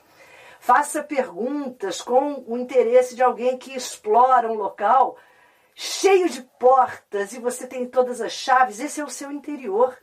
Faça 0.61 1.03
perguntas 1.03 2.01
com 2.01 2.45
o 2.47 2.57
interesse 2.57 3.13
de 3.13 3.21
alguém 3.21 3.57
que 3.57 3.75
explora 3.75 4.49
um 4.49 4.55
local 4.55 5.17
cheio 5.75 6.29
de 6.29 6.43
portas 6.57 7.33
e 7.33 7.39
você 7.39 7.67
tem 7.67 7.85
todas 7.85 8.21
as 8.21 8.31
chaves. 8.31 8.79
Esse 8.79 9.01
é 9.01 9.03
o 9.03 9.09
seu 9.09 9.29
interior. 9.33 9.97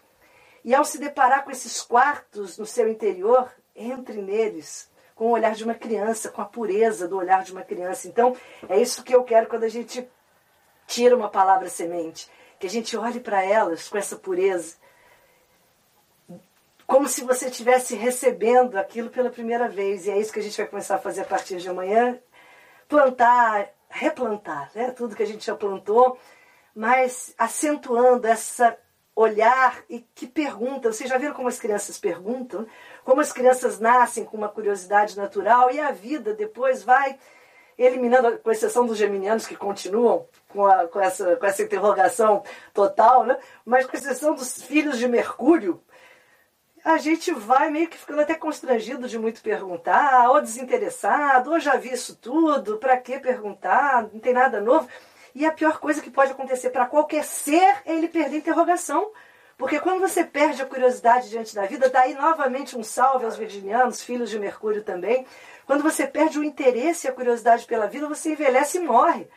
E 0.64 0.74
ao 0.74 0.84
se 0.84 0.98
deparar 0.98 1.44
com 1.44 1.50
esses 1.50 1.82
quartos 1.82 2.56
no 2.56 2.64
seu 2.64 2.88
interior, 2.88 3.52
entre 3.76 4.22
neles 4.22 4.90
com 5.14 5.26
o 5.26 5.30
olhar 5.30 5.54
de 5.54 5.62
uma 5.62 5.74
criança, 5.74 6.30
com 6.30 6.42
a 6.42 6.44
pureza 6.44 7.06
do 7.06 7.16
olhar 7.16 7.44
de 7.44 7.52
uma 7.52 7.62
criança. 7.62 8.08
Então, 8.08 8.36
é 8.68 8.80
isso 8.80 9.04
que 9.04 9.14
eu 9.14 9.22
quero 9.22 9.46
quando 9.46 9.64
a 9.64 9.68
gente 9.68 10.08
tira 10.86 11.16
uma 11.16 11.28
palavra 11.28 11.68
semente, 11.68 12.28
que 12.58 12.66
a 12.66 12.70
gente 12.70 12.96
olhe 12.96 13.20
para 13.20 13.42
elas 13.42 13.88
com 13.88 13.96
essa 13.96 14.16
pureza, 14.16 14.76
como 16.86 17.08
se 17.08 17.22
você 17.22 17.48
estivesse 17.48 17.94
recebendo 17.94 18.76
aquilo 18.76 19.08
pela 19.08 19.30
primeira 19.30 19.68
vez. 19.68 20.06
E 20.06 20.10
é 20.10 20.18
isso 20.18 20.32
que 20.32 20.40
a 20.40 20.42
gente 20.42 20.56
vai 20.56 20.66
começar 20.66 20.96
a 20.96 20.98
fazer 20.98 21.22
a 21.22 21.26
partir 21.26 21.56
de 21.56 21.68
amanhã. 21.68 22.18
Plantar, 22.88 23.70
replantar, 23.88 24.70
né? 24.74 24.90
tudo 24.90 25.16
que 25.16 25.22
a 25.22 25.26
gente 25.26 25.46
já 25.46 25.54
plantou, 25.54 26.18
mas 26.74 27.34
acentuando 27.38 28.26
essa 28.26 28.76
olhar 29.14 29.82
e 29.88 30.00
que 30.14 30.26
pergunta. 30.26 30.92
Vocês 30.92 31.08
já 31.08 31.18
viram 31.18 31.34
como 31.34 31.48
as 31.48 31.58
crianças 31.58 31.98
perguntam? 31.98 32.66
Como 33.04 33.20
as 33.20 33.32
crianças 33.32 33.78
nascem 33.78 34.24
com 34.24 34.36
uma 34.36 34.48
curiosidade 34.48 35.16
natural 35.16 35.70
e 35.70 35.80
a 35.80 35.90
vida 35.90 36.34
depois 36.34 36.82
vai 36.82 37.18
eliminando, 37.76 38.38
com 38.38 38.50
exceção 38.50 38.86
dos 38.86 38.96
geminianos 38.98 39.46
que 39.46 39.56
continuam 39.56 40.26
com, 40.48 40.66
a, 40.66 40.86
com, 40.86 41.00
essa, 41.00 41.36
com 41.36 41.46
essa 41.46 41.62
interrogação 41.62 42.42
total, 42.72 43.24
né? 43.24 43.36
mas 43.64 43.86
com 43.86 43.96
exceção 43.96 44.34
dos 44.34 44.62
filhos 44.62 44.98
de 44.98 45.08
Mercúrio, 45.08 45.82
a 46.84 46.98
gente 46.98 47.32
vai 47.32 47.70
meio 47.70 47.88
que 47.88 47.96
ficando 47.96 48.20
até 48.20 48.34
constrangido 48.34 49.08
de 49.08 49.18
muito 49.18 49.42
perguntar, 49.42 50.30
ou 50.30 50.40
desinteressado, 50.40 51.50
ou 51.50 51.58
já 51.58 51.76
vi 51.76 51.92
isso 51.92 52.14
tudo, 52.16 52.76
para 52.76 52.96
que 52.98 53.18
perguntar, 53.18 54.02
não 54.02 54.20
tem 54.20 54.34
nada 54.34 54.60
novo. 54.60 54.86
E 55.34 55.44
a 55.44 55.52
pior 55.52 55.78
coisa 55.78 56.00
que 56.00 56.10
pode 56.10 56.32
acontecer 56.32 56.70
para 56.70 56.86
qualquer 56.86 57.24
ser 57.24 57.82
é 57.84 57.94
ele 57.94 58.08
perder 58.08 58.36
a 58.36 58.38
interrogação. 58.38 59.10
Porque 59.56 59.80
quando 59.80 60.00
você 60.00 60.24
perde 60.24 60.62
a 60.62 60.66
curiosidade 60.66 61.30
diante 61.30 61.54
da 61.54 61.66
vida, 61.66 61.88
daí 61.88 62.14
novamente 62.14 62.76
um 62.76 62.82
salve 62.82 63.24
aos 63.24 63.36
virginianos, 63.36 64.02
filhos 64.02 64.30
de 64.30 64.38
Mercúrio 64.38 64.82
também. 64.82 65.26
Quando 65.66 65.82
você 65.82 66.06
perde 66.06 66.38
o 66.38 66.44
interesse 66.44 67.06
e 67.06 67.10
a 67.10 67.12
curiosidade 67.12 67.64
pela 67.64 67.86
vida, 67.86 68.08
você 68.08 68.32
envelhece 68.32 68.78
e 68.78 68.80
morre. 68.80 69.28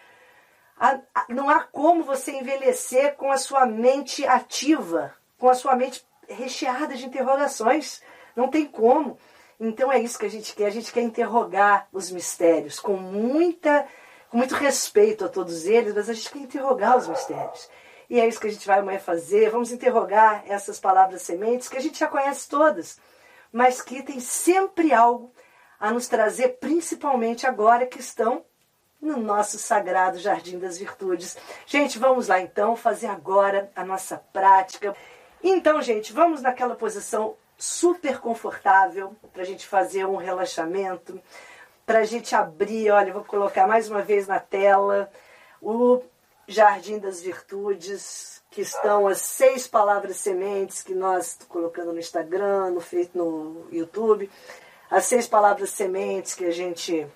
Não 1.30 1.50
há 1.50 1.62
como 1.62 2.04
você 2.04 2.32
envelhecer 2.32 3.16
com 3.16 3.32
a 3.32 3.38
sua 3.38 3.66
mente 3.66 4.26
ativa, 4.26 5.14
com 5.38 5.50
a 5.50 5.56
sua 5.56 5.76
mente 5.76 6.06
recheada 6.28 6.96
de 6.96 7.06
interrogações. 7.06 8.02
Não 8.36 8.50
tem 8.50 8.66
como. 8.66 9.18
Então 9.60 9.92
é 9.92 10.00
isso 10.00 10.20
que 10.20 10.26
a 10.26 10.30
gente 10.30 10.56
quer. 10.56 10.68
A 10.68 10.72
gente 10.72 10.92
quer 10.92 11.02
interrogar 11.02 11.88
os 11.92 12.12
mistérios 12.12 12.80
com 12.80 12.94
muita, 12.94 13.88
com 14.30 14.38
muito 14.38 14.56
respeito 14.56 15.26
a 15.26 15.30
todos 15.30 15.66
eles, 15.66 15.94
mas 15.94 16.10
a 16.10 16.14
gente 16.14 16.30
quer 16.30 16.40
interrogar 16.40 16.98
os 16.98 17.08
mistérios. 17.08 17.70
E 18.10 18.20
é 18.20 18.28
isso 18.28 18.40
que 18.40 18.48
a 18.48 18.52
gente 18.52 18.66
vai 18.66 18.80
amanhã 18.80 19.00
fazer. 19.00 19.50
Vamos 19.50 19.72
interrogar 19.72 20.44
essas 20.48 20.80
palavras 20.80 21.22
sementes 21.22 21.68
que 21.68 21.78
a 21.78 21.82
gente 21.82 22.00
já 22.00 22.08
conhece 22.08 22.48
todas, 22.48 23.00
mas 23.52 23.82
que 23.82 24.02
tem 24.02 24.20
sempre 24.20 24.94
algo 24.94 25.32
a 25.80 25.92
nos 25.92 26.08
trazer, 26.08 26.58
principalmente 26.60 27.46
agora 27.46 27.86
que 27.86 28.00
estão 28.00 28.44
no 29.02 29.18
nosso 29.18 29.60
sagrado 29.60 30.18
Jardim 30.18 30.58
das 30.58 30.78
Virtudes. 30.78 31.38
Gente, 31.66 32.00
vamos 32.00 32.28
lá 32.28 32.40
então 32.40 32.76
fazer 32.76 33.08
agora 33.08 33.72
a 33.76 33.86
nossa 33.86 34.18
prática. 34.34 34.96
Então, 35.44 35.82
gente, 35.82 36.12
vamos 36.12 36.42
naquela 36.42 36.76
posição 36.76 37.36
super 37.58 38.20
confortável 38.20 39.16
para 39.34 39.42
a 39.42 39.46
gente 39.46 39.68
fazer 39.68 40.06
um 40.06 40.16
relaxamento, 40.16 41.22
para 41.88 42.00
a 42.00 42.04
gente 42.04 42.36
abrir. 42.36 42.92
Olha, 42.92 43.14
vou 43.14 43.24
colocar 43.24 43.66
mais 43.66 43.90
uma 43.90 44.02
vez 44.02 44.28
na 44.28 44.40
tela 44.40 45.10
o 45.62 46.04
Jardim 46.46 47.00
das 47.00 47.22
Virtudes, 47.22 48.44
que 48.52 48.62
estão 48.62 49.08
as 49.08 49.22
seis 49.22 49.68
palavras 49.68 50.18
sementes 50.18 50.84
que 50.84 50.94
nós 50.94 51.40
colocando 51.48 51.94
no 51.94 52.00
Instagram, 52.00 52.72
no, 52.72 52.82
no 53.16 53.68
YouTube, 53.72 54.30
as 54.92 55.06
seis 55.06 55.28
palavras 55.28 55.70
sementes 55.70 56.36
que 56.36 56.44
a 56.44 56.52
gente 56.52 57.08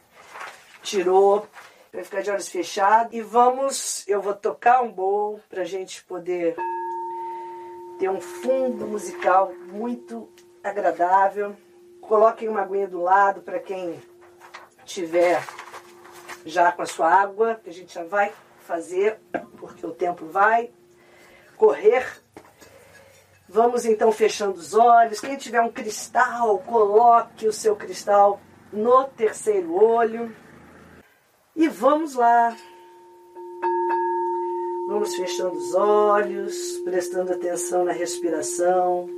tirou. 0.82 1.46
Vai 1.94 2.06
ficar 2.06 2.22
de 2.22 2.32
olhos 2.32 2.48
fechados 2.48 3.14
e 3.14 3.22
vamos. 3.22 4.08
Eu 4.08 4.22
vou 4.22 4.34
tocar 4.34 4.82
um 4.82 4.92
bowl 4.92 5.42
para 5.50 5.64
a 5.64 5.66
gente 5.66 6.02
poder 6.06 6.56
ter 8.00 8.10
um 8.10 8.22
fundo 8.22 8.88
musical 8.88 9.54
muito 9.68 10.30
agradável. 10.64 11.54
Coloquem 12.00 12.48
uma 12.48 12.62
aguinha 12.62 12.88
do 12.88 13.02
lado 13.02 13.42
para 13.42 13.60
quem 13.60 14.02
tiver 14.86 15.42
já 16.46 16.72
com 16.72 16.82
a 16.82 16.86
sua 16.86 17.10
água, 17.10 17.60
que 17.64 17.70
a 17.70 17.74
gente 17.74 17.94
já 17.94 18.04
vai 18.04 18.34
fazer, 18.60 19.20
porque 19.58 19.86
o 19.86 19.92
tempo 19.92 20.26
vai 20.26 20.72
correr. 21.58 22.06
Vamos 23.48 23.86
então 23.86 24.12
fechando 24.12 24.54
os 24.54 24.74
olhos. 24.74 25.20
Quem 25.20 25.36
tiver 25.38 25.62
um 25.62 25.72
cristal, 25.72 26.60
coloque 26.60 27.48
o 27.48 27.54
seu 27.54 27.76
cristal 27.76 28.40
no 28.72 29.04
terceiro 29.06 29.74
olho. 29.74 30.36
E 31.56 31.68
vamos 31.68 32.16
lá. 32.16 32.56
Vamos 34.88 35.16
fechando 35.16 35.56
os 35.56 35.76
olhos, 35.76 36.80
prestando 36.84 37.34
atenção 37.34 37.86
na 37.86 37.92
respiração, 37.92 39.10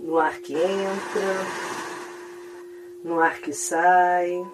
no 0.00 0.18
ar 0.18 0.38
que 0.38 0.54
entra, 0.54 1.83
no 3.04 3.20
ar 3.20 3.38
que 3.38 3.52
sai. 3.52 4.44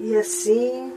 E 0.00 0.16
assim 0.16 0.90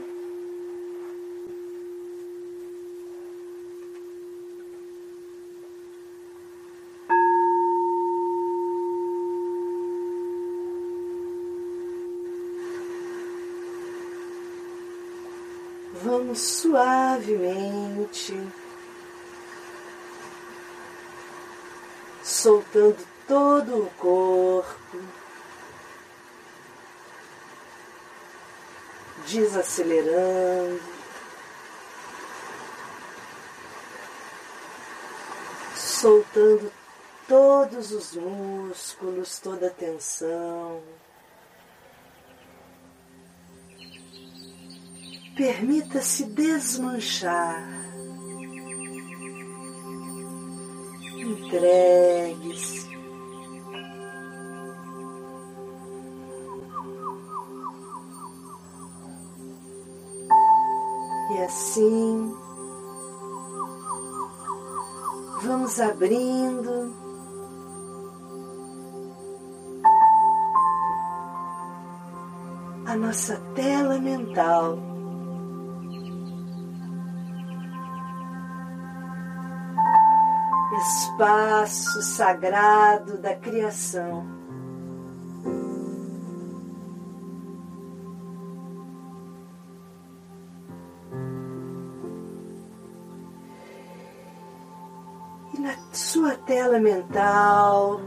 vamos 16.02 16.40
suavemente 16.40 18.34
soltando 22.44 22.98
todo 23.26 23.84
o 23.84 23.90
corpo, 23.92 24.98
desacelerando, 29.26 30.82
soltando 35.74 36.70
todos 37.26 37.92
os 37.92 38.14
músculos, 38.14 39.38
toda 39.38 39.68
a 39.68 39.70
tensão. 39.70 40.82
Permita-se 45.34 46.24
desmanchar. 46.24 47.83
Entregue-se. 51.54 52.88
E 61.30 61.42
assim 61.44 62.34
vamos 65.42 65.80
abrindo 65.80 66.92
a 72.86 72.96
nossa 72.96 73.36
tela 73.54 74.00
mental. 74.00 74.93
Espaço 80.84 82.02
sagrado 82.02 83.16
da 83.16 83.34
criação. 83.34 84.22
E 95.54 95.60
na 95.60 95.74
sua 95.90 96.34
tela 96.34 96.78
mental 96.78 98.00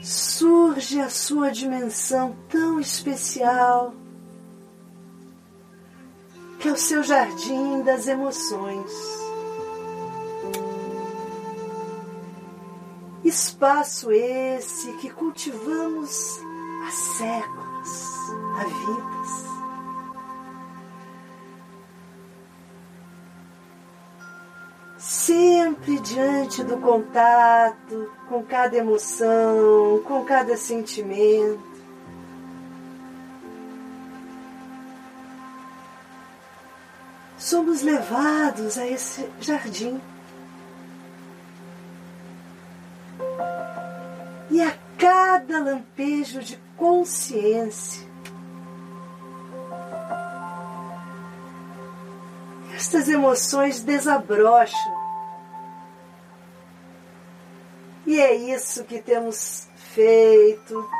surge 0.00 1.00
a 1.00 1.10
sua 1.10 1.50
dimensão 1.50 2.36
tão 2.48 2.78
especial 2.78 3.92
que 6.60 6.68
é 6.68 6.72
o 6.72 6.76
seu 6.76 7.02
jardim 7.02 7.82
das 7.82 8.06
emoções. 8.06 9.19
Espaço 13.30 14.10
esse 14.10 14.92
que 14.94 15.08
cultivamos 15.08 16.40
há 16.84 16.90
séculos, 16.90 18.10
há 18.58 18.64
vidas. 18.64 19.44
Sempre 24.98 26.00
diante 26.00 26.64
do 26.64 26.76
contato 26.78 28.10
com 28.28 28.42
cada 28.42 28.76
emoção, 28.76 30.02
com 30.08 30.24
cada 30.24 30.56
sentimento. 30.56 31.62
Somos 37.38 37.80
levados 37.82 38.76
a 38.76 38.88
esse 38.88 39.30
jardim 39.40 40.00
E 44.50 44.60
a 44.60 44.76
cada 44.98 45.58
lampejo 45.60 46.40
de 46.40 46.58
consciência, 46.76 48.08
estas 52.74 53.08
emoções 53.08 53.80
desabrocham. 53.82 55.00
E 58.06 58.18
é 58.18 58.34
isso 58.34 58.84
que 58.84 59.00
temos 59.00 59.68
feito 59.94 60.90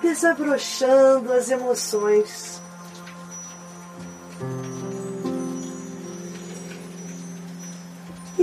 desabrochando 0.00 1.32
as 1.32 1.50
emoções. 1.50 2.62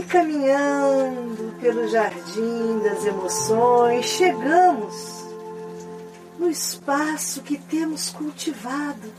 Caminhando 0.07 1.53
pelo 1.59 1.87
jardim 1.87 2.79
das 2.79 3.05
emoções, 3.05 4.05
chegamos 4.05 5.25
no 6.39 6.49
espaço 6.49 7.41
que 7.41 7.57
temos 7.57 8.09
cultivado. 8.09 9.13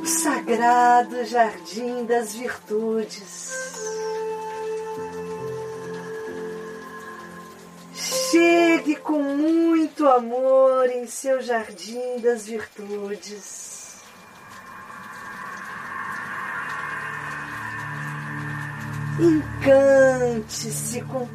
O 0.00 0.06
sagrado 0.06 1.24
jardim 1.24 2.04
das 2.06 2.34
virtudes. 2.34 3.52
Chegue 8.30 8.96
com 8.96 9.22
muito 9.22 10.06
amor 10.06 10.88
em 10.90 11.06
seu 11.06 11.40
jardim 11.40 12.18
das 12.22 12.46
virtudes. 12.46 13.67
Encante-se 19.20 21.00
com 21.02 21.26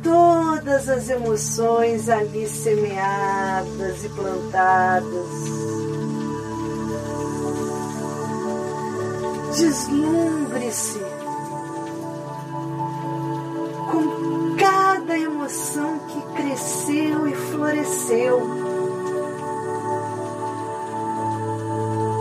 todas 0.00 0.88
as 0.88 1.08
emoções 1.08 2.08
ali 2.08 2.46
semeadas 2.46 4.04
e 4.04 4.08
plantadas. 4.10 5.26
Deslumbre-se 9.56 11.00
com 13.90 14.56
cada 14.56 15.18
emoção 15.18 15.98
que 16.06 16.22
cresceu 16.40 17.26
e 17.26 17.34
floresceu, 17.34 18.40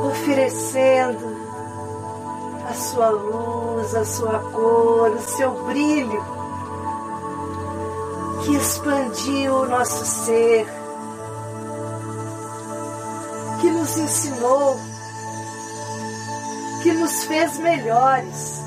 oferecendo 0.09 1.34
sua 2.95 3.09
luz, 3.09 3.93
a 3.93 4.05
sua 4.05 4.39
cor, 4.39 5.11
o 5.11 5.19
seu 5.19 5.51
brilho, 5.65 6.23
que 8.41 8.55
expandiu 8.55 9.53
o 9.53 9.65
nosso 9.65 10.05
ser, 10.05 10.65
que 13.59 13.69
nos 13.69 13.97
ensinou, 13.97 14.79
que 16.83 16.93
nos 16.93 17.25
fez 17.25 17.57
melhores. 17.57 18.61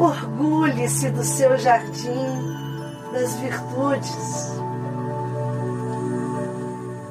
Orgulhe-se 0.00 1.10
do 1.10 1.22
seu 1.22 1.58
jardim 1.58 2.56
das 3.12 3.34
virtudes, 3.34 4.52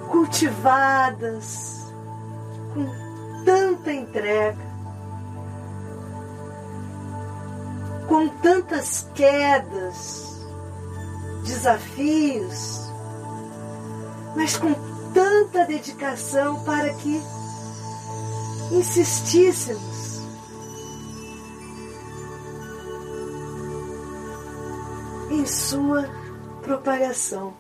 cultivadas 0.10 1.86
com 2.74 3.01
tanta 3.82 3.94
entrega, 3.94 4.72
com 8.08 8.28
tantas 8.28 9.10
quedas, 9.16 10.46
desafios, 11.44 12.80
mas 14.36 14.56
com 14.58 14.74
tanta 15.14 15.66
dedicação 15.66 16.64
para 16.64 16.94
que 16.94 17.22
insistíssemos 18.72 20.22
em 25.32 25.46
sua 25.46 26.08
propagação. 26.62 27.54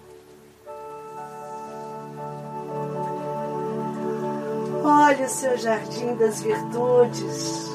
Olhe 4.93 5.23
o 5.23 5.29
seu 5.29 5.57
jardim 5.57 6.15
das 6.15 6.41
virtudes, 6.41 7.71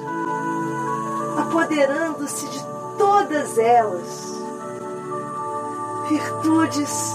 apoderando-se 1.39 2.47
de 2.47 2.63
todas 2.99 3.57
elas. 3.57 4.39
Virtudes 6.11 7.15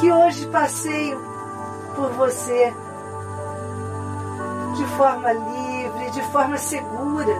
que 0.00 0.10
hoje 0.10 0.46
passeiam 0.46 1.20
por 1.94 2.10
você 2.12 2.72
de 4.76 4.86
forma 4.96 5.30
livre, 5.30 6.10
de 6.12 6.22
forma 6.32 6.56
segura, 6.56 7.36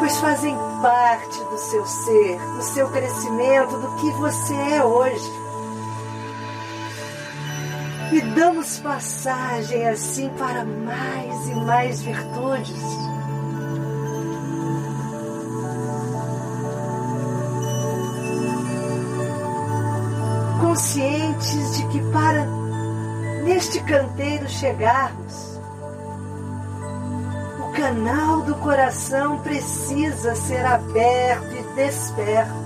pois 0.00 0.18
fazem 0.18 0.58
parte 0.82 1.38
do 1.44 1.56
seu 1.56 1.86
ser, 1.86 2.40
do 2.56 2.62
seu 2.62 2.88
crescimento, 2.88 3.78
do 3.78 3.94
que 3.94 4.10
você 4.10 4.54
é 4.54 4.84
hoje 4.84 5.45
e 8.12 8.20
damos 8.20 8.78
passagem 8.78 9.88
assim 9.88 10.28
para 10.30 10.64
mais 10.64 11.48
e 11.48 11.54
mais 11.54 12.02
virtudes. 12.02 12.82
Conscientes 20.60 21.76
de 21.76 21.86
que 21.88 22.00
para 22.12 22.46
neste 23.44 23.80
canteiro 23.80 24.48
chegarmos, 24.48 25.60
o 27.60 27.72
canal 27.72 28.42
do 28.42 28.54
coração 28.56 29.38
precisa 29.38 30.34
ser 30.34 30.64
aberto 30.64 31.54
e 31.54 31.74
desperto. 31.74 32.65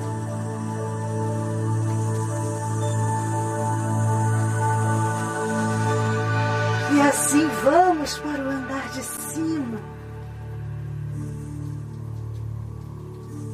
Vamos 8.00 8.18
para 8.20 8.42
o 8.42 8.48
andar 8.48 8.88
de 8.88 9.02
cima, 9.02 9.78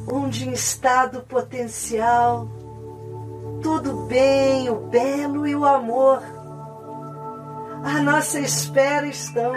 onde 0.09 0.47
em 0.47 0.53
estado 0.53 1.21
potencial 1.23 2.47
todo 3.61 3.91
o 3.91 4.05
bem, 4.05 4.69
o 4.69 4.87
belo 4.87 5.45
e 5.45 5.53
o 5.53 5.65
amor 5.65 6.21
à 7.83 8.01
nossa 8.01 8.39
espera 8.39 9.05
estão. 9.05 9.51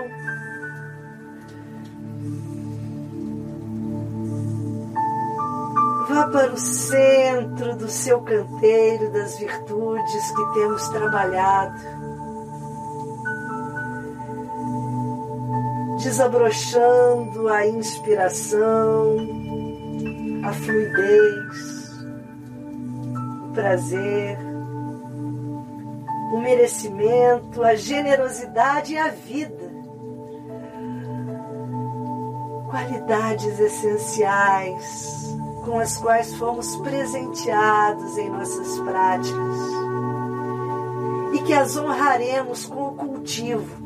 Vá 6.09 6.27
para 6.27 6.53
o 6.53 6.59
centro 6.59 7.77
do 7.77 7.87
seu 7.87 8.21
canteiro 8.23 9.13
das 9.13 9.39
virtudes 9.39 10.33
que 10.33 10.55
temos 10.55 10.89
trabalhado 10.89 12.00
desabrochando 16.11 17.47
a 17.47 17.69
inspiração, 17.69 19.17
a 20.43 20.53
fluidez, 20.53 22.05
o 23.45 23.53
prazer, 23.53 24.37
o 26.33 26.41
merecimento, 26.41 27.63
a 27.63 27.77
generosidade 27.77 28.95
e 28.95 28.99
a 28.99 29.07
vida. 29.07 29.71
Qualidades 32.69 33.61
essenciais 33.61 35.33
com 35.65 35.79
as 35.79 35.97
quais 35.97 36.35
fomos 36.35 36.75
presenteados 36.79 38.19
em 38.19 38.29
nossas 38.31 38.81
práticas 38.81 39.57
e 41.35 41.39
que 41.43 41.53
as 41.53 41.77
honraremos 41.77 42.67
com 42.67 42.89
o 42.89 42.95
cultivo 42.95 43.80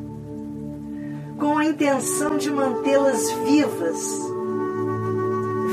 com 1.45 1.59
a 1.59 1.67
intenção 1.67 2.39
de 2.39 2.51
mantê-las 2.51 3.31
vivas, 3.31 4.19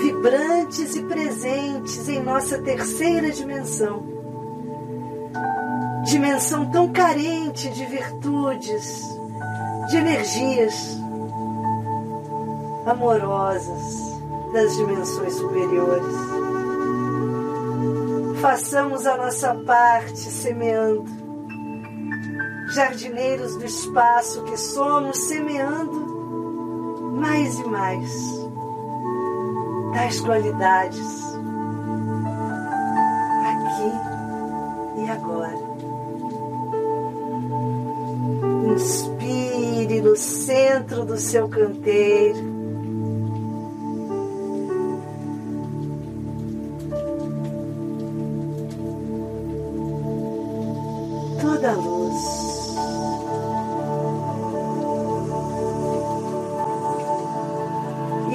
vibrantes 0.01 0.97
e 0.97 1.03
presentes 1.03 2.09
em 2.09 2.21
nossa 2.21 2.61
terceira 2.61 3.31
dimensão. 3.31 4.03
Dimensão 6.03 6.69
tão 6.69 6.91
carente 6.91 7.69
de 7.69 7.85
virtudes, 7.85 9.01
de 9.87 9.95
energias 9.95 10.73
amorosas 12.85 14.19
das 14.51 14.75
dimensões 14.75 15.35
superiores. 15.35 16.15
Façamos 18.41 19.07
a 19.07 19.15
nossa 19.15 19.55
parte 19.55 20.19
semeando 20.19 21.20
jardineiros 22.73 23.55
do 23.55 23.65
espaço 23.65 24.43
que 24.43 24.57
somos, 24.57 25.17
semeando 25.17 26.11
mais 27.19 27.59
e 27.59 27.63
mais 27.65 28.09
tais 29.93 30.19
qualidades 30.21 31.21
aqui 33.45 35.01
e 35.01 35.09
agora. 35.09 35.71
Inspire 38.73 40.01
no 40.01 40.15
centro 40.15 41.05
do 41.05 41.17
seu 41.17 41.49
canteiro. 41.49 42.60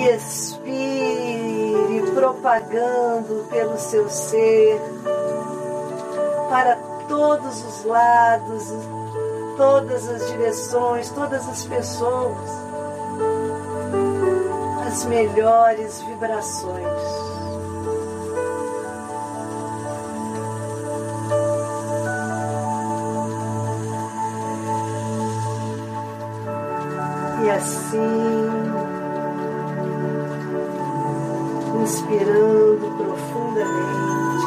E 0.07 0.09
expire, 0.09 2.03
propagando 2.15 3.45
pelo 3.51 3.77
seu 3.77 4.09
ser 4.09 4.81
para 6.49 6.77
todos 7.09 7.65
os 7.65 7.85
lados, 7.85 8.73
todas 9.57 10.09
as 10.09 10.31
direções, 10.31 11.11
todas 11.11 11.49
as 11.49 11.65
pessoas, 11.65 12.51
as 14.87 15.05
melhores 15.07 16.01
vibrações. 16.03 16.87
E 27.45 27.51
assim, 27.51 28.36
inspirando 32.07 32.87
profundamente, 32.97 34.47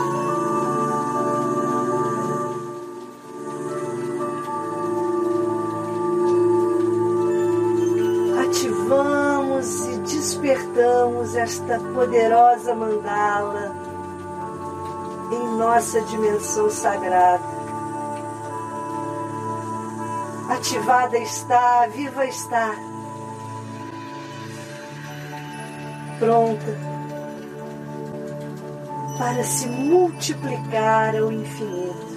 ativamos 8.48 9.88
e 9.88 9.98
despertamos 10.00 11.36
esta 11.36 11.80
poderosa 11.94 12.74
mandala 12.74 13.76
em 15.32 15.58
nossa 15.58 16.02
dimensão 16.02 16.70
sagrada. 16.70 17.60
Ativada 20.50 21.18
está, 21.18 21.88
viva 21.88 22.26
está. 22.26 22.74
Pronta 26.18 26.89
para 29.20 29.44
se 29.44 29.68
multiplicar 29.68 31.14
ao 31.18 31.30
infinito. 31.30 32.08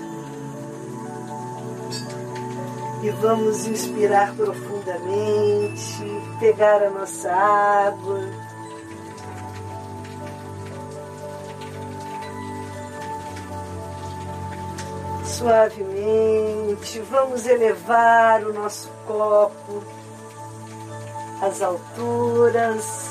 E 3.03 3.11
vamos 3.11 3.67
inspirar 3.67 4.33
profundamente, 4.37 6.05
pegar 6.39 6.81
a 6.81 6.91
nossa 6.91 7.29
água. 7.29 8.21
Suavemente, 15.25 17.01
vamos 17.11 17.45
elevar 17.47 18.45
o 18.45 18.53
nosso 18.53 18.89
copo 19.09 19.83
às 21.43 21.61
alturas, 21.61 23.11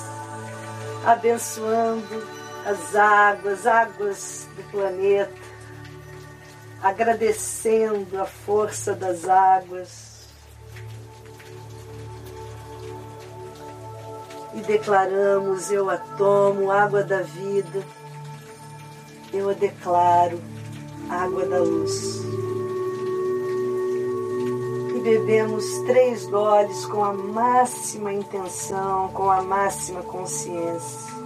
abençoando 1.06 2.41
as 2.66 2.96
águas, 2.96 3.66
águas 3.66 4.48
do 4.56 4.64
planeta, 4.72 5.32
agradecendo 6.82 8.20
a 8.20 8.26
força 8.26 8.94
das 8.94 9.28
águas 9.28 10.12
e 14.54 14.62
declaramos: 14.62 15.72
Eu 15.72 15.90
a 15.90 15.98
tomo, 15.98 16.72
água 16.72 17.04
da 17.04 17.22
vida, 17.22 17.84
eu 19.34 19.50
a 19.50 19.54
declaro, 19.54 20.40
água 21.10 21.46
da 21.46 21.60
luz. 21.60 22.22
E 24.96 25.00
bebemos 25.00 25.66
três 25.88 26.28
goles 26.28 26.86
com 26.86 27.04
a 27.04 27.14
máxima 27.14 28.14
intenção, 28.14 29.10
com 29.10 29.30
a 29.30 29.42
máxima 29.42 30.04
consciência. 30.04 31.21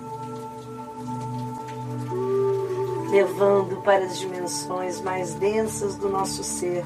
Levando 3.10 3.82
para 3.82 4.06
as 4.06 4.18
dimensões 4.18 5.02
mais 5.02 5.34
densas 5.36 5.96
do 5.96 6.10
nosso 6.10 6.44
ser 6.44 6.84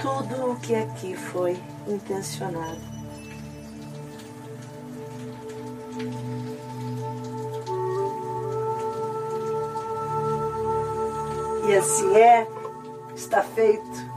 tudo 0.00 0.52
o 0.52 0.56
que 0.56 0.74
aqui 0.74 1.14
foi 1.14 1.58
intencionado. 1.86 2.80
E 11.68 11.74
assim 11.74 12.16
é, 12.16 12.46
está 13.14 13.42
feito. 13.42 14.10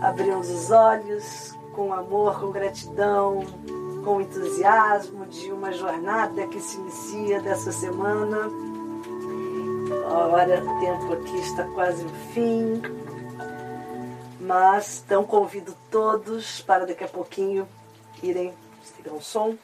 Abrimos 0.00 0.48
os 0.48 0.70
olhos 0.70 1.58
com 1.74 1.92
amor, 1.92 2.40
com 2.40 2.50
gratidão, 2.50 3.44
com 4.04 4.20
entusiasmo 4.20 5.26
de 5.26 5.52
uma 5.52 5.72
jornada 5.72 6.46
que 6.48 6.60
se 6.60 6.76
inicia 6.76 7.40
dessa 7.40 7.72
semana. 7.72 8.48
Ora, 10.04 10.62
o 10.62 10.80
tempo 10.80 11.12
aqui 11.12 11.38
está 11.38 11.64
quase 11.68 12.02
no 12.02 12.14
fim, 12.32 12.82
mas 14.40 15.02
então 15.04 15.24
convido 15.24 15.76
todos 15.90 16.60
para 16.60 16.84
daqui 16.84 17.04
a 17.04 17.08
pouquinho 17.08 17.68
irem, 18.22 18.52
tirar 18.96 19.14
um 19.14 19.20
som, 19.20 19.56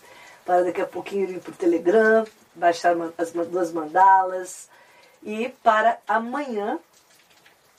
para 0.45 0.64
daqui 0.64 0.80
a 0.80 0.86
pouquinho 0.86 1.24
irem 1.24 1.41
para 1.41 1.53
o 1.53 1.57
Telegram, 1.57 2.24
baixar 2.55 2.97
as 3.16 3.32
duas 3.32 3.72
mandalas 3.72 4.68
e 5.22 5.49
para 5.62 5.99
amanhã 6.07 6.78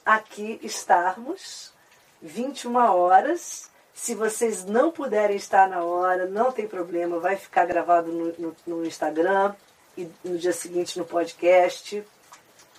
aqui 0.05 0.60
estarmos 0.62 1.74
21 2.22 2.76
horas 2.76 3.68
se 4.02 4.16
vocês 4.16 4.64
não 4.64 4.91
puderem 4.91 5.36
estar 5.36 5.68
na 5.68 5.84
hora, 5.84 6.26
não 6.26 6.54
tem 6.54 6.66
problema, 6.66 7.20
vai 7.20 7.36
ficar 7.36 7.66
gravado 7.66 8.10
no, 8.10 8.34
no, 8.39 8.56
no 8.66 8.86
Instagram 8.86 9.54
e 9.97 10.10
no 10.24 10.38
dia 10.38 10.54
seguinte 10.54 10.97
no 10.97 11.04
podcast. 11.04 12.02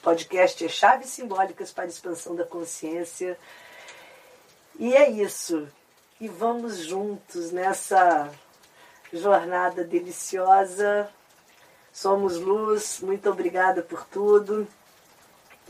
Podcast 0.02 0.64
é 0.64 0.68
Chaves 0.68 1.10
Simbólicas 1.10 1.72
para 1.72 1.84
a 1.84 1.88
Expansão 1.88 2.34
da 2.34 2.44
Consciência. 2.44 3.38
E 4.78 4.96
é 4.96 5.10
isso. 5.10 5.68
E 6.18 6.26
vamos 6.26 6.78
juntos 6.78 7.52
nessa 7.52 8.30
jornada 9.12 9.84
deliciosa. 9.84 11.06
Somos 11.92 12.38
luz. 12.38 13.00
Muito 13.02 13.28
obrigada 13.28 13.82
por 13.82 14.06
tudo, 14.06 14.66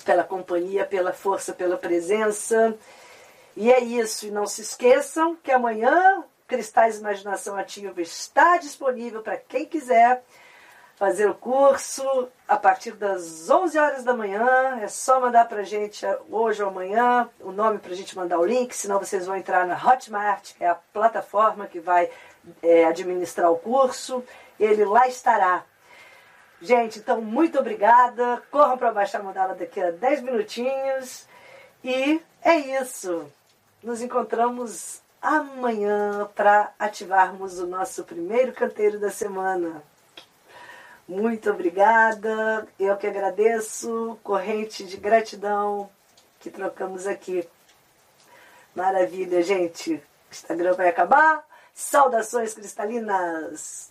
pela 0.05 0.23
companhia, 0.23 0.87
pela 0.87 1.13
força, 1.13 1.53
pela 1.53 1.77
presença. 1.77 2.79
E 3.61 3.71
é 3.71 3.79
isso. 3.79 4.27
E 4.27 4.31
não 4.31 4.47
se 4.47 4.63
esqueçam 4.63 5.37
que 5.37 5.53
amanhã 5.53 6.25
Cristais 6.49 6.99
Imaginação 6.99 7.59
Ativa 7.59 8.01
está 8.01 8.57
disponível 8.57 9.21
para 9.21 9.37
quem 9.37 9.67
quiser 9.67 10.25
fazer 10.97 11.29
o 11.29 11.35
curso 11.35 12.03
a 12.49 12.57
partir 12.57 12.93
das 12.93 13.51
11 13.51 13.79
horas 13.79 14.03
da 14.03 14.15
manhã. 14.15 14.79
É 14.81 14.89
só 14.89 15.21
mandar 15.21 15.47
para 15.47 15.61
a 15.61 15.63
gente 15.63 16.07
hoje 16.31 16.63
ou 16.63 16.71
amanhã 16.71 17.29
o 17.39 17.53
nome 17.53 17.79
para 17.79 17.93
a 17.93 17.95
gente 17.95 18.17
mandar 18.17 18.39
o 18.39 18.47
link, 18.47 18.75
senão 18.75 18.99
vocês 18.99 19.27
vão 19.27 19.37
entrar 19.37 19.67
na 19.67 19.77
Hotmart, 19.77 20.55
que 20.55 20.65
é 20.65 20.69
a 20.69 20.75
plataforma 20.75 21.67
que 21.67 21.81
vai 21.81 22.11
é, 22.63 22.87
administrar 22.87 23.53
o 23.53 23.59
curso. 23.59 24.25
Ele 24.59 24.87
lá 24.87 25.07
estará. 25.07 25.65
Gente, 26.63 26.99
então 26.99 27.21
muito 27.21 27.59
obrigada. 27.59 28.43
Corram 28.51 28.79
para 28.79 28.91
baixar 28.91 29.21
a 29.21 29.23
mandala 29.23 29.55
daqui 29.55 29.83
a 29.83 29.91
10 29.91 30.23
minutinhos. 30.23 31.29
E 31.85 32.23
é 32.43 32.57
isso. 32.57 33.31
Nos 33.83 34.03
encontramos 34.03 35.01
amanhã 35.22 36.28
para 36.35 36.70
ativarmos 36.78 37.59
o 37.59 37.66
nosso 37.66 38.05
primeiro 38.05 38.53
canteiro 38.53 38.99
da 38.99 39.11
semana. 39.11 39.83
Muito 41.09 41.51
obrigada, 41.51 42.68
eu 42.78 42.95
que 42.99 43.07
agradeço, 43.07 44.18
corrente 44.22 44.85
de 44.85 44.99
gratidão 44.99 45.91
que 46.39 46.51
trocamos 46.51 47.07
aqui. 47.07 47.49
Maravilha, 48.74 49.43
gente. 49.43 49.95
O 49.95 50.03
Instagram 50.31 50.74
vai 50.74 50.89
acabar. 50.89 51.43
Saudações 51.72 52.53
cristalinas! 52.53 53.91